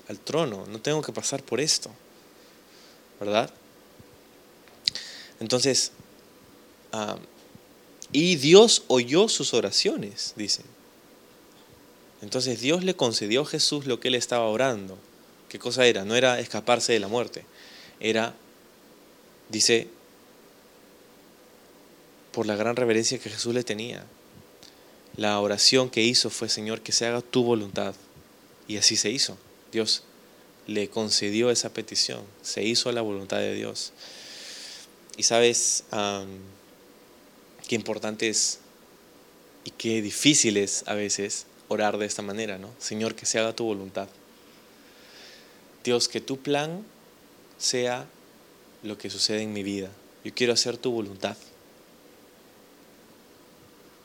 al, 0.08 0.18
trono? 0.18 0.66
No 0.66 0.80
tengo 0.80 1.02
que 1.02 1.12
pasar 1.12 1.42
por 1.42 1.60
esto. 1.60 1.90
¿Verdad? 3.18 3.50
Entonces, 5.38 5.92
ah, 6.92 7.16
y 8.12 8.36
Dios 8.36 8.84
oyó 8.88 9.28
sus 9.28 9.54
oraciones, 9.54 10.32
dice. 10.36 10.62
Entonces 12.22 12.60
Dios 12.60 12.84
le 12.84 12.94
concedió 12.94 13.42
a 13.42 13.46
Jesús 13.46 13.86
lo 13.86 14.00
que 14.00 14.08
él 14.08 14.14
estaba 14.14 14.46
orando. 14.48 14.98
¿Qué 15.48 15.58
cosa 15.58 15.86
era? 15.86 16.04
No 16.04 16.14
era 16.14 16.38
escaparse 16.38 16.92
de 16.92 17.00
la 17.00 17.08
muerte. 17.08 17.44
Era, 17.98 18.34
dice, 19.48 19.88
por 22.32 22.46
la 22.46 22.56
gran 22.56 22.76
reverencia 22.76 23.18
que 23.18 23.30
Jesús 23.30 23.54
le 23.54 23.64
tenía. 23.64 24.04
La 25.16 25.40
oración 25.40 25.90
que 25.90 26.02
hizo 26.02 26.30
fue, 26.30 26.48
Señor, 26.48 26.82
que 26.82 26.92
se 26.92 27.06
haga 27.06 27.20
tu 27.20 27.42
voluntad. 27.42 27.94
Y 28.68 28.76
así 28.76 28.96
se 28.96 29.10
hizo. 29.10 29.36
Dios 29.72 30.04
le 30.66 30.88
concedió 30.88 31.50
esa 31.50 31.72
petición. 31.72 32.22
Se 32.42 32.62
hizo 32.62 32.92
la 32.92 33.00
voluntad 33.00 33.38
de 33.38 33.54
Dios. 33.54 33.92
Y 35.16 35.24
sabes 35.24 35.84
qué 37.66 37.74
importante 37.74 38.28
es 38.28 38.60
y 39.64 39.70
qué 39.72 40.00
difícil 40.00 40.56
es 40.56 40.84
a 40.86 40.94
veces 40.94 41.46
orar 41.70 41.98
de 41.98 42.06
esta 42.06 42.20
manera, 42.20 42.58
¿no? 42.58 42.68
Señor, 42.78 43.14
que 43.14 43.26
se 43.26 43.38
haga 43.38 43.54
tu 43.54 43.64
voluntad. 43.64 44.08
Dios, 45.84 46.08
que 46.08 46.20
tu 46.20 46.36
plan 46.36 46.84
sea 47.58 48.06
lo 48.82 48.98
que 48.98 49.08
sucede 49.08 49.42
en 49.42 49.52
mi 49.52 49.62
vida. 49.62 49.88
Yo 50.24 50.34
quiero 50.34 50.52
hacer 50.52 50.76
tu 50.76 50.90
voluntad. 50.90 51.36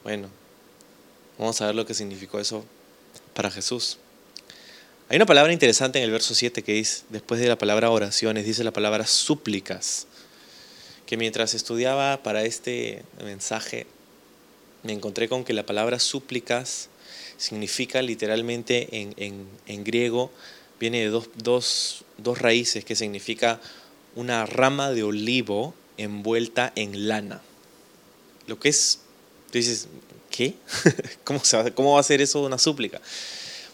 Bueno, 0.03 0.29
vamos 1.39 1.59
a 1.59 1.65
ver 1.65 1.75
lo 1.75 1.87
que 1.87 1.95
significó 1.95 2.39
eso 2.39 2.63
para 3.33 3.49
Jesús. 3.49 3.97
Hay 5.09 5.15
una 5.15 5.25
palabra 5.25 5.51
interesante 5.51 5.97
en 5.97 6.05
el 6.05 6.11
verso 6.11 6.35
7 6.35 6.61
que 6.61 6.73
dice, 6.73 7.03
después 7.09 7.39
de 7.39 7.47
la 7.47 7.57
palabra 7.57 7.89
oraciones, 7.89 8.45
dice 8.45 8.63
la 8.63 8.73
palabra 8.73 9.07
súplicas, 9.07 10.05
que 11.07 11.17
mientras 11.17 11.55
estudiaba 11.55 12.21
para 12.21 12.43
este 12.43 13.03
mensaje, 13.23 13.87
me 14.83 14.93
encontré 14.93 15.27
con 15.27 15.43
que 15.43 15.53
la 15.53 15.65
palabra 15.65 15.97
súplicas 15.97 16.89
significa 17.37 18.01
literalmente 18.01 18.87
en, 18.91 19.83
griego, 19.83 20.31
viene 20.79 21.01
de 21.01 21.09
dos, 21.09 22.03
dos, 22.17 22.41
raíces 22.41 22.85
que 22.85 22.95
significa 22.95 23.59
una 24.15 24.45
rama 24.45 24.91
de 24.91 25.03
olivo 25.03 25.73
envuelta 25.97 26.71
en 26.75 27.07
lana. 27.07 27.41
Lo 28.47 28.59
que 28.59 28.69
es, 28.69 28.99
tú 29.51 29.57
dices, 29.57 29.87
¿qué? 30.29 30.55
¿Cómo, 31.23 31.41
¿Cómo 31.73 31.93
va 31.93 31.99
a 31.99 32.03
ser 32.03 32.21
eso 32.21 32.41
una 32.43 32.57
súplica? 32.57 33.01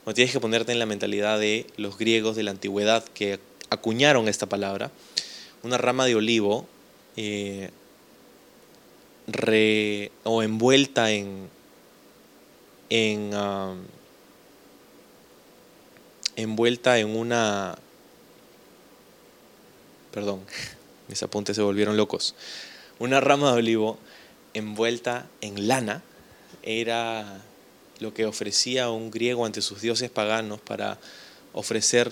Bueno, 0.03 0.15
tienes 0.15 0.33
que 0.33 0.39
ponerte 0.39 0.71
en 0.71 0.79
la 0.79 0.85
mentalidad 0.85 1.39
de 1.39 1.67
los 1.77 1.97
griegos 1.97 2.35
de 2.35 2.43
la 2.43 2.51
antigüedad 2.51 3.03
que 3.03 3.39
acuñaron 3.69 4.27
esta 4.27 4.47
palabra. 4.47 4.91
Una 5.63 5.77
rama 5.77 6.05
de 6.05 6.15
olivo 6.15 6.65
eh, 7.17 7.69
o 10.23 10.43
envuelta 10.43 11.11
en, 11.11 11.49
en, 12.91 13.31
envuelta 16.35 16.99
en 16.99 17.15
una... 17.15 17.77
Perdón, 20.11 20.41
mis 21.07 21.23
apuntes 21.23 21.55
se 21.55 21.61
volvieron 21.61 21.97
locos. 21.97 22.35
Una 22.99 23.21
rama 23.21 23.53
de 23.53 23.59
olivo 23.59 23.97
envuelta 24.53 25.27
en 25.39 25.69
lana 25.69 26.03
era 26.63 27.41
lo 27.99 28.13
que 28.13 28.25
ofrecía 28.25 28.89
un 28.89 29.09
griego 29.09 29.45
ante 29.45 29.61
sus 29.61 29.81
dioses 29.81 30.09
paganos 30.09 30.59
para 30.59 30.99
ofrecer 31.53 32.11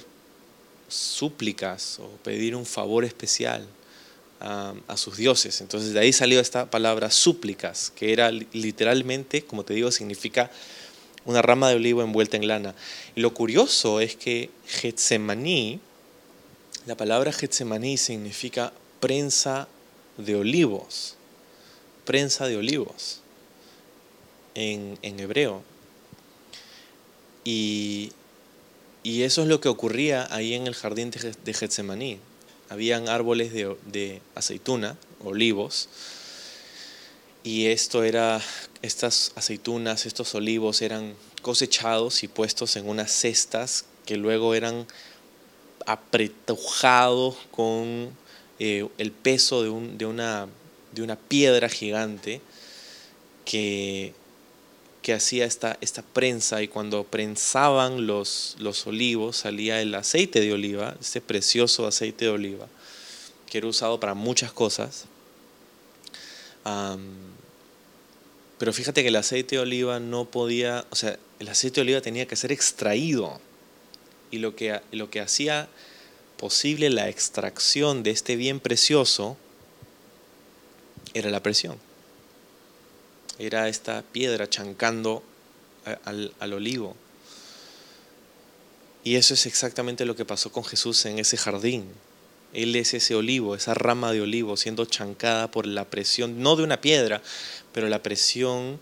súplicas 0.88 2.00
o 2.00 2.08
pedir 2.24 2.56
un 2.56 2.65
favor 2.65 3.04
especial 3.04 3.68
a, 4.39 4.95
sus 4.95 5.17
dioses. 5.17 5.62
Entonces 5.62 5.93
de 5.93 5.99
ahí 5.99 6.13
salió 6.13 6.39
esta 6.39 6.69
palabra 6.69 7.12
súplicas, 7.12 7.91
que 7.95 8.13
era 8.13 8.32
literalmente, 8.32 9.43
como 9.43 9.63
te 9.63 9.73
digo, 9.73 9.91
significa 9.91 10.49
una 11.25 11.41
rama 11.41 11.69
de 11.69 11.75
olivo 11.75 12.02
envuelta 12.02 12.38
en 12.38 12.47
lana. 12.47 12.75
Y 13.15 13.21
lo 13.21 13.34
curioso 13.34 13.99
es 13.99 14.15
que 14.15 14.49
Getsemaní, 14.67 15.80
la 16.86 16.95
palabra 16.95 17.32
Getsemaní 17.32 17.97
significa 17.97 18.71
prensa 18.99 19.67
de 20.17 20.36
olivos, 20.36 21.15
prensa 22.06 22.47
de 22.47 22.58
olivos 22.58 23.21
en, 24.56 24.97
hebreo. 25.02 25.63
Y, 27.43 28.12
y, 29.04 29.23
eso 29.23 29.41
es 29.41 29.47
lo 29.47 29.60
que 29.60 29.69
ocurría 29.69 30.28
ahí 30.34 30.54
en 30.54 30.67
el 30.67 30.75
jardín 30.75 31.12
de 31.12 31.54
Getsemaní 31.54 32.19
habían 32.69 33.10
árboles 33.10 33.51
de, 33.51 34.21
aceituna, 34.36 34.97
olivos, 35.23 35.89
y 37.43 37.67
esto 37.67 38.03
era, 38.03 38.41
estas 38.82 39.32
aceitunas, 39.36 40.05
estos 40.05 40.36
olivos 40.36 40.82
eran 40.82 41.15
cosechados 41.41 42.23
y 42.23 42.27
puestos 42.27 42.75
en 42.75 42.88
unas 42.88 43.12
cestas 43.12 43.86
que 44.05 44.17
luego 44.17 44.53
eran 44.53 44.86
apretujados 45.86 47.36
con 47.51 48.10
eh, 48.60 48.88
el 48.97 49.12
peso 49.12 49.63
de, 49.63 49.69
un, 49.69 49.97
de, 49.97 50.05
una, 50.05 50.47
de, 50.91 51.01
una, 51.01 51.15
piedra 51.15 51.69
gigante 51.69 52.41
que, 53.45 54.13
que 55.10 55.15
hacía 55.15 55.45
esta, 55.45 55.76
esta, 55.82 56.04
prensa 56.04 56.62
y 56.62 56.67
cuando 56.67 57.04
prensaban 57.04 58.06
los, 58.06 58.56
los 58.60 58.86
olivos 58.86 59.38
salía 59.38 59.82
el 59.82 59.95
aceite 59.95 60.39
de 60.39 60.54
oliva, 60.54 60.95
este 61.02 61.19
precioso 61.19 61.88
aceite 61.88 62.26
de 62.26 62.32
oliva, 62.32 62.67
que 63.48 63.58
era 63.58 63.65
usado 63.65 64.00
para 64.00 64.13
muchas 64.13 64.52
cosas. 64.52 65.06
pero 68.60 68.72
fíjate 68.72 69.02
que 69.02 69.08
el 69.08 69.15
aceite 69.15 69.56
de 69.56 69.63
oliva 69.63 70.00
no 70.00 70.26
podía, 70.26 70.86
o 70.91 70.95
sea, 70.95 71.17
el 71.39 71.48
aceite 71.48 71.78
de 71.78 71.82
oliva 71.82 72.02
tenía 72.02 72.28
que 72.28 72.36
ser 72.36 72.52
extraído. 72.52 73.41
Y 74.30 74.38
lo 74.38 74.56
que, 74.56 74.80
lo 74.91 75.10
que 75.10 75.22
hacía 75.22 75.69
posible 76.38 76.91
la 76.91 77.10
extracción 77.10 78.04
de 78.04 78.12
este 78.12 78.36
bien 78.36 78.60
precioso 78.60 79.38
era 81.15 81.32
la 81.32 81.41
presión 81.41 81.88
era 83.39 83.69
esta 83.69 84.04
piedra 84.04 84.49
chancando 84.49 85.23
al, 86.06 86.54
olivo. 86.54 86.95
Y 89.04 89.15
eso 89.15 89.34
es 89.34 89.45
exactamente 89.45 90.06
lo 90.06 90.15
que 90.15 90.25
pasó 90.25 90.52
con 90.52 90.65
Jesús 90.65 91.06
en 91.06 91.19
ese 91.19 91.38
jardín. 91.38 91.86
Él 92.54 92.75
es 92.75 92.93
ese 92.93 93.15
olivo, 93.15 93.56
esa 93.56 93.73
rama 93.73 94.12
de 94.12 94.21
olivo 94.21 94.58
siendo 94.58 94.86
chancada 94.86 95.49
por 95.49 95.65
la 95.65 95.86
presión, 95.86 96.41
no 96.41 96.56
de 96.56 96.63
una 96.63 96.82
piedra, 96.82 97.21
pero 97.73 97.88
la 97.88 98.04
presión 98.04 98.80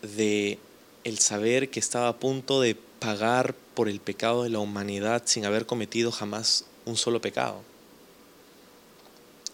de 0.00 0.58
el 1.04 1.18
saber 1.18 1.70
que 1.70 1.80
estaba 1.80 2.08
a 2.08 2.16
punto 2.16 2.60
de 2.60 2.74
pagar 2.74 3.54
por 3.74 3.88
el 3.88 4.00
pecado 4.00 4.44
de 4.44 4.50
la 4.50 4.60
humanidad 4.60 5.22
sin 5.26 5.44
haber 5.44 5.66
cometido 5.66 6.12
jamás 6.12 6.64
un 6.84 6.96
solo 6.96 7.20
pecado. 7.20 7.60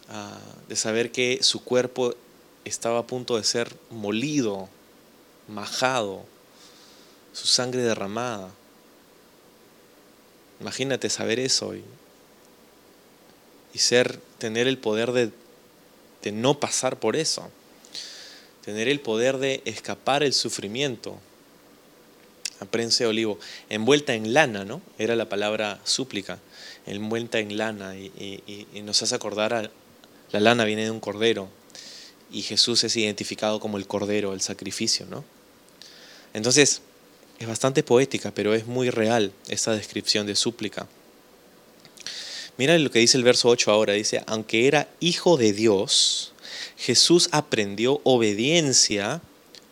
Ah, 0.09 0.39
de 0.67 0.75
saber 0.75 1.11
que 1.11 1.39
su 1.41 1.63
cuerpo 1.63 2.15
estaba 2.69 2.99
a 2.99 3.07
punto 3.07 3.37
de 3.37 3.43
ser 3.43 3.75
molido, 3.89 4.69
majado, 5.47 6.25
su 7.33 7.47
sangre 7.47 7.81
derramada. 7.81 8.49
Imagínate 10.61 11.09
saber 11.09 11.39
eso 11.39 11.75
y, 11.75 11.83
y 13.73 13.79
ser, 13.79 14.19
tener 14.37 14.67
el 14.67 14.77
poder 14.77 15.11
de, 15.11 15.31
de 16.21 16.31
no 16.31 16.59
pasar 16.59 16.99
por 16.99 17.15
eso, 17.15 17.49
tener 18.63 18.87
el 18.87 18.99
poder 18.99 19.37
de 19.37 19.61
escapar 19.65 20.23
el 20.23 20.33
sufrimiento. 20.33 21.17
La 22.59 22.67
prensa 22.67 23.07
olivo, 23.07 23.39
envuelta 23.69 24.13
en 24.15 24.33
lana, 24.33 24.65
¿no? 24.65 24.81
Era 24.97 25.15
la 25.15 25.29
palabra 25.29 25.79
súplica, 25.85 26.39
envuelta 26.85 27.39
en 27.39 27.57
lana 27.57 27.95
y, 27.95 28.11
y, 28.17 28.67
y 28.73 28.81
nos 28.81 29.01
hace 29.01 29.15
acordar 29.15 29.53
a 29.53 29.71
la 30.31 30.39
lana 30.41 30.65
viene 30.65 30.83
de 30.83 30.91
un 30.91 30.99
cordero 30.99 31.49
y 32.31 32.41
Jesús 32.41 32.83
es 32.83 32.95
identificado 32.95 33.59
como 33.59 33.77
el 33.77 33.87
cordero, 33.87 34.33
el 34.33 34.41
sacrificio, 34.41 35.05
¿no? 35.07 35.23
Entonces, 36.33 36.81
es 37.39 37.47
bastante 37.47 37.83
poética, 37.83 38.31
pero 38.31 38.53
es 38.53 38.67
muy 38.67 38.89
real 38.89 39.31
esta 39.47 39.71
descripción 39.71 40.27
de 40.27 40.35
súplica. 40.35 40.87
Mira 42.57 42.77
lo 42.77 42.91
que 42.91 42.99
dice 42.99 43.17
el 43.17 43.23
verso 43.23 43.47
8 43.47 43.71
ahora. 43.71 43.93
Dice, 43.93 44.21
aunque 44.27 44.67
era 44.67 44.89
hijo 44.99 45.37
de 45.37 45.53
Dios, 45.53 46.33
Jesús 46.77 47.29
aprendió 47.31 48.01
obediencia 48.03 49.21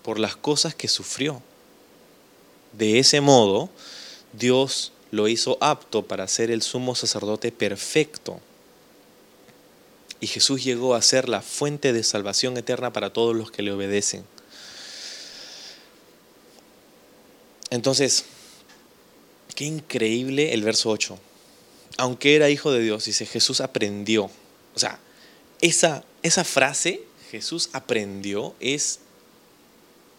por 0.03 0.19
las 0.19 0.37
cosas 0.37 0.73
que 0.73 0.87
sufrió. 0.87 1.41
De 2.71 2.99
ese 2.99 3.19
modo, 3.19 3.69
Dios 4.31 4.93
lo 5.11 5.27
hizo 5.27 5.57
apto 5.59 6.05
para 6.05 6.27
ser 6.29 6.49
el 6.49 6.61
sumo 6.61 6.95
sacerdote 6.95 7.51
perfecto. 7.51 8.39
Y 10.19 10.27
Jesús 10.27 10.63
llegó 10.63 10.95
a 10.95 11.01
ser 11.01 11.29
la 11.29 11.41
fuente 11.41 11.93
de 11.93 12.03
salvación 12.03 12.57
eterna 12.57 12.91
para 12.91 13.13
todos 13.13 13.35
los 13.35 13.51
que 13.51 13.61
le 13.61 13.71
obedecen. 13.71 14.25
Entonces, 17.69 18.25
qué 19.55 19.65
increíble 19.65 20.53
el 20.53 20.63
verso 20.63 20.89
8. 20.89 21.19
Aunque 21.97 22.35
era 22.35 22.49
hijo 22.49 22.71
de 22.71 22.81
Dios, 22.81 23.05
dice, 23.05 23.25
Jesús 23.25 23.61
aprendió. 23.61 24.25
O 24.75 24.79
sea, 24.79 24.99
esa, 25.61 26.03
esa 26.23 26.43
frase, 26.43 27.01
Jesús 27.31 27.69
aprendió, 27.73 28.55
es 28.59 28.99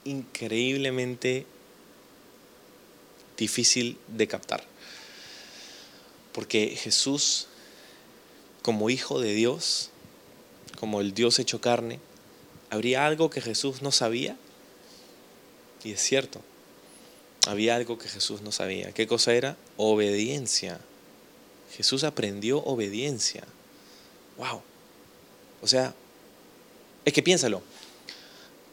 increíblemente 0.04 1.46
difícil 3.36 3.98
de 4.08 4.26
captar. 4.26 4.64
Porque 6.32 6.76
Jesús, 6.80 7.47
como 8.68 8.90
hijo 8.90 9.18
de 9.18 9.32
Dios, 9.32 9.88
como 10.78 11.00
el 11.00 11.14
Dios 11.14 11.38
hecho 11.38 11.58
carne, 11.58 12.00
¿habría 12.68 13.06
algo 13.06 13.30
que 13.30 13.40
Jesús 13.40 13.80
no 13.80 13.90
sabía? 13.92 14.36
Y 15.82 15.92
es 15.92 16.02
cierto, 16.02 16.42
había 17.46 17.76
algo 17.76 17.96
que 17.96 18.10
Jesús 18.10 18.42
no 18.42 18.52
sabía. 18.52 18.92
¿Qué 18.92 19.06
cosa 19.06 19.32
era? 19.32 19.56
Obediencia. 19.78 20.80
Jesús 21.74 22.04
aprendió 22.04 22.58
obediencia. 22.58 23.42
¡Wow! 24.36 24.60
O 25.62 25.66
sea, 25.66 25.94
es 27.06 27.14
que 27.14 27.22
piénsalo. 27.22 27.62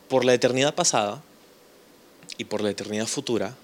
Por 0.09 0.25
la 0.25 0.33
eternidad 0.33 0.75
pasada 0.75 1.23
y 2.37 2.43
por 2.43 2.59
la 2.59 2.69
eternidad 2.69 3.07
futura, 3.07 3.55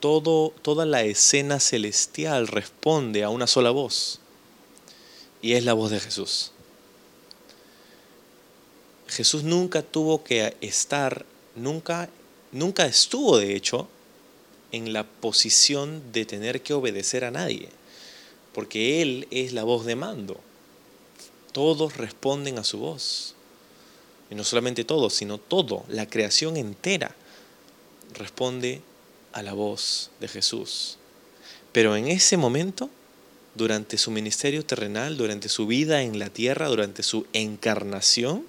todo, 0.00 0.54
toda 0.62 0.86
la 0.86 1.02
escena 1.02 1.60
celestial 1.60 2.48
responde 2.48 3.24
a 3.24 3.28
una 3.28 3.46
sola 3.46 3.72
voz. 3.72 4.20
Y 5.42 5.54
es 5.54 5.64
la 5.64 5.72
voz 5.72 5.90
de 5.90 6.00
Jesús. 6.00 6.52
Jesús 9.08 9.42
nunca 9.42 9.82
tuvo 9.82 10.22
que 10.22 10.56
estar, 10.60 11.24
nunca 11.56 12.08
nunca 12.52 12.86
estuvo, 12.86 13.38
de 13.38 13.54
hecho, 13.54 13.88
en 14.72 14.92
la 14.92 15.04
posición 15.04 16.12
de 16.12 16.24
tener 16.24 16.62
que 16.62 16.74
obedecer 16.74 17.24
a 17.24 17.30
nadie, 17.30 17.68
porque 18.52 19.02
Él 19.02 19.26
es 19.30 19.52
la 19.52 19.64
voz 19.64 19.84
de 19.84 19.96
mando. 19.96 20.40
Todos 21.52 21.96
responden 21.96 22.58
a 22.58 22.64
su 22.64 22.78
voz. 22.78 23.34
Y 24.30 24.36
no 24.36 24.44
solamente 24.44 24.84
todos, 24.84 25.14
sino 25.14 25.38
todo, 25.38 25.84
la 25.88 26.08
creación 26.08 26.56
entera 26.56 27.16
responde 28.14 28.80
a 29.32 29.42
la 29.42 29.54
voz 29.54 30.10
de 30.20 30.28
Jesús. 30.28 30.98
Pero 31.72 31.96
en 31.96 32.06
ese 32.06 32.36
momento, 32.36 32.90
durante 33.60 33.98
su 33.98 34.10
ministerio 34.10 34.64
terrenal, 34.64 35.18
durante 35.18 35.50
su 35.50 35.66
vida 35.66 36.02
en 36.02 36.18
la 36.18 36.30
tierra, 36.30 36.68
durante 36.68 37.02
su 37.02 37.26
encarnación, 37.34 38.46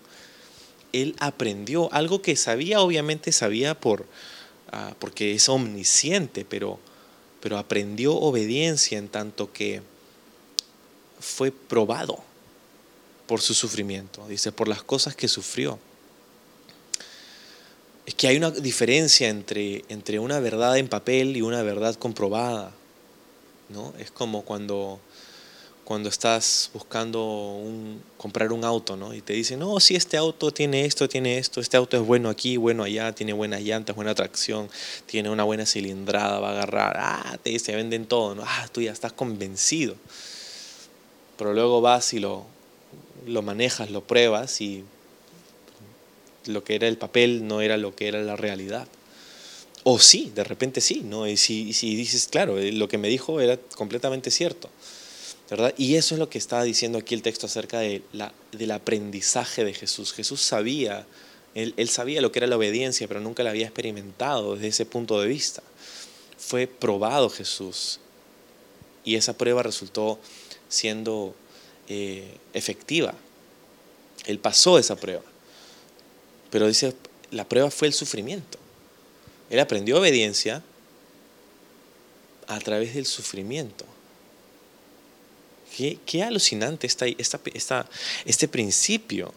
él 0.94 1.18
aprendió 1.20 1.92
algo 1.94 2.22
que 2.22 2.38
sabía, 2.38 2.80
obviamente 2.80 3.34
sabía 3.34 3.78
por, 3.78 4.06
ah, 4.72 4.96
porque 5.00 5.34
es 5.34 5.50
omnisciente, 5.50 6.46
pero, 6.46 6.80
pero 7.42 7.58
aprendió 7.58 8.16
obediencia 8.16 8.98
en 8.98 9.10
tanto 9.10 9.52
que 9.52 9.82
fue 11.20 11.52
probado 11.52 12.24
por 13.28 13.42
su 13.42 13.54
sufrimiento, 13.54 14.26
dice, 14.30 14.54
por 14.54 14.70
las 14.70 14.82
cosas 14.82 15.14
que 15.14 15.28
sufrió. 15.28 15.78
Es 18.06 18.16
que 18.16 18.30
hay 18.30 18.38
una 18.38 18.50
diferencia 18.50 19.28
entre, 19.28 19.84
entre 19.90 20.20
una 20.20 20.40
verdad 20.40 20.78
en 20.78 20.88
papel 20.88 21.36
y 21.36 21.42
una 21.42 21.64
verdad 21.64 21.96
comprobada. 21.96 22.74
Es 24.00 24.12
como 24.12 24.44
cuando 24.44 25.00
cuando 25.92 26.08
estás 26.08 26.70
buscando 26.74 27.22
un, 27.26 28.02
comprar 28.16 28.54
un 28.54 28.64
auto, 28.64 28.96
¿no? 28.96 29.14
Y 29.14 29.22
te 29.22 29.34
dicen, 29.34 29.60
no, 29.60 29.78
si 29.82 29.96
este 29.98 30.16
auto 30.16 30.52
tiene 30.52 30.86
esto, 30.86 31.10
tiene 31.10 31.38
esto, 31.38 31.60
este 31.60 31.76
auto 31.76 31.98
es 31.98 32.08
bueno 32.08 32.30
aquí, 32.30 32.56
bueno 32.56 32.84
allá, 32.84 33.14
tiene 33.14 33.34
buenas 33.34 33.62
llantas, 33.62 33.94
buena 33.94 34.16
tracción, 34.16 34.70
tiene 35.06 35.30
una 35.30 35.44
buena 35.44 35.66
cilindrada, 35.66 36.40
va 36.40 36.50
a 36.50 36.52
agarrar, 36.52 36.96
ah, 36.98 37.38
te, 37.44 37.60
se 37.60 37.76
venden 37.76 38.06
todo, 38.06 38.36
¿no? 38.36 38.44
Ah, 38.46 38.68
tú 38.72 38.82
ya 38.82 38.94
estás 38.94 39.12
convencido. 39.12 39.96
Pero 41.38 41.54
luego 41.54 41.82
vas 41.82 42.14
y 42.14 42.20
lo, 42.20 42.46
lo 43.26 43.42
manejas, 43.42 43.90
lo 43.92 44.02
pruebas 44.02 44.62
y 44.62 44.86
lo 46.46 46.64
que 46.64 46.76
era 46.76 46.88
el 46.88 46.98
papel 46.98 47.48
no 47.48 47.60
era 47.60 47.76
lo 47.76 47.96
que 47.96 48.08
era 48.08 48.22
la 48.22 48.36
realidad. 48.36 48.88
O 49.84 50.00
sí, 50.00 50.32
de 50.36 50.44
repente 50.44 50.82
sí, 50.82 51.02
¿no? 51.04 51.28
Y 51.28 51.38
si, 51.38 51.74
si 51.74 51.96
dices, 51.96 52.28
claro, 52.28 52.60
eh, 52.60 52.72
lo 52.72 52.88
que 52.88 52.98
me 52.98 53.08
dijo 53.08 53.42
era 53.42 53.58
completamente 53.76 54.32
cierto. 54.32 54.70
Y 55.78 55.96
eso 55.96 56.16
es 56.16 56.20
lo 56.20 56.30
que 56.30 56.38
estaba 56.38 56.64
diciendo 56.64 56.98
aquí 56.98 57.14
el 57.14 57.22
texto 57.22 57.46
acerca 57.46 57.80
de 57.80 58.04
la, 58.14 58.34
del 58.54 58.72
aprendizaje 58.72 59.66
de 59.66 59.74
Jesús. 59.74 60.14
Jesús 60.14 60.40
sabía, 60.40 61.06
él, 61.56 61.74
él 61.76 61.90
sabía 61.90 62.22
lo 62.22 62.32
que 62.32 62.40
era 62.40 62.48
la 62.48 62.56
obediencia, 62.56 63.06
pero 63.08 63.20
nunca 63.20 63.44
la 63.44 63.50
había 63.50 63.66
experimentado 63.66 64.56
desde 64.56 64.68
ese 64.70 64.86
punto 64.86 65.20
de 65.20 65.28
vista. 65.28 65.62
Fue 66.38 66.68
probado 66.68 67.30
Jesús 67.30 68.00
y 69.04 69.16
esa 69.16 69.38
prueba 69.38 69.64
resultó 69.64 70.20
siendo 70.70 71.36
eh, 71.90 72.38
efectiva. 72.54 73.14
Él 74.26 74.40
pasó 74.40 74.78
esa 74.78 74.96
prueba. 74.96 75.24
Pero 76.50 76.68
dice, 76.68 76.94
la 77.32 77.48
prueba 77.48 77.72
fue 77.72 77.88
el 77.88 77.94
sufrimiento. 77.94 78.58
Él 79.52 79.60
aprendió 79.60 80.00
obediencia 80.00 80.64
a 82.48 82.60
través 82.60 82.96
del 82.96 83.06
sufrimiento. 83.06 83.86
Qué, 85.76 86.24
alucinante 86.24 86.88
esta, 86.88 87.86
este 88.26 88.48
principio 88.48 89.34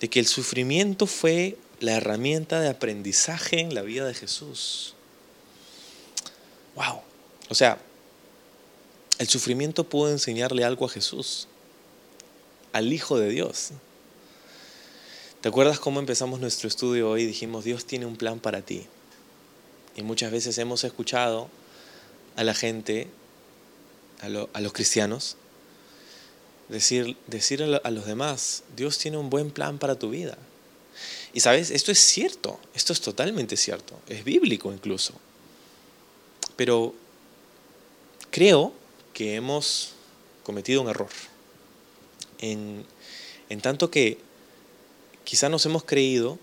de 0.00 0.08
que 0.10 0.18
el 0.18 0.26
sufrimiento 0.26 1.06
fue 1.06 1.56
la 1.78 1.92
herramienta 1.92 2.60
de 2.60 2.68
aprendizaje 2.68 3.60
en 3.60 3.72
la 3.72 3.82
vida 3.82 4.04
de 4.04 4.14
Jesús. 4.14 4.94
¡Wow! 6.74 7.02
O 7.48 7.54
sea, 7.54 7.78
el 9.18 9.28
sufrimiento 9.28 9.84
pudo 9.84 10.10
enseñarle 10.10 10.64
algo 10.64 10.86
a 10.86 10.88
Jesús, 10.88 11.46
al 12.72 12.92
Hijo 12.92 13.16
de 13.16 13.28
Dios. 13.28 13.70
¿Te 15.40 15.48
acuerdas 15.48 15.78
cómo 15.78 16.00
empezamos 16.00 16.40
nuestro 16.40 16.66
estudio 16.66 17.10
hoy? 17.10 17.26
Dijimos, 17.26 17.64
Dios 17.64 17.84
tiene 17.84 18.06
un 18.06 18.16
plan 18.16 18.40
para 18.40 18.62
ti. 18.62 18.88
Y 19.96 20.02
muchas 20.02 20.30
veces 20.30 20.58
hemos 20.58 20.84
escuchado 20.84 21.48
a 22.36 22.44
la 22.44 22.54
gente, 22.54 23.08
a, 24.20 24.28
los 24.28 24.72
cristianos, 24.72 25.36
Decir, 26.68 27.16
decir 27.28 27.62
a 27.62 27.90
los 27.92 28.06
demás, 28.06 28.64
Dios 28.74 28.98
tiene 28.98 29.18
un 29.18 29.30
buen 29.30 29.52
plan 29.52 29.78
para 29.78 30.00
tu 30.00 30.10
vida. 30.10 30.36
Y 31.32 31.38
sabes, 31.38 31.70
esto 31.70 31.92
es 31.92 32.00
cierto, 32.00 32.58
esto 32.74 32.92
es 32.92 33.00
totalmente 33.00 33.56
cierto, 33.56 34.00
es 34.08 34.24
bíblico 34.24 34.72
incluso. 34.72 35.14
Pero 36.56 36.92
creo 38.32 38.72
que 39.14 39.36
hemos 39.36 39.92
cometido 40.42 40.82
un 40.82 40.88
error. 40.88 41.10
En, 42.38 42.84
en 43.48 43.60
tanto 43.60 43.90
que 43.90 44.18
quizá 45.22 45.48
nos 45.48 45.64
hemos 45.66 45.84
creído 45.84 46.38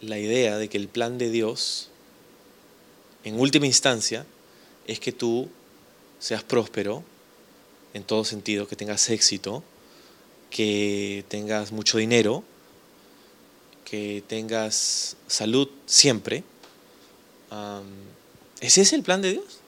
la 0.00 0.18
idea 0.18 0.58
de 0.58 0.68
que 0.68 0.78
el 0.78 0.88
plan 0.88 1.16
de 1.16 1.30
Dios, 1.30 1.90
en 3.24 3.40
última 3.40 3.66
instancia, 3.66 4.26
es 4.86 5.00
que 5.00 5.12
tú 5.12 5.48
seas 6.18 6.42
próspero 6.42 7.02
en 7.94 8.04
todo 8.04 8.24
sentido, 8.24 8.68
que 8.68 8.76
tengas 8.76 9.08
éxito, 9.10 9.62
que 10.50 11.24
tengas 11.28 11.72
mucho 11.72 11.98
dinero, 11.98 12.44
que 13.84 14.22
tengas 14.26 15.16
salud 15.26 15.68
siempre. 15.86 16.44
¿Ese 18.60 18.82
es 18.82 18.92
el 18.92 19.02
plan 19.02 19.22
de 19.22 19.32
Dios? 19.32 19.60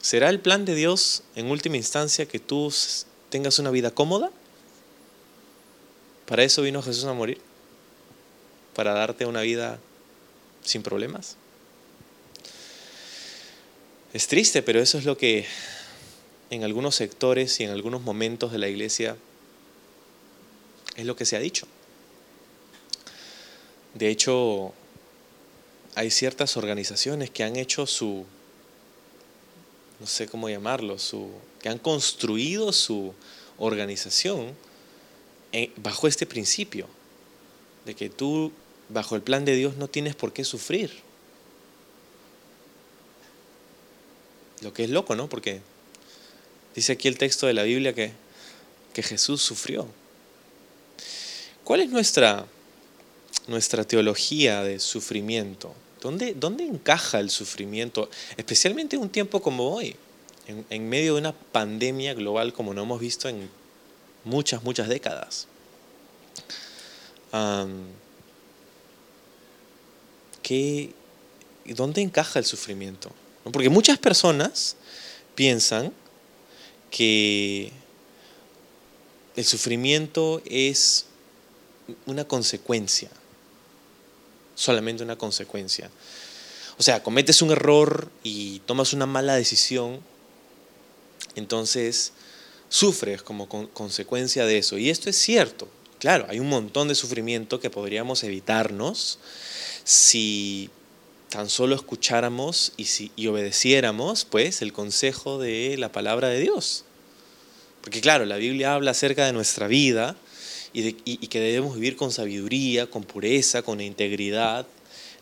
¿Será 0.00 0.30
el 0.30 0.40
plan 0.40 0.64
de 0.64 0.74
Dios 0.74 1.22
en 1.34 1.50
última 1.50 1.76
instancia 1.76 2.26
que 2.26 2.38
tú 2.38 2.72
tengas 3.28 3.58
una 3.58 3.70
vida 3.70 3.90
cómoda? 3.90 4.30
¿Para 6.26 6.44
eso 6.44 6.62
vino 6.62 6.82
Jesús 6.82 7.04
a 7.04 7.12
morir? 7.12 7.40
¿Para 8.74 8.94
darte 8.94 9.26
una 9.26 9.40
vida 9.40 9.78
sin 10.62 10.82
problemas? 10.82 11.36
Es 14.16 14.28
triste, 14.28 14.62
pero 14.62 14.80
eso 14.80 14.96
es 14.96 15.04
lo 15.04 15.18
que 15.18 15.44
en 16.48 16.64
algunos 16.64 16.96
sectores 16.96 17.60
y 17.60 17.64
en 17.64 17.70
algunos 17.70 18.00
momentos 18.00 18.50
de 18.50 18.56
la 18.56 18.66
iglesia 18.66 19.14
es 20.96 21.04
lo 21.04 21.14
que 21.14 21.26
se 21.26 21.36
ha 21.36 21.38
dicho. 21.38 21.68
De 23.92 24.08
hecho, 24.08 24.72
hay 25.96 26.10
ciertas 26.10 26.56
organizaciones 26.56 27.28
que 27.28 27.44
han 27.44 27.56
hecho 27.56 27.84
su, 27.84 28.24
no 30.00 30.06
sé 30.06 30.26
cómo 30.28 30.48
llamarlo, 30.48 30.98
su, 30.98 31.28
que 31.60 31.68
han 31.68 31.78
construido 31.78 32.72
su 32.72 33.12
organización 33.58 34.54
bajo 35.76 36.08
este 36.08 36.24
principio, 36.24 36.88
de 37.84 37.94
que 37.94 38.08
tú, 38.08 38.50
bajo 38.88 39.14
el 39.14 39.20
plan 39.20 39.44
de 39.44 39.56
Dios, 39.56 39.76
no 39.76 39.88
tienes 39.88 40.14
por 40.14 40.32
qué 40.32 40.42
sufrir. 40.42 41.04
Lo 44.62 44.72
que 44.72 44.84
es 44.84 44.90
loco, 44.90 45.14
¿no? 45.14 45.28
Porque 45.28 45.60
dice 46.74 46.92
aquí 46.92 47.08
el 47.08 47.18
texto 47.18 47.46
de 47.46 47.54
la 47.54 47.62
Biblia 47.62 47.94
que, 47.94 48.12
que 48.92 49.02
Jesús 49.02 49.42
sufrió. 49.42 49.86
¿Cuál 51.64 51.80
es 51.80 51.90
nuestra, 51.90 52.46
nuestra 53.48 53.84
teología 53.84 54.62
de 54.62 54.78
sufrimiento? 54.78 55.74
¿Dónde, 56.00 56.34
¿Dónde 56.34 56.64
encaja 56.64 57.18
el 57.18 57.30
sufrimiento? 57.30 58.08
Especialmente 58.36 58.96
en 58.96 59.02
un 59.02 59.08
tiempo 59.08 59.42
como 59.42 59.74
hoy, 59.74 59.96
en, 60.46 60.88
medio 60.88 61.14
de 61.14 61.20
una 61.20 61.32
pandemia 61.32 62.14
global 62.14 62.52
como 62.52 62.72
no 62.72 62.82
hemos 62.82 63.00
visto 63.00 63.28
en 63.28 63.50
muchas, 64.24 64.62
muchas 64.62 64.88
décadas. 64.88 65.48
¿qué, 70.42 70.94
¿Dónde 71.64 72.00
encaja 72.00 72.38
el 72.38 72.44
sufrimiento? 72.44 73.10
Porque 73.52 73.68
muchas 73.68 73.98
personas 73.98 74.76
piensan 75.34 75.92
que 76.90 77.72
el 79.36 79.44
sufrimiento 79.44 80.42
es 80.46 81.06
una 82.06 82.24
consecuencia, 82.24 83.10
solamente 84.54 85.02
una 85.02 85.16
consecuencia. 85.16 85.90
O 86.78 86.82
sea, 86.82 87.02
cometes 87.02 87.42
un 87.42 87.52
error 87.52 88.10
y 88.22 88.60
tomas 88.60 88.92
una 88.92 89.06
mala 89.06 89.34
decisión, 89.34 90.00
entonces 91.34 92.12
sufres 92.68 93.22
como 93.22 93.48
consecuencia 93.48 94.44
de 94.46 94.58
eso. 94.58 94.76
Y 94.78 94.90
esto 94.90 95.08
es 95.08 95.16
cierto. 95.16 95.68
Claro, 95.98 96.26
hay 96.28 96.40
un 96.40 96.48
montón 96.48 96.88
de 96.88 96.94
sufrimiento 96.94 97.60
que 97.60 97.70
podríamos 97.70 98.22
evitarnos 98.24 99.18
si 99.84 100.70
tan 101.30 101.48
solo 101.48 101.74
escucháramos 101.74 102.72
y, 102.76 103.26
obedeciéramos 103.26 104.24
pues 104.24 104.62
el 104.62 104.72
consejo 104.72 105.38
de 105.38 105.76
la 105.78 105.90
palabra 105.90 106.28
de 106.28 106.40
Dios. 106.40 106.84
Porque 107.80 108.00
claro, 108.00 108.24
la 108.24 108.36
Biblia 108.36 108.74
habla 108.74 108.92
acerca 108.92 109.26
de 109.26 109.32
nuestra 109.32 109.66
vida 109.68 110.16
y, 110.72 110.96
y 111.04 111.26
que 111.28 111.40
debemos 111.40 111.74
vivir 111.74 111.96
con 111.96 112.10
sabiduría, 112.10 112.88
con 112.88 113.04
pureza, 113.04 113.62
con 113.62 113.80
integridad. 113.80 114.66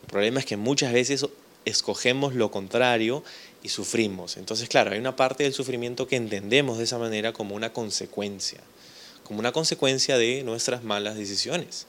El 0.03 0.09
problema 0.09 0.41
es 0.41 0.47
que 0.47 0.57
muchas 0.57 0.93
veces 0.93 1.27
escogemos 1.65 2.35
lo 2.35 2.51
contrario 2.51 3.23
y 3.63 3.71
sufrimos. 3.71 4.37
Entonces, 4.37 4.69
claro, 4.69 4.93
hay 4.93 4.99
una 4.99 5.17
parte 5.17 5.45
del 5.45 5.55
sufrimiento 5.55 6.07
que 6.07 6.17
entendemos 6.17 6.79
de 6.79 6.85
esa 6.85 6.99
manera 6.99 7.33
como 7.33 7.55
una 7.55 7.73
consecuencia, 7.73 8.61
como 9.25 9.41
una 9.41 9.53
consecuencia 9.53 10.19
de 10.19 10.43
nuestras 10.43 10.85
malas 10.85 11.17
decisiones. 11.17 11.87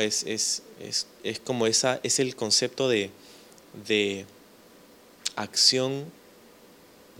Es, 0.00 0.24
es, 0.24 0.62
es, 0.80 1.06
es 1.22 1.40
como 1.40 1.66
esa, 1.66 2.00
es 2.02 2.18
el 2.18 2.34
concepto 2.36 2.88
de, 2.88 3.10
de 3.86 4.26
acción, 5.36 6.04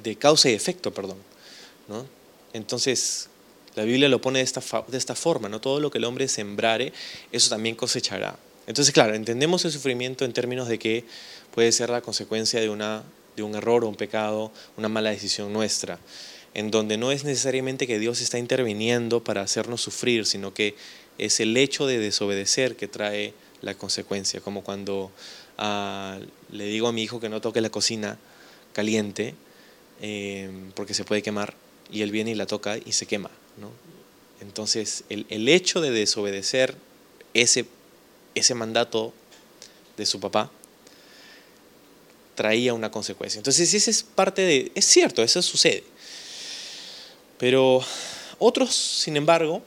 de 0.02 0.16
causa 0.16 0.50
y 0.50 0.54
efecto, 0.54 0.92
perdón. 0.92 1.18
¿no? 1.88 2.06
Entonces, 2.52 3.28
la 3.74 3.84
Biblia 3.84 4.08
lo 4.08 4.20
pone 4.20 4.40
de 4.40 4.44
esta, 4.44 4.62
de 4.86 4.98
esta 4.98 5.14
forma, 5.14 5.48
¿no? 5.48 5.60
Todo 5.60 5.80
lo 5.80 5.90
que 5.90 5.98
el 5.98 6.04
hombre 6.04 6.28
sembrare, 6.28 6.92
eso 7.30 7.48
también 7.48 7.74
cosechará. 7.74 8.38
Entonces, 8.66 8.92
claro, 8.92 9.14
entendemos 9.14 9.64
el 9.64 9.72
sufrimiento 9.72 10.24
en 10.24 10.32
términos 10.32 10.68
de 10.68 10.78
que 10.78 11.04
puede 11.54 11.72
ser 11.72 11.90
la 11.90 12.00
consecuencia 12.00 12.60
de, 12.60 12.68
una, 12.68 13.02
de 13.36 13.42
un 13.42 13.54
error 13.54 13.84
o 13.84 13.88
un 13.88 13.96
pecado, 13.96 14.52
una 14.76 14.88
mala 14.88 15.10
decisión 15.10 15.52
nuestra, 15.52 15.98
en 16.54 16.70
donde 16.70 16.98
no 16.98 17.12
es 17.12 17.24
necesariamente 17.24 17.86
que 17.86 17.98
Dios 17.98 18.20
está 18.20 18.38
interviniendo 18.38 19.24
para 19.24 19.40
hacernos 19.40 19.80
sufrir, 19.80 20.26
sino 20.26 20.52
que 20.52 20.74
es 21.18 21.40
el 21.40 21.56
hecho 21.56 21.86
de 21.86 21.98
desobedecer 21.98 22.76
que 22.76 22.88
trae 22.88 23.34
la 23.60 23.74
consecuencia, 23.74 24.40
como 24.40 24.62
cuando 24.62 25.10
ah, 25.58 26.18
le 26.50 26.64
digo 26.66 26.88
a 26.88 26.92
mi 26.92 27.02
hijo 27.02 27.20
que 27.20 27.28
no 27.28 27.40
toque 27.40 27.60
la 27.60 27.70
cocina 27.70 28.18
caliente 28.72 29.34
eh, 30.00 30.50
porque 30.74 30.94
se 30.94 31.04
puede 31.04 31.22
quemar 31.22 31.54
y 31.90 32.02
él 32.02 32.10
viene 32.10 32.32
y 32.32 32.34
la 32.34 32.46
toca 32.46 32.76
y 32.78 32.92
se 32.92 33.06
quema. 33.06 33.30
¿no? 33.58 33.70
Entonces, 34.40 35.04
el, 35.08 35.26
el, 35.28 35.48
hecho 35.48 35.80
de 35.80 35.90
desobedecer 35.90 36.74
ese, 37.34 37.66
ese 38.34 38.54
mandato 38.54 39.12
de 39.96 40.06
su 40.06 40.18
papá 40.18 40.50
traía 42.34 42.74
una 42.74 42.90
consecuencia. 42.90 43.38
Entonces, 43.38 43.72
esa 43.74 43.90
es 43.90 44.02
parte 44.02 44.42
de... 44.42 44.72
Es 44.74 44.86
cierto, 44.86 45.22
eso 45.22 45.42
sucede. 45.42 45.84
Pero 47.38 47.84
otros, 48.38 48.74
sin 48.74 49.16
embargo, 49.16 49.62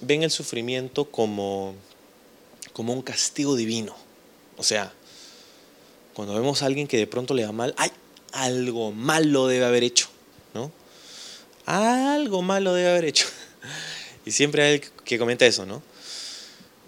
ven 0.00 0.22
el 0.22 0.30
sufrimiento 0.30 1.06
como, 1.06 1.74
como 2.72 2.92
un 2.92 3.02
castigo 3.02 3.56
divino. 3.56 3.94
O 4.56 4.62
sea, 4.62 4.92
cuando 6.14 6.34
vemos 6.34 6.62
a 6.62 6.66
alguien 6.66 6.86
que 6.86 6.96
de 6.96 7.06
pronto 7.06 7.34
le 7.34 7.44
va 7.44 7.52
mal, 7.52 7.74
¡ay! 7.76 7.90
Algo 8.32 8.92
malo 8.92 9.46
debe 9.46 9.64
haber 9.64 9.82
hecho, 9.82 10.08
¿no? 10.52 10.70
Algo 11.64 12.42
malo 12.42 12.74
debe 12.74 12.90
haber 12.90 13.04
hecho. 13.06 13.26
Y 14.26 14.32
siempre 14.32 14.64
hay 14.64 14.74
alguien 14.74 14.92
que 15.04 15.20
comenta 15.20 15.46
eso, 15.46 15.64
¿no? 15.64 15.84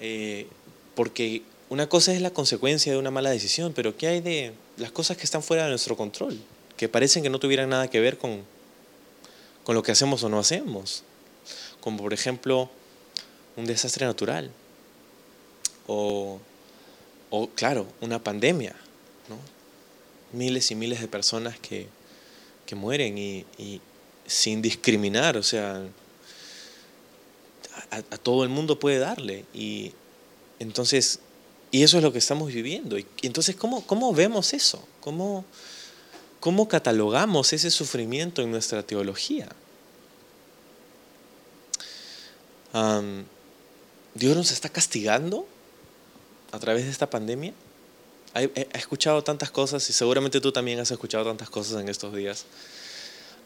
Eh, 0.00 0.48
porque 0.96 1.42
una 1.68 1.88
cosa 1.88 2.12
es 2.12 2.20
la 2.20 2.30
consecuencia 2.30 2.90
de 2.90 2.98
una 2.98 3.12
mala 3.12 3.30
decisión, 3.30 3.72
pero 3.72 3.96
¿qué 3.96 4.08
hay 4.08 4.20
de 4.20 4.52
las 4.76 4.90
cosas 4.90 5.16
que 5.16 5.22
están 5.22 5.44
fuera 5.44 5.62
de 5.62 5.70
nuestro 5.70 5.96
control? 5.96 6.36
Que 6.76 6.88
parecen 6.88 7.22
que 7.22 7.30
no 7.30 7.38
tuvieran 7.38 7.68
nada 7.68 7.88
que 7.88 8.00
ver 8.00 8.18
con, 8.18 8.42
con 9.62 9.76
lo 9.76 9.84
que 9.84 9.92
hacemos 9.92 10.24
o 10.24 10.28
no 10.28 10.40
hacemos. 10.40 11.04
Como 11.80 11.98
por 11.98 12.12
ejemplo 12.12 12.68
un 13.58 13.66
desastre 13.66 14.06
natural. 14.06 14.50
O, 15.86 16.38
o 17.30 17.48
claro, 17.50 17.86
una 18.00 18.22
pandemia. 18.22 18.74
¿no? 19.28 19.36
Miles 20.32 20.70
y 20.70 20.74
miles 20.74 21.00
de 21.00 21.08
personas 21.08 21.58
que, 21.58 21.88
que 22.64 22.74
mueren 22.74 23.18
y, 23.18 23.44
sin 24.26 24.62
discriminar. 24.62 25.36
O 25.36 25.42
sea, 25.42 25.82
a, 27.90 28.02
todo 28.18 28.44
el 28.44 28.48
mundo 28.48 28.78
puede 28.78 28.98
darle. 28.98 29.44
Y 29.52 29.92
entonces, 30.60 31.18
y 31.72 31.82
eso 31.82 31.96
es 31.96 32.02
lo 32.04 32.12
que 32.12 32.18
estamos 32.18 32.52
viviendo. 32.52 32.96
Y 32.96 33.06
entonces, 33.22 33.56
¿cómo, 33.56 33.84
cómo 33.86 34.12
vemos 34.14 34.54
eso? 34.54 34.86
¿Cómo, 35.00 35.44
¿Cómo 36.38 36.68
catalogamos 36.68 37.52
ese 37.52 37.72
sufrimiento 37.72 38.40
en 38.40 38.52
nuestra 38.52 38.84
teología? 38.84 39.48
¿Dios 44.18 44.36
nos 44.36 44.50
está 44.50 44.68
castigando 44.68 45.46
a 46.50 46.58
través 46.58 46.84
de 46.84 46.90
esta 46.90 47.08
pandemia? 47.08 47.52
He, 48.34 48.68
escuchado 48.72 49.22
tantas 49.22 49.52
cosas 49.52 49.88
y 49.90 49.92
seguramente 49.92 50.40
tú 50.40 50.50
también 50.50 50.80
has 50.80 50.90
escuchado 50.90 51.24
tantas 51.24 51.48
cosas 51.48 51.80
en 51.80 51.88
estos 51.88 52.12
días 52.14 52.44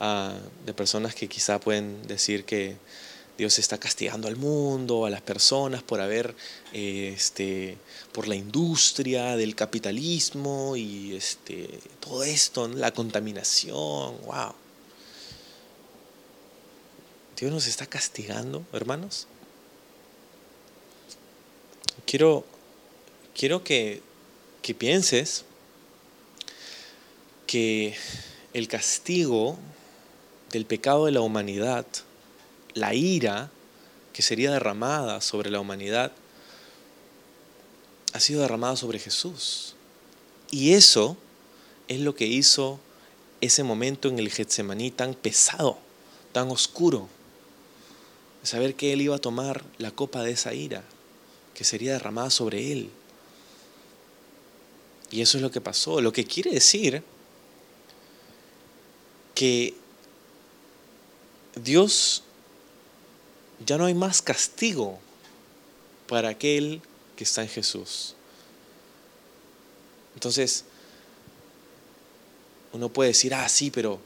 uh, 0.01 0.33
de 0.65 0.73
personas 0.73 1.15
que 1.15 1.29
quizá 1.29 1.61
pueden 1.61 2.07
decir 2.07 2.47
que 2.47 2.77
Dios 3.37 3.59
está 3.59 3.77
castigando 3.77 4.29
al 4.29 4.37
mundo, 4.37 5.05
a 5.05 5.11
las 5.11 5.21
personas 5.21 5.83
por 5.83 6.01
haber, 6.01 6.35
este, 6.73 7.77
por 8.13 8.27
la 8.27 8.35
industria 8.35 9.37
del 9.37 9.55
capitalismo 9.55 10.75
y 10.75 11.15
este, 11.15 11.69
todo 12.01 12.25
esto, 12.25 12.67
la 12.69 12.93
contaminación, 12.93 14.23
wow. 14.25 14.55
Dios 17.37 17.53
nos 17.53 17.67
está 17.67 17.85
castigando, 17.85 18.65
hermanos. 18.73 19.27
Quiero, 22.07 22.45
quiero 23.35 23.65
que, 23.65 24.03
que 24.61 24.75
pienses 24.75 25.45
que 27.47 27.95
el 28.53 28.69
castigo 28.69 29.59
del 30.51 30.67
pecado 30.67 31.07
de 31.07 31.13
la 31.13 31.21
humanidad, 31.21 31.87
la 32.75 32.95
ira 32.95 33.51
que 34.13 34.23
sería 34.23 34.53
derramada 34.53 35.21
sobre 35.21 35.51
la 35.51 35.61
humanidad, 35.61 36.13
ha 38.13 38.21
sido 38.21 38.43
derramada 38.43 38.77
sobre 38.77 38.99
Jesús. 38.99 39.75
Y 40.51 40.73
eso 40.75 41.17
es 41.89 42.01
lo 42.01 42.15
que 42.15 42.27
hizo 42.27 42.79
ese 43.41 43.65
momento 43.65 44.09
en 44.09 44.19
el 44.19 44.31
Getsemaní 44.31 44.91
tan 44.91 45.15
pesado, 45.15 45.79
tan 46.33 46.51
oscuro. 46.51 47.09
Saber 48.43 48.75
que 48.75 48.93
Él 48.93 49.01
iba 49.01 49.17
a 49.17 49.21
tomar 49.21 49.65
la 49.79 49.91
copa 49.91 50.23
de 50.23 50.33
esa 50.33 50.53
ira, 50.53 50.85
que 51.63 51.69
sería 51.69 51.93
derramada 51.93 52.29
sobre 52.29 52.73
Él. 52.73 52.91
Y 55.13 55.21
eso 55.21 55.39
es 55.39 55.43
lo 55.43 55.53
que 55.53 55.61
pasó. 55.61 56.01
Lo 56.01 56.13
que 56.13 56.25
quiere 56.25 56.51
decir 56.51 57.05
que 59.33 59.73
Dios 61.55 62.25
ya 63.65 63.79
no 63.79 63.85
hay 63.85 63.95
más 63.95 64.23
castigo 64.23 64.99
para 66.09 66.31
aquel 66.31 66.83
que 67.15 67.23
está 67.23 67.43
en 67.43 67.49
Jesús. 67.49 68.17
Entonces, 70.15 70.65
uno 72.73 72.89
puede 72.89 73.11
decir, 73.11 73.35
ah, 73.35 73.49
sí, 73.49 73.71
pero 73.71 74.01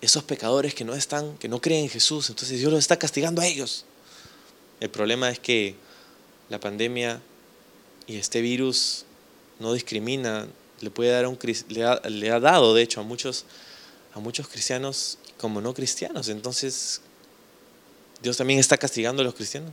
esos 0.00 0.22
pecadores 0.22 0.76
que 0.76 0.84
no 0.84 0.94
están, 0.94 1.38
que 1.38 1.48
no 1.48 1.60
creen 1.60 1.86
en 1.86 1.90
Jesús, 1.90 2.30
entonces 2.30 2.60
Dios 2.60 2.70
los 2.70 2.78
está 2.78 3.00
castigando 3.00 3.42
a 3.42 3.46
ellos. 3.46 3.84
El 4.78 4.90
problema 4.90 5.28
es 5.28 5.40
que 5.40 5.82
la 6.48 6.60
pandemia 6.60 7.20
y 8.06 8.16
este 8.16 8.40
virus 8.40 9.04
no 9.58 9.72
discrimina, 9.72 10.46
le 10.80 10.90
puede 10.90 11.10
dar 11.10 11.26
un 11.26 11.38
le 11.68 11.84
ha, 11.84 12.00
le 12.08 12.30
ha 12.30 12.40
dado 12.40 12.74
de 12.74 12.82
hecho 12.82 13.00
a 13.00 13.04
muchos 13.04 13.46
a 14.14 14.20
muchos 14.20 14.48
cristianos 14.48 15.18
como 15.38 15.60
no 15.60 15.74
cristianos. 15.74 16.28
Entonces, 16.28 17.00
¿Dios 18.22 18.36
también 18.36 18.58
está 18.58 18.78
castigando 18.78 19.20
a 19.20 19.24
los 19.24 19.34
cristianos? 19.34 19.72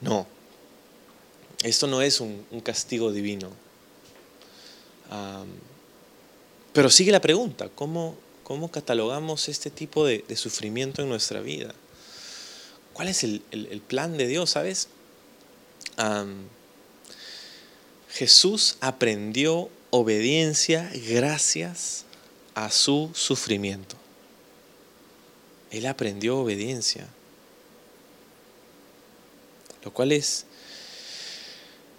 No. 0.00 0.26
Esto 1.62 1.86
no 1.86 2.00
es 2.00 2.20
un, 2.20 2.44
castigo 2.62 3.12
divino. 3.12 3.50
pero 6.72 6.90
sigue 6.90 7.12
la 7.12 7.20
pregunta, 7.20 7.68
¿cómo, 7.74 8.16
cómo 8.44 8.70
catalogamos 8.70 9.48
este 9.48 9.70
tipo 9.70 10.06
de, 10.06 10.24
sufrimiento 10.36 11.02
en 11.02 11.08
nuestra 11.08 11.40
vida? 11.40 11.74
¿Cuál 12.96 13.08
es 13.08 13.24
el, 13.24 13.82
plan 13.86 14.16
de 14.16 14.26
Dios, 14.26 14.48
sabes? 14.48 14.88
Jesús 18.08 18.78
aprendió 18.80 19.68
obediencia 19.90 20.90
gracias 21.06 22.06
a 22.54 22.70
su 22.70 23.10
sufrimiento. 23.12 23.96
Él 25.70 25.84
aprendió 25.84 26.38
obediencia. 26.38 27.06
Lo 29.84 29.92
cual 29.92 30.12
es, 30.12 30.46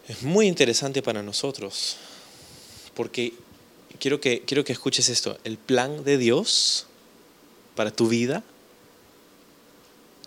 es 0.07 0.23
muy 0.23 0.47
interesante 0.47 1.03
para 1.03 1.21
nosotros. 1.21 1.97
Porque 2.95 3.35
quiero 3.99 4.19
que, 4.19 4.41
quiero 4.41 4.63
que 4.63 4.73
escuches 4.73 5.09
esto. 5.09 5.37
El 5.43 5.59
plan 5.59 6.03
de 6.03 6.17
Dios 6.17 6.87
para 7.75 7.91
tu 7.91 8.07
vida. 8.07 8.43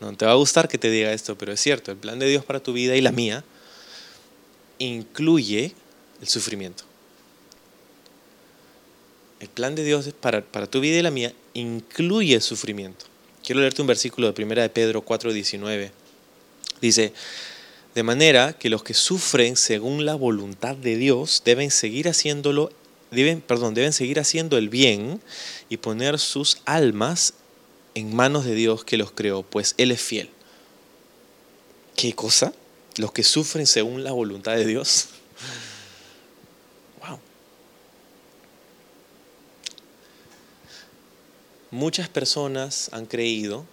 No 0.01 0.17
te 0.17 0.25
va 0.25 0.33
a 0.33 0.37
gustar 0.37 0.69
que 0.69 0.79
te 0.79 0.91
diga 0.91 1.13
esto, 1.13 1.37
pero 1.37 1.53
es 1.53 1.61
cierto. 1.61 1.93
El 1.93 1.99
plan 1.99 2.19
de 2.19 2.27
Dios 2.27 2.45
para 2.45 2.61
tu 2.61 2.73
vida 2.73 2.97
y 2.97 3.03
la 3.03 3.13
mía 3.13 3.45
incluye 4.79 5.75
el 6.21 6.27
sufrimiento. 6.29 6.85
El 9.41 9.49
plan 9.49 9.75
de 9.75 9.85
Dios 9.85 10.09
para, 10.21 10.43
para 10.43 10.67
tu 10.67 10.81
vida 10.81 10.99
y 10.99 11.03
la 11.03 11.11
mía 11.11 11.33
incluye 11.55 12.35
el 12.35 12.43
sufrimiento. 12.43 13.07
Quiero 13.45 13.61
leerte 13.61 13.83
un 13.83 13.89
versículo 13.89 14.31
de 14.31 14.43
1 14.43 14.55
de 14.55 14.69
Pedro 14.69 15.05
4:19. 15.05 15.91
Dice, 16.81 17.13
de 17.95 18.03
manera 18.03 18.53
que 18.53 18.71
los 18.71 18.83
que 18.83 18.95
sufren 18.95 19.57
según 19.57 20.05
la 20.05 20.15
voluntad 20.15 20.77
de 20.77 20.97
Dios 20.97 21.43
deben 21.45 21.71
seguir 21.71 22.09
haciéndolo, 22.09 22.71
deben, 23.11 23.41
perdón, 23.41 23.75
deben 23.75 23.93
seguir 23.93 24.21
haciendo 24.21 24.57
el 24.57 24.69
bien 24.69 25.21
y 25.69 25.79
poner 25.79 26.19
sus 26.19 26.59
almas 26.65 27.35
en 27.95 28.15
manos 28.15 28.45
de 28.45 28.55
Dios 28.55 28.85
que 28.85 28.97
los 28.97 29.13
creó, 29.13 29.43
pues 29.43 29.75
Él 29.79 29.91
es 29.91 30.01
fiel. 30.01 30.31
¿Qué 31.97 32.15
cosa? 32.15 32.53
Los 32.97 33.13
que 33.13 33.23
sufren 33.23 33.67
según 33.67 34.05
la 34.05 34.13
voluntad 34.13 34.57
de 34.57 34.67
Dios. 34.67 35.09
Muchas 41.73 42.09
personas 42.09 42.91
han 42.93 43.07
creído 43.07 43.65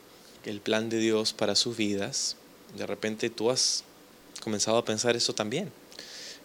que 0.43 0.51
el 0.51 0.61
plan 0.61 0.87
de 0.87 0.99
Dios 0.99 1.33
para 1.33 1.55
sus 1.55 1.75
vidas, 1.75 2.35
de 2.77 2.85
repente 2.85 3.31
tú 3.31 3.49
has 3.49 3.83
comenzado 4.39 4.77
a 4.77 4.85
pensar 4.85 5.15
eso 5.15 5.33
también, 5.33 5.71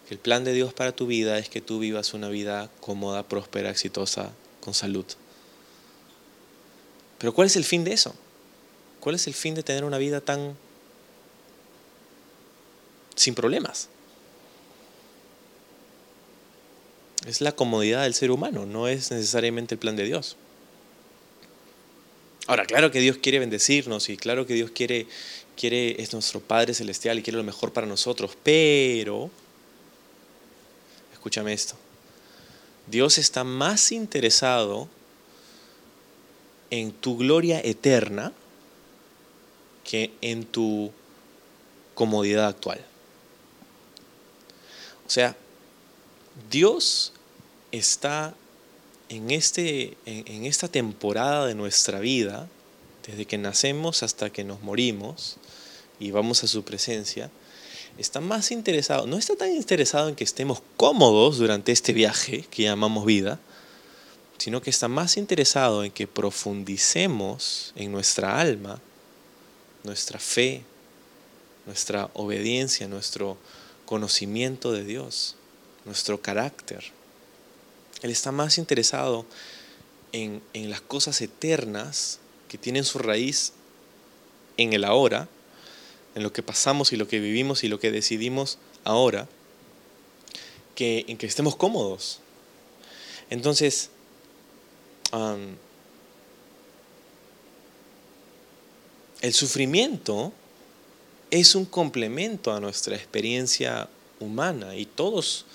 que 0.07 0.15
el 0.15 0.19
plan 0.19 0.43
de 0.43 0.53
Dios 0.53 0.73
para 0.73 0.93
tu 0.93 1.05
vida 1.05 1.37
es 1.37 1.49
que 1.49 1.61
tú 1.61 1.77
vivas 1.77 2.15
una 2.15 2.29
vida 2.29 2.71
cómoda, 2.79 3.21
próspera, 3.21 3.69
exitosa, 3.69 4.31
con 4.61 4.73
salud. 4.73 5.05
Pero 7.23 7.33
¿cuál 7.33 7.45
es 7.45 7.55
el 7.55 7.63
fin 7.63 7.85
de 7.85 7.93
eso? 7.93 8.13
¿Cuál 8.99 9.15
es 9.15 9.27
el 9.27 9.33
fin 9.33 9.55
de 9.55 9.63
tener 9.63 9.85
una 9.85 9.97
vida 9.97 10.19
tan 10.19 10.57
sin 13.15 13.33
problemas? 13.33 13.87
Es 17.25 17.39
la 17.39 17.53
comodidad 17.53 18.03
del 18.03 18.13
ser 18.13 18.29
humano, 18.29 18.65
no 18.65 18.89
es 18.89 19.09
necesariamente 19.09 19.75
el 19.75 19.79
plan 19.79 19.95
de 19.95 20.03
Dios. 20.03 20.35
Ahora, 22.45 22.65
claro 22.65 22.91
que 22.91 22.99
Dios 22.99 23.15
quiere 23.19 23.39
bendecirnos 23.39 24.09
y 24.09 24.17
claro 24.17 24.45
que 24.45 24.55
Dios 24.55 24.71
quiere, 24.71 25.07
quiere, 25.55 26.01
es 26.01 26.11
nuestro 26.11 26.41
Padre 26.41 26.73
Celestial 26.73 27.19
y 27.19 27.23
quiere 27.23 27.37
lo 27.37 27.45
mejor 27.45 27.71
para 27.71 27.87
nosotros, 27.87 28.31
pero, 28.43 29.31
escúchame 31.13 31.53
esto, 31.53 31.75
Dios 32.87 33.17
está 33.17 33.45
más 33.45 33.93
interesado 33.93 34.89
en 36.73 36.91
tu 36.91 37.17
gloria 37.17 37.61
eterna 37.63 38.33
que 39.83 40.11
en 40.21 40.43
tu 40.43 40.91
comodidad 41.93 42.47
actual. 42.47 42.83
O 45.05 45.09
sea, 45.11 45.37
Dios 46.49 47.13
está 47.71 48.33
en, 49.09 49.29
este, 49.29 49.95
en, 50.07 50.45
esta 50.45 50.67
temporada 50.67 51.45
de 51.45 51.53
nuestra 51.53 51.99
vida, 51.99 52.49
desde 53.05 53.27
que 53.27 53.37
nacemos 53.37 54.01
hasta 54.01 54.31
que 54.31 54.43
nos 54.43 54.63
morimos 54.63 55.37
y 55.99 56.09
vamos 56.09 56.43
a 56.43 56.47
su 56.47 56.63
presencia, 56.63 57.29
está 57.99 58.19
más 58.19 58.49
interesado, 58.49 59.05
no 59.05 59.19
está 59.19 59.35
tan 59.35 59.51
interesado 59.51 60.09
en 60.09 60.15
que 60.15 60.23
estemos 60.23 60.63
cómodos 60.75 61.37
durante 61.37 61.71
este 61.71 61.93
viaje 61.93 62.47
que 62.49 62.63
llamamos 62.63 63.05
vida, 63.05 63.39
sino 64.37 64.61
que 64.61 64.69
está 64.69 64.87
más 64.87 65.17
interesado 65.17 65.83
en 65.83 65.91
que 65.91 66.07
profundicemos 66.07 67.73
en 67.75 67.91
nuestra 67.91 68.39
alma, 68.39 68.81
nuestra 69.83 70.19
fe, 70.19 70.63
nuestra 71.65 72.09
obediencia, 72.13 72.87
nuestro 72.87 73.37
conocimiento 73.85 74.71
de 74.71 74.83
Dios, 74.83 75.35
nuestro 75.85 76.21
carácter. 76.21 76.83
Él 78.01 78.11
está 78.11 78.31
más 78.31 78.57
interesado 78.57 79.25
en, 80.11 80.41
las 80.53 80.81
cosas 80.81 81.21
eternas 81.21 82.19
que 82.47 82.57
tienen 82.57 82.83
su 82.83 82.99
raíz 82.99 83.53
en 84.57 84.73
el 84.73 84.83
ahora, 84.83 85.27
en 86.15 86.23
lo 86.23 86.31
que 86.31 86.43
pasamos 86.43 86.93
y 86.93 86.97
lo 86.97 87.07
que 87.07 87.19
vivimos 87.19 87.63
y 87.63 87.67
lo 87.67 87.79
que 87.79 87.91
decidimos 87.91 88.59
ahora, 88.83 89.27
que 90.75 91.05
en 91.07 91.17
que 91.17 91.25
estemos 91.25 91.55
cómodos. 91.55 92.19
Entonces, 93.29 93.89
el 99.21 99.33
sufrimiento 99.33 100.33
es 101.31 101.55
un 101.55 101.65
complemento 101.65 102.51
a 102.51 102.59
nuestra 102.59 102.95
experiencia 102.95 103.87
humana 104.19 104.75
y 104.75 104.85
todos 104.85 105.45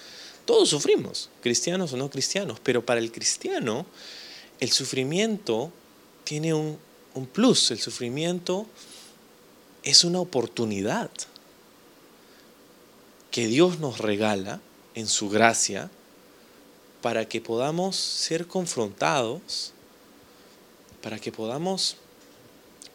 todos 0.48 0.70
sufrimos, 0.70 1.28
cristianos 1.42 1.92
o 1.92 1.98
no 1.98 2.08
cristianos, 2.08 2.58
pero 2.62 2.82
para 2.82 3.00
el 3.00 3.12
cristiano 3.12 3.84
el 4.60 4.72
sufrimiento 4.72 5.70
tiene 6.24 6.54
un, 6.54 6.78
un 7.12 7.26
plus, 7.26 7.70
el 7.70 7.78
sufrimiento 7.78 8.66
es 9.82 10.04
una 10.04 10.20
oportunidad 10.20 11.10
que 13.30 13.46
Dios 13.46 13.78
nos 13.78 13.98
regala 13.98 14.62
en 14.94 15.06
su 15.06 15.28
gracia 15.28 15.90
para 17.02 17.28
que 17.28 17.40
podamos 17.40 17.96
ser 17.96 18.46
confrontados, 18.46 19.72
para 21.02 21.18
que 21.18 21.32
podamos 21.32 21.96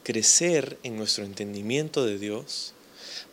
crecer 0.04 0.78
en 0.84 0.98
nuestro 0.98 1.24
entendimiento 1.24 2.06
de 2.06 2.20
Dios, 2.20 2.74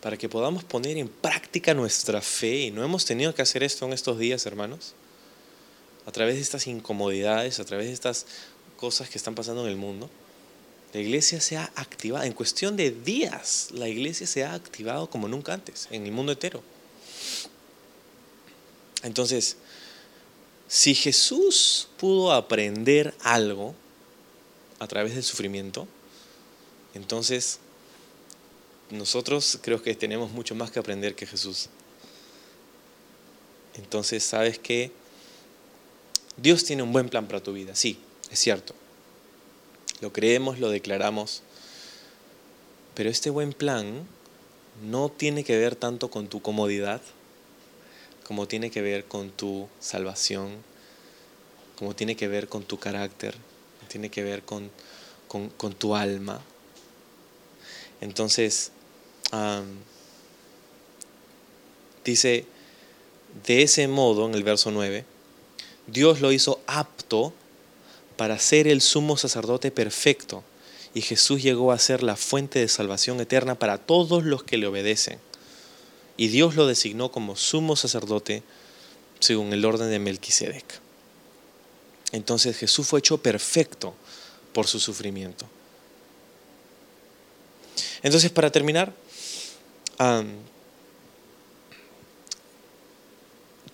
para 0.01 0.17
que 0.17 0.29
podamos 0.29 0.63
poner 0.63 0.97
en 0.97 1.09
práctica 1.09 1.73
nuestra 1.73 2.21
fe. 2.21 2.61
Y 2.61 2.71
no 2.71 2.83
hemos 2.83 3.05
tenido 3.05 3.35
que 3.35 3.41
hacer 3.41 3.63
esto 3.63 3.85
en 3.85 3.93
estos 3.93 4.17
días, 4.17 4.45
hermanos. 4.45 4.93
A 6.05 6.11
través 6.11 6.35
de 6.35 6.41
estas 6.41 6.67
incomodidades, 6.67 7.59
a 7.59 7.65
través 7.65 7.87
de 7.87 7.93
estas 7.93 8.25
cosas 8.77 9.09
que 9.09 9.17
están 9.17 9.35
pasando 9.35 9.63
en 9.63 9.69
el 9.69 9.77
mundo. 9.77 10.09
La 10.93 10.99
iglesia 10.99 11.39
se 11.39 11.55
ha 11.55 11.71
activado, 11.75 12.25
en 12.25 12.33
cuestión 12.33 12.75
de 12.75 12.91
días, 12.91 13.69
la 13.71 13.87
iglesia 13.87 14.27
se 14.27 14.43
ha 14.43 14.53
activado 14.53 15.09
como 15.09 15.29
nunca 15.29 15.53
antes, 15.53 15.87
en 15.91 16.05
el 16.05 16.11
mundo 16.11 16.33
entero. 16.33 16.61
Entonces, 19.03 19.55
si 20.71 20.95
Jesús 20.95 21.89
pudo 21.97 22.31
aprender 22.31 23.13
algo 23.23 23.75
a 24.79 24.87
través 24.87 25.15
del 25.15 25.23
sufrimiento, 25.23 25.85
entonces 26.93 27.59
nosotros 28.89 29.59
creo 29.61 29.83
que 29.83 29.95
tenemos 29.95 30.31
mucho 30.31 30.55
más 30.55 30.71
que 30.71 30.79
aprender 30.79 31.13
que 31.13 31.27
Jesús. 31.27 31.67
Entonces, 33.75 34.23
¿sabes 34.23 34.59
que 34.59 34.93
Dios 36.37 36.63
tiene 36.63 36.83
un 36.83 36.93
buen 36.93 37.09
plan 37.09 37.27
para 37.27 37.43
tu 37.43 37.51
vida, 37.51 37.75
sí, 37.75 37.99
es 38.31 38.39
cierto. 38.39 38.73
Lo 39.99 40.13
creemos, 40.13 40.57
lo 40.57 40.69
declaramos. 40.69 41.43
Pero 42.95 43.09
este 43.09 43.29
buen 43.29 43.51
plan 43.51 44.07
no 44.89 45.09
tiene 45.09 45.43
que 45.43 45.57
ver 45.57 45.75
tanto 45.75 46.09
con 46.09 46.29
tu 46.29 46.41
comodidad 46.41 47.01
como 48.31 48.47
tiene 48.47 48.71
que 48.71 48.81
ver 48.81 49.03
con 49.03 49.29
tu 49.29 49.67
salvación, 49.81 50.51
como 51.77 51.93
tiene 51.97 52.15
que 52.15 52.29
ver 52.29 52.47
con 52.47 52.63
tu 52.63 52.79
carácter, 52.79 53.35
tiene 53.89 54.09
que 54.09 54.23
ver 54.23 54.43
con, 54.43 54.71
con, 55.27 55.73
tu 55.73 55.97
alma. 55.97 56.39
Entonces, 57.99 58.71
dice, 62.05 62.45
de 63.45 63.63
ese 63.63 63.89
modo, 63.89 64.25
en 64.27 64.33
el 64.33 64.43
verso 64.43 64.71
9, 64.71 65.03
Dios 65.87 66.21
lo 66.21 66.31
hizo 66.31 66.61
apto 66.67 67.33
para 68.15 68.39
ser 68.39 68.65
el 68.65 68.79
sumo 68.79 69.17
sacerdote 69.17 69.71
perfecto, 69.71 70.41
y 70.93 71.01
Jesús 71.01 71.43
llegó 71.43 71.73
a 71.73 71.79
ser 71.79 72.01
la 72.01 72.15
fuente 72.15 72.59
de 72.59 72.69
salvación 72.69 73.19
eterna 73.19 73.55
para 73.55 73.77
todos 73.77 74.23
los 74.23 74.41
que 74.41 74.55
le 74.55 74.67
obedecen. 74.67 75.19
Y 76.21 76.27
Dios 76.27 76.53
lo 76.55 76.67
designó 76.67 77.11
como 77.11 77.35
sumo 77.35 77.75
sacerdote 77.75 78.43
según 79.19 79.53
el 79.53 79.65
orden 79.65 79.89
de 79.89 79.97
Melquisedec. 79.97 80.79
Entonces 82.11 82.55
Jesús 82.55 82.85
fue 82.85 82.99
hecho 82.99 83.17
perfecto 83.17 83.95
por 84.53 84.67
su 84.67 84.79
sufrimiento. 84.79 85.47
Entonces, 88.03 88.29
para 88.29 88.51
terminar, 88.51 88.93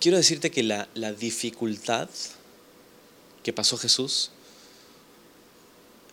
quiero 0.00 0.16
decirte 0.16 0.50
que 0.50 0.62
la, 0.62 0.88
la 0.94 1.12
dificultad 1.12 2.08
que 3.42 3.52
pasó 3.52 3.76
Jesús 3.76 4.30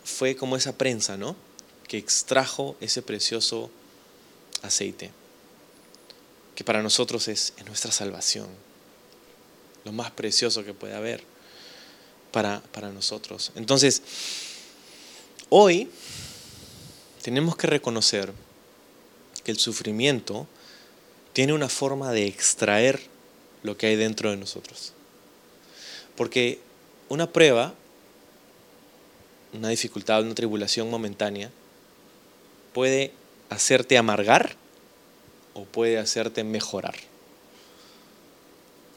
fue 0.03 0.35
como 0.35 0.57
esa 0.57 0.77
prensa, 0.77 1.15
¿no? 1.15 1.37
Que 1.87 1.97
extrajo 1.97 2.75
ese 2.81 3.01
precioso 3.01 3.71
aceite, 4.63 5.11
que 6.55 6.63
para 6.63 6.81
nosotros 6.81 7.27
es, 7.27 7.53
nuestra 7.65 7.91
salvación, 7.91 8.47
lo 9.83 9.91
más 9.91 10.11
precioso 10.11 10.63
que 10.63 10.73
puede 10.73 10.95
haber 10.95 11.23
para, 12.31 12.61
para 12.71 12.89
nosotros. 12.89 13.51
Entonces, 13.55 14.01
hoy 15.49 15.89
tenemos 17.21 17.55
que 17.55 17.67
reconocer 17.67 18.33
que 19.43 19.51
el 19.51 19.59
sufrimiento 19.59 20.47
tiene 21.33 21.53
una 21.53 21.69
forma 21.69 22.11
de 22.11 22.25
extraer 22.25 23.01
lo 23.63 23.77
que 23.77 23.87
hay 23.87 23.95
dentro 23.95 24.31
de 24.31 24.37
nosotros. 24.37 24.93
Porque 26.15 26.59
una 27.09 27.31
prueba 27.31 27.75
una 29.55 29.69
dificultad, 29.69 30.21
una 30.21 30.35
tribulación 30.35 30.89
momentánea, 30.89 31.49
puede 32.73 33.11
hacerte 33.49 33.97
amargar 33.97 34.55
o 35.55 35.63
puede 35.63 35.97
hacerte 35.97 36.43
mejorar. 36.43 36.95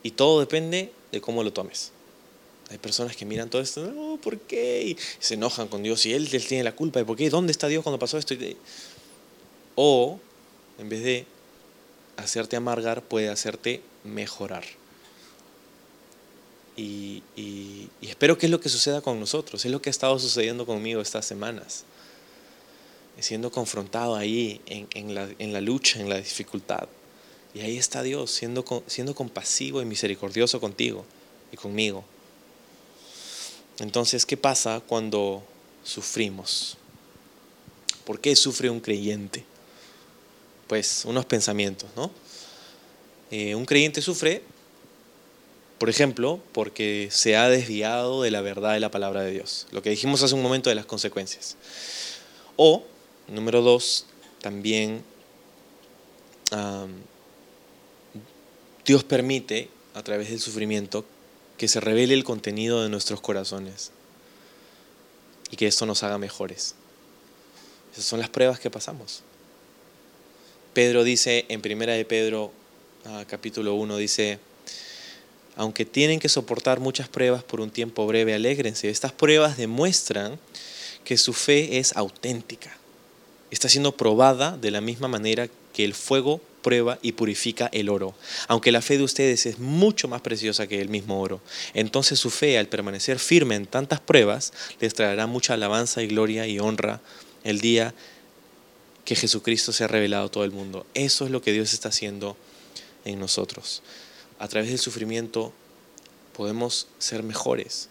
Y 0.03 0.11
todo 0.11 0.41
depende 0.41 0.93
de 1.11 1.21
cómo 1.23 1.43
lo 1.43 1.53
tomes. 1.55 1.93
Hay 2.71 2.77
personas 2.77 3.17
que 3.17 3.25
miran 3.25 3.49
todo 3.49 3.63
esto, 3.63 3.81
no, 3.91 4.19
¿por 4.21 4.39
qué? 4.41 4.83
Y 4.83 4.99
se 5.19 5.35
enojan 5.35 5.69
con 5.69 5.83
Dios 5.83 6.05
y 6.05 6.13
él, 6.13 6.29
él 6.31 6.47
tiene 6.47 6.65
la 6.65 6.77
culpa. 6.77 7.01
¿Y 7.01 7.05
por 7.05 7.17
qué? 7.17 7.31
¿Dónde 7.31 7.51
está 7.51 7.67
Dios 7.67 7.83
cuando 7.83 7.99
pasó 7.99 8.19
esto? 8.19 8.35
O, 9.75 10.21
en 10.79 10.89
vez 10.91 11.03
de 11.03 11.25
hacerte 12.19 12.57
amargar, 12.57 13.03
puede 13.03 13.31
hacerte 13.31 13.81
mejorar. 14.05 14.65
Y, 16.79 17.23
espero 18.03 18.39
que 18.39 18.47
es 18.47 18.53
lo 18.53 18.61
que 18.61 18.69
suceda 18.69 19.01
con 19.01 19.19
nosotros, 19.19 19.65
es 19.65 19.71
lo 19.71 19.83
que 19.83 19.89
ha 19.89 19.91
estado 19.91 20.17
sucediendo 20.19 20.65
conmigo 20.65 21.01
estas 21.01 21.27
semanas, 21.27 21.85
siendo 23.21 23.51
confrontado 23.51 24.16
ahí 24.16 24.61
en, 24.66 25.14
la, 25.14 25.61
lucha, 25.61 26.01
en 26.01 26.09
la 26.09 26.16
dificultad. 26.16 26.89
Y 27.55 27.61
ahí 27.61 27.77
está 27.77 28.03
Dios, 28.03 28.31
siendo, 28.31 28.64
siendo 28.87 29.14
compasivo 29.14 29.83
y 29.83 29.85
misericordioso 29.85 30.61
contigo 30.61 31.05
y 31.53 31.57
conmigo. 31.57 32.05
Entonces, 33.79 34.27
¿qué 34.27 34.37
pasa 34.37 34.81
cuando 34.87 35.43
sufrimos? 35.85 36.77
¿Por 38.05 38.21
qué 38.21 38.35
sufre 38.37 38.71
un 38.71 38.81
creyente? 38.81 39.45
Pues 40.66 41.05
unos 41.05 41.25
pensamientos, 41.25 41.89
¿no? 41.97 42.11
Eh, 43.31 43.55
un 43.55 43.64
creyente 43.64 44.03
sufre 44.03 44.43
por 45.79 45.89
ejemplo, 45.89 46.41
porque 46.53 47.09
se 47.12 47.37
ha 47.37 47.49
desviado 47.49 48.23
de 48.23 48.33
la 48.33 48.41
verdad 48.41 48.73
de 48.73 48.81
la 48.81 48.91
palabra 48.91 49.23
de 49.23 49.31
Dios. 49.31 49.69
Lo 49.71 49.81
que 49.81 49.91
dijimos 49.91 50.23
hace 50.23 50.35
un 50.35 50.43
momento 50.43 50.69
de 50.69 50.75
las 50.75 50.87
consecuencias. 50.87 51.57
O, 52.57 52.85
número 53.29 53.62
dos, 53.62 54.07
también 54.41 55.03
Dios 58.85 59.05
permite, 59.05 59.68
a 59.95 60.03
través 60.03 60.31
del 60.31 60.41
sufrimiento, 60.41 61.05
que 61.59 61.68
se 61.68 61.81
revele 61.81 62.14
el 62.14 62.24
contenido 62.24 62.83
de 62.83 62.89
nuestros 62.89 63.20
corazones 63.20 63.91
y 65.51 65.57
que 65.57 65.66
esto 65.66 65.85
nos 65.85 66.03
haga 66.03 66.16
mejores. 66.16 66.74
Esas 67.93 68.05
son 68.05 68.20
las 68.20 68.31
pruebas 68.31 68.61
que 68.61 68.70
pasamos. 68.70 69.22
Pedro 70.72 71.05
dice 71.05 71.45
en 71.49 71.61
primera 71.61 71.95
de 71.95 72.05
Pedro, 72.05 72.53
ah, 73.05 73.24
capítulo 73.29 73.74
1, 73.74 73.97
dice, 73.97 74.39
aunque 75.57 75.85
tienen 75.85 76.20
que 76.20 76.29
soportar 76.29 76.81
muchas 76.81 77.09
pruebas 77.09 77.43
por 77.43 77.61
un 77.61 77.70
tiempo 77.70 78.07
breve, 78.07 78.33
alégrense. 78.33 78.89
Estas 78.89 79.12
pruebas 79.12 79.57
demuestran 79.57 80.39
que 81.05 81.18
su 81.18 81.33
fe 81.33 81.79
es 81.79 81.97
auténtica. 81.97 82.76
Está 83.51 83.69
siendo 83.69 83.93
probada 83.93 84.57
de 84.57 84.71
la 84.71 84.81
misma 84.81 85.09
manera 85.09 85.49
que 85.73 85.85
el 85.85 85.95
fuego 85.95 86.41
prueba 86.63 86.99
y 87.03 87.13
purifica 87.13 87.69
el 87.73 87.89
oro. 87.89 88.15
Aunque 88.49 88.73
la 88.73 88.83
fe 88.83 88.99
de 88.99 89.05
ustedes 89.05 89.47
es 89.47 89.59
mucho 89.59 90.09
más 90.09 90.21
preciosa 90.21 90.67
que 90.67 90.81
el 90.81 90.89
mismo 90.89 91.21
oro, 91.21 91.41
entonces 91.73 92.19
su 92.19 92.31
fe, 92.31 92.59
al 92.59 92.69
permanecer 92.69 93.19
firme 93.19 93.55
en 93.55 93.67
tantas 93.67 94.01
pruebas, 94.01 94.53
les 94.81 94.95
traerá 94.95 95.27
mucha 95.27 95.55
alabanza 95.55 96.03
y 96.03 96.09
gloria 96.09 96.47
y 96.47 96.59
honra 96.59 97.01
el 97.45 97.61
día 97.61 97.95
que 99.05 99.17
Jesucristo 99.17 99.73
se 99.73 99.85
ha 99.85 99.89
revelado 99.89 100.27
a 100.27 100.31
todo 100.31 100.45
el 100.45 100.51
mundo. 100.51 100.85
Eso 100.95 101.25
es 101.25 101.31
lo 101.31 101.41
que 101.41 101.53
Dios 101.53 101.73
está 101.73 101.89
haciendo 101.89 102.37
en 103.05 103.19
nosotros 103.19 103.83
a 104.39 104.49
través 104.49 104.71
del 104.71 104.79
sufrimiento 104.79 105.53
podemos 106.33 106.89
ser 106.99 107.23
mejores. 107.23 107.89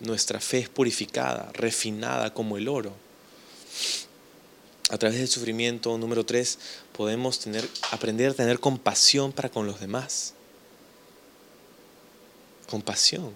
Nuestra 0.00 0.40
fe 0.40 0.58
es 0.58 0.68
purificada, 0.68 1.50
refinada 1.52 2.32
como 2.32 2.56
el 2.56 2.68
oro. 2.68 2.94
A 4.90 4.96
través 4.96 5.18
del 5.18 5.28
sufrimiento, 5.28 5.96
número 5.98 6.24
tres, 6.24 6.58
podemos 6.92 7.38
tener, 7.40 7.68
aprender 7.90 8.30
a 8.30 8.34
tener 8.34 8.58
compasión 8.58 9.32
para 9.32 9.50
con 9.50 9.66
los 9.66 9.80
demás. 9.80 10.32
Compasión. 12.70 13.32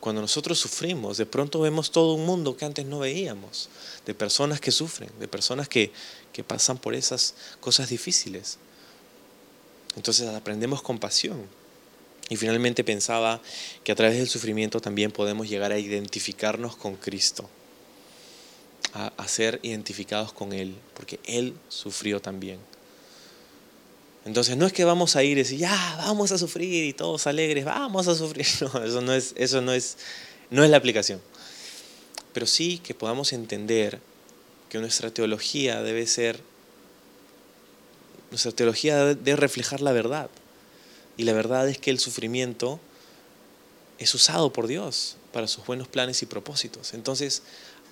Cuando 0.00 0.20
nosotros 0.20 0.58
sufrimos, 0.58 1.16
de 1.16 1.26
pronto 1.26 1.60
vemos 1.60 1.90
todo 1.90 2.14
un 2.14 2.26
mundo 2.26 2.56
que 2.56 2.64
antes 2.64 2.84
no 2.86 3.00
veíamos, 3.00 3.68
de 4.06 4.14
personas 4.14 4.60
que 4.60 4.70
sufren, 4.70 5.10
de 5.18 5.28
personas 5.28 5.68
que, 5.68 5.92
que 6.32 6.44
pasan 6.44 6.78
por 6.78 6.94
esas 6.94 7.34
cosas 7.60 7.90
difíciles. 7.90 8.58
Entonces 9.96 10.28
aprendemos 10.28 10.82
compasión. 10.82 11.46
Y 12.28 12.36
finalmente 12.36 12.84
pensaba 12.84 13.40
que 13.84 13.92
a 13.92 13.94
través 13.94 14.18
del 14.18 14.28
sufrimiento 14.28 14.80
también 14.80 15.10
podemos 15.10 15.48
llegar 15.48 15.72
a 15.72 15.78
identificarnos 15.78 16.76
con 16.76 16.96
Cristo. 16.96 17.48
A, 18.94 19.28
ser 19.28 19.60
identificados 19.62 20.32
con 20.32 20.52
Él, 20.52 20.74
porque 20.94 21.20
Él 21.24 21.54
sufrió 21.68 22.20
también. 22.20 22.58
Entonces 24.24 24.56
no 24.56 24.66
es 24.66 24.72
que 24.72 24.84
vamos 24.84 25.16
a 25.16 25.22
ir 25.22 25.32
y 25.32 25.42
decir, 25.42 25.58
ya, 25.58 25.96
vamos 25.98 26.32
a 26.32 26.38
sufrir 26.38 26.84
y 26.84 26.92
todos 26.92 27.26
alegres, 27.26 27.64
vamos 27.64 28.08
a 28.08 28.14
sufrir. 28.14 28.46
No, 28.60 28.84
eso 28.84 29.00
no 29.00 29.12
es, 29.12 29.34
eso 29.36 29.60
no 29.60 29.72
es, 29.72 29.96
no 30.50 30.64
es 30.64 30.70
la 30.70 30.76
aplicación. 30.76 31.20
Pero 32.32 32.46
sí 32.46 32.78
que 32.78 32.94
podamos 32.94 33.32
entender 33.32 34.00
que 34.68 34.78
nuestra 34.78 35.10
teología 35.10 35.82
debe 35.82 36.06
ser, 36.06 36.40
nuestra 38.30 38.52
teología 38.52 39.14
debe 39.14 39.36
reflejar 39.36 39.80
la 39.80 39.92
verdad. 39.92 40.30
Y 41.16 41.24
la 41.24 41.32
verdad 41.32 41.68
es 41.68 41.78
que 41.78 41.90
el 41.90 41.98
sufrimiento 41.98 42.78
es 43.98 44.14
usado 44.14 44.52
por 44.52 44.66
Dios 44.66 45.16
para 45.32 45.48
sus 45.48 45.66
buenos 45.66 45.88
planes 45.88 46.22
y 46.22 46.26
propósitos. 46.26 46.94
Entonces, 46.94 47.42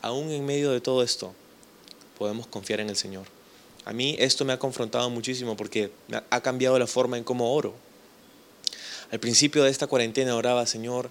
aún 0.02 0.30
en 0.30 0.44
medio 0.44 0.70
de 0.70 0.80
todo 0.80 1.02
esto, 1.02 1.34
podemos 2.18 2.46
confiar 2.46 2.80
en 2.80 2.90
el 2.90 2.96
Señor. 2.96 3.26
A 3.84 3.92
mí 3.92 4.16
esto 4.18 4.44
me 4.44 4.52
ha 4.52 4.58
confrontado 4.58 5.08
muchísimo 5.10 5.56
porque 5.56 5.90
ha 6.30 6.40
cambiado 6.40 6.78
la 6.78 6.86
forma 6.86 7.18
en 7.18 7.24
cómo 7.24 7.54
oro. 7.54 7.74
Al 9.12 9.20
principio 9.20 9.62
de 9.62 9.70
esta 9.70 9.86
cuarentena 9.86 10.34
oraba, 10.34 10.66
Señor, 10.66 11.10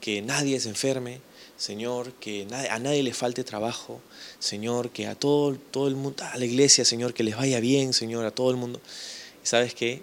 que 0.00 0.20
nadie 0.20 0.60
se 0.60 0.68
enferme, 0.68 1.20
Señor, 1.56 2.12
que 2.12 2.46
a 2.52 2.78
nadie 2.78 3.02
le 3.02 3.14
falte 3.14 3.44
trabajo, 3.44 4.00
Señor, 4.38 4.90
que 4.90 5.06
a 5.06 5.14
todo, 5.14 5.56
todo 5.70 5.88
el 5.88 5.96
mundo, 5.96 6.22
a 6.24 6.36
la 6.36 6.44
iglesia, 6.44 6.84
Señor, 6.84 7.14
que 7.14 7.22
les 7.22 7.36
vaya 7.36 7.60
bien, 7.60 7.92
Señor, 7.92 8.24
a 8.24 8.30
todo 8.30 8.50
el 8.50 8.56
mundo. 8.56 8.80
¿Y 9.42 9.46
sabes 9.46 9.74
qué? 9.74 10.02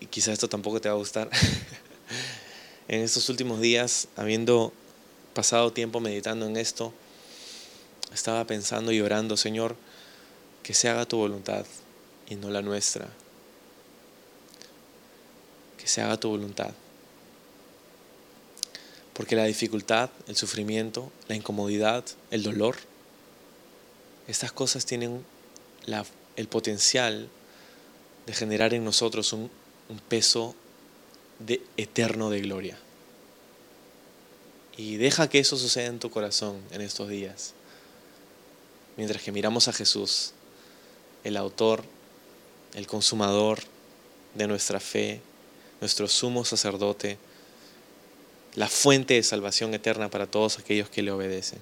Y 0.00 0.06
quizás 0.06 0.34
esto 0.34 0.48
tampoco 0.48 0.80
te 0.80 0.88
va 0.88 0.94
a 0.94 0.98
gustar. 0.98 1.28
en 2.88 3.00
estos 3.00 3.28
últimos 3.28 3.60
días, 3.60 4.08
habiendo 4.16 4.72
pasado 5.34 5.72
tiempo 5.72 6.00
meditando 6.00 6.46
en 6.46 6.56
esto, 6.56 6.92
estaba 8.12 8.44
pensando 8.46 8.92
y 8.92 9.00
orando, 9.00 9.36
Señor, 9.36 9.76
que 10.62 10.74
se 10.74 10.88
haga 10.88 11.06
tu 11.06 11.16
voluntad 11.16 11.66
y 12.28 12.36
no 12.36 12.50
la 12.50 12.62
nuestra. 12.62 13.08
Que 15.78 15.86
se 15.86 16.02
haga 16.02 16.18
tu 16.18 16.28
voluntad. 16.28 16.72
Porque 19.12 19.36
la 19.36 19.44
dificultad, 19.44 20.10
el 20.26 20.36
sufrimiento, 20.36 21.10
la 21.26 21.34
incomodidad, 21.34 22.04
el 22.30 22.42
dolor, 22.42 22.76
estas 24.28 24.52
cosas 24.52 24.84
tienen 24.84 25.24
el 26.36 26.48
potencial 26.48 27.28
de 28.26 28.32
generar 28.34 28.74
en 28.74 28.84
nosotros 28.84 29.32
un, 29.32 29.50
un 29.88 29.98
peso 29.98 30.54
de, 31.38 31.62
eterno 31.76 32.30
de 32.30 32.40
gloria. 32.40 32.78
Y 34.76 34.96
deja 34.96 35.28
que 35.28 35.40
eso 35.40 35.56
suceda 35.56 35.86
en 35.86 35.98
tu 35.98 36.10
corazón 36.10 36.60
en 36.70 36.82
estos 36.82 37.08
días. 37.08 37.54
Mientras 38.98 39.22
que 39.22 39.30
miramos 39.30 39.68
a 39.68 39.72
Jesús, 39.72 40.32
el 41.22 41.36
autor, 41.36 41.84
el 42.74 42.88
consumador 42.88 43.60
de 44.34 44.48
nuestra 44.48 44.80
fe, 44.80 45.20
nuestro 45.80 46.08
sumo 46.08 46.44
sacerdote, 46.44 47.16
la 48.56 48.68
fuente 48.68 49.14
de 49.14 49.22
salvación 49.22 49.72
eterna 49.72 50.10
para 50.10 50.26
todos 50.26 50.58
aquellos 50.58 50.90
que 50.90 51.02
le 51.02 51.12
obedecen. 51.12 51.60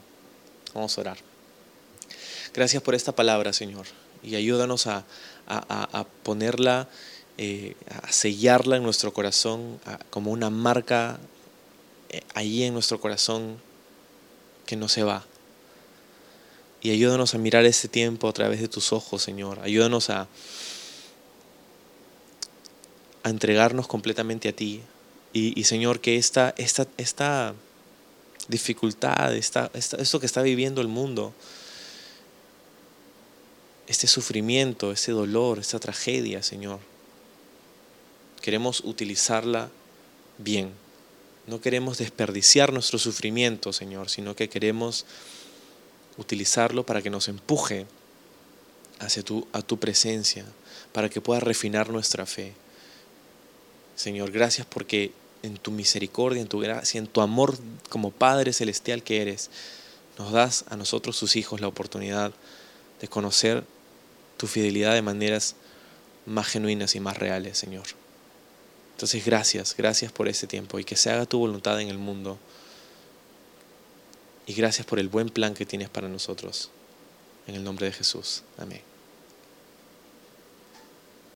Vamos 0.73 0.97
a 0.97 1.03
orar. 1.03 1.19
Gracias 2.55 2.83
por 2.83 2.95
esta 2.95 3.15
palabra, 3.15 3.53
Señor, 3.53 3.85
y 4.23 4.37
ayúdanos 4.37 4.87
a, 4.87 5.05
ponerla, 6.23 6.89
eh, 7.37 7.75
a 8.03 8.11
sellarla 8.13 8.79
en 8.79 8.83
nuestro 8.83 9.13
corazón 9.13 9.79
como 10.09 10.31
una 10.31 10.49
marca 10.49 11.19
eh, 12.09 12.23
ahí 12.33 12.63
en 12.63 12.73
nuestro 12.73 12.99
corazón 12.99 13.59
que 14.65 14.77
no 14.77 14.89
se 14.89 15.03
va. 15.03 15.27
Y 16.87 16.91
ayúdanos 16.93 17.35
a 17.35 17.39
mirar 17.39 17.65
este 17.65 17.89
tiempo 17.89 18.29
a 18.29 18.33
través 18.33 18.61
de 18.61 18.69
tus 18.69 18.93
ojos, 18.93 19.21
Señor. 19.21 19.59
Ayúdanos 19.59 20.09
a, 20.09 20.29
a 23.25 23.29
entregarnos 23.29 23.89
completamente 23.89 24.49
a 24.49 24.53
ti. 24.53 24.83
Y, 25.33 25.65
Señor, 25.65 25.99
que 25.99 26.15
esta, 26.15 26.55
esta, 26.57 26.87
esta 26.97 27.57
dificultad, 28.47 29.35
esta, 29.35 29.69
esto 29.75 30.21
que 30.21 30.27
está 30.27 30.43
viviendo 30.43 30.81
el 30.81 30.87
mundo, 30.87 31.35
este 33.89 34.07
sufrimiento, 34.07 34.93
este 34.93 35.11
dolor, 35.11 35.59
esta 35.59 35.81
tragedia, 35.81 36.45
Señor, 36.45 36.79
queremos 38.41 38.83
utilizarla 38.85 39.71
bien. 40.39 40.71
No 41.49 41.61
queremos 41.61 41.99
desperdiciar 41.99 42.73
nuestro 42.73 43.01
sufrimiento, 43.01 43.73
Señor, 43.73 44.09
sino 44.09 44.37
que 44.37 44.49
queremos 44.49 45.05
utilizarlo 46.19 46.85
para 46.85 47.03
que 47.03 47.11
nos 47.11 47.29
empuje 47.29 47.87
hacia 48.99 49.23
tu, 49.23 49.47
a 49.53 49.63
tu 49.63 49.79
presencia, 49.79 50.45
para 50.93 51.09
que 51.09 51.21
pueda 51.21 51.41
refinar 51.41 51.91
nuestra 51.91 52.27
fe. 52.27 52.55
Señor, 53.95 54.31
gracias 54.31 54.67
porque 54.67 55.13
en 55.43 55.57
tu 55.57 55.71
misericordia, 55.71 56.41
en 56.41 56.49
tu 56.49 56.61
gracia, 56.61 56.99
en 56.99 57.07
tu 57.07 57.21
amor 57.21 57.57
como 57.89 58.11
Padre 58.11 58.53
Celestial 58.53 59.03
que 59.03 59.23
eres, 59.23 59.51
nos 60.19 60.33
das 60.33 60.65
a 60.69 60.77
nosotros, 60.77 61.17
sus 61.17 61.37
hijos, 61.37 61.61
la 61.61 61.69
oportunidad 61.69 62.33
de 63.01 63.09
conocer 63.09 63.65
tu 64.37 64.47
fidelidad 64.47 64.95
de 64.95 65.03
maneras 65.03 65.57
más 66.25 66.47
genuinas 66.47 66.95
y 66.95 67.01
más 67.01 67.17
reales, 67.19 67.59
Señor. 67.59 67.85
Entonces, 68.93 69.25
gracias, 69.25 69.75
gracias 69.77 70.11
por 70.11 70.27
este 70.29 70.47
tiempo 70.47 70.79
y 70.79 70.85
que 70.85 70.97
se 70.97 71.11
haga 71.11 71.27
tu 71.27 71.39
voluntad 71.39 71.81
en 71.81 71.89
el 71.89 71.99
mundo 71.99 72.39
y 74.47 74.55
gracias 74.55 74.87
por 74.87 74.99
el 74.99 75.09
buen 75.09 75.29
plan 75.29 75.55
que 75.55 75.67
tienes 75.67 75.89
para 75.89 76.09
nosotros. 76.09 76.71
En 77.47 77.55
el 77.55 77.65
nombre 77.65 77.87
de 77.87 77.93
Jesús. 77.93 78.43
Amén. 78.59 78.96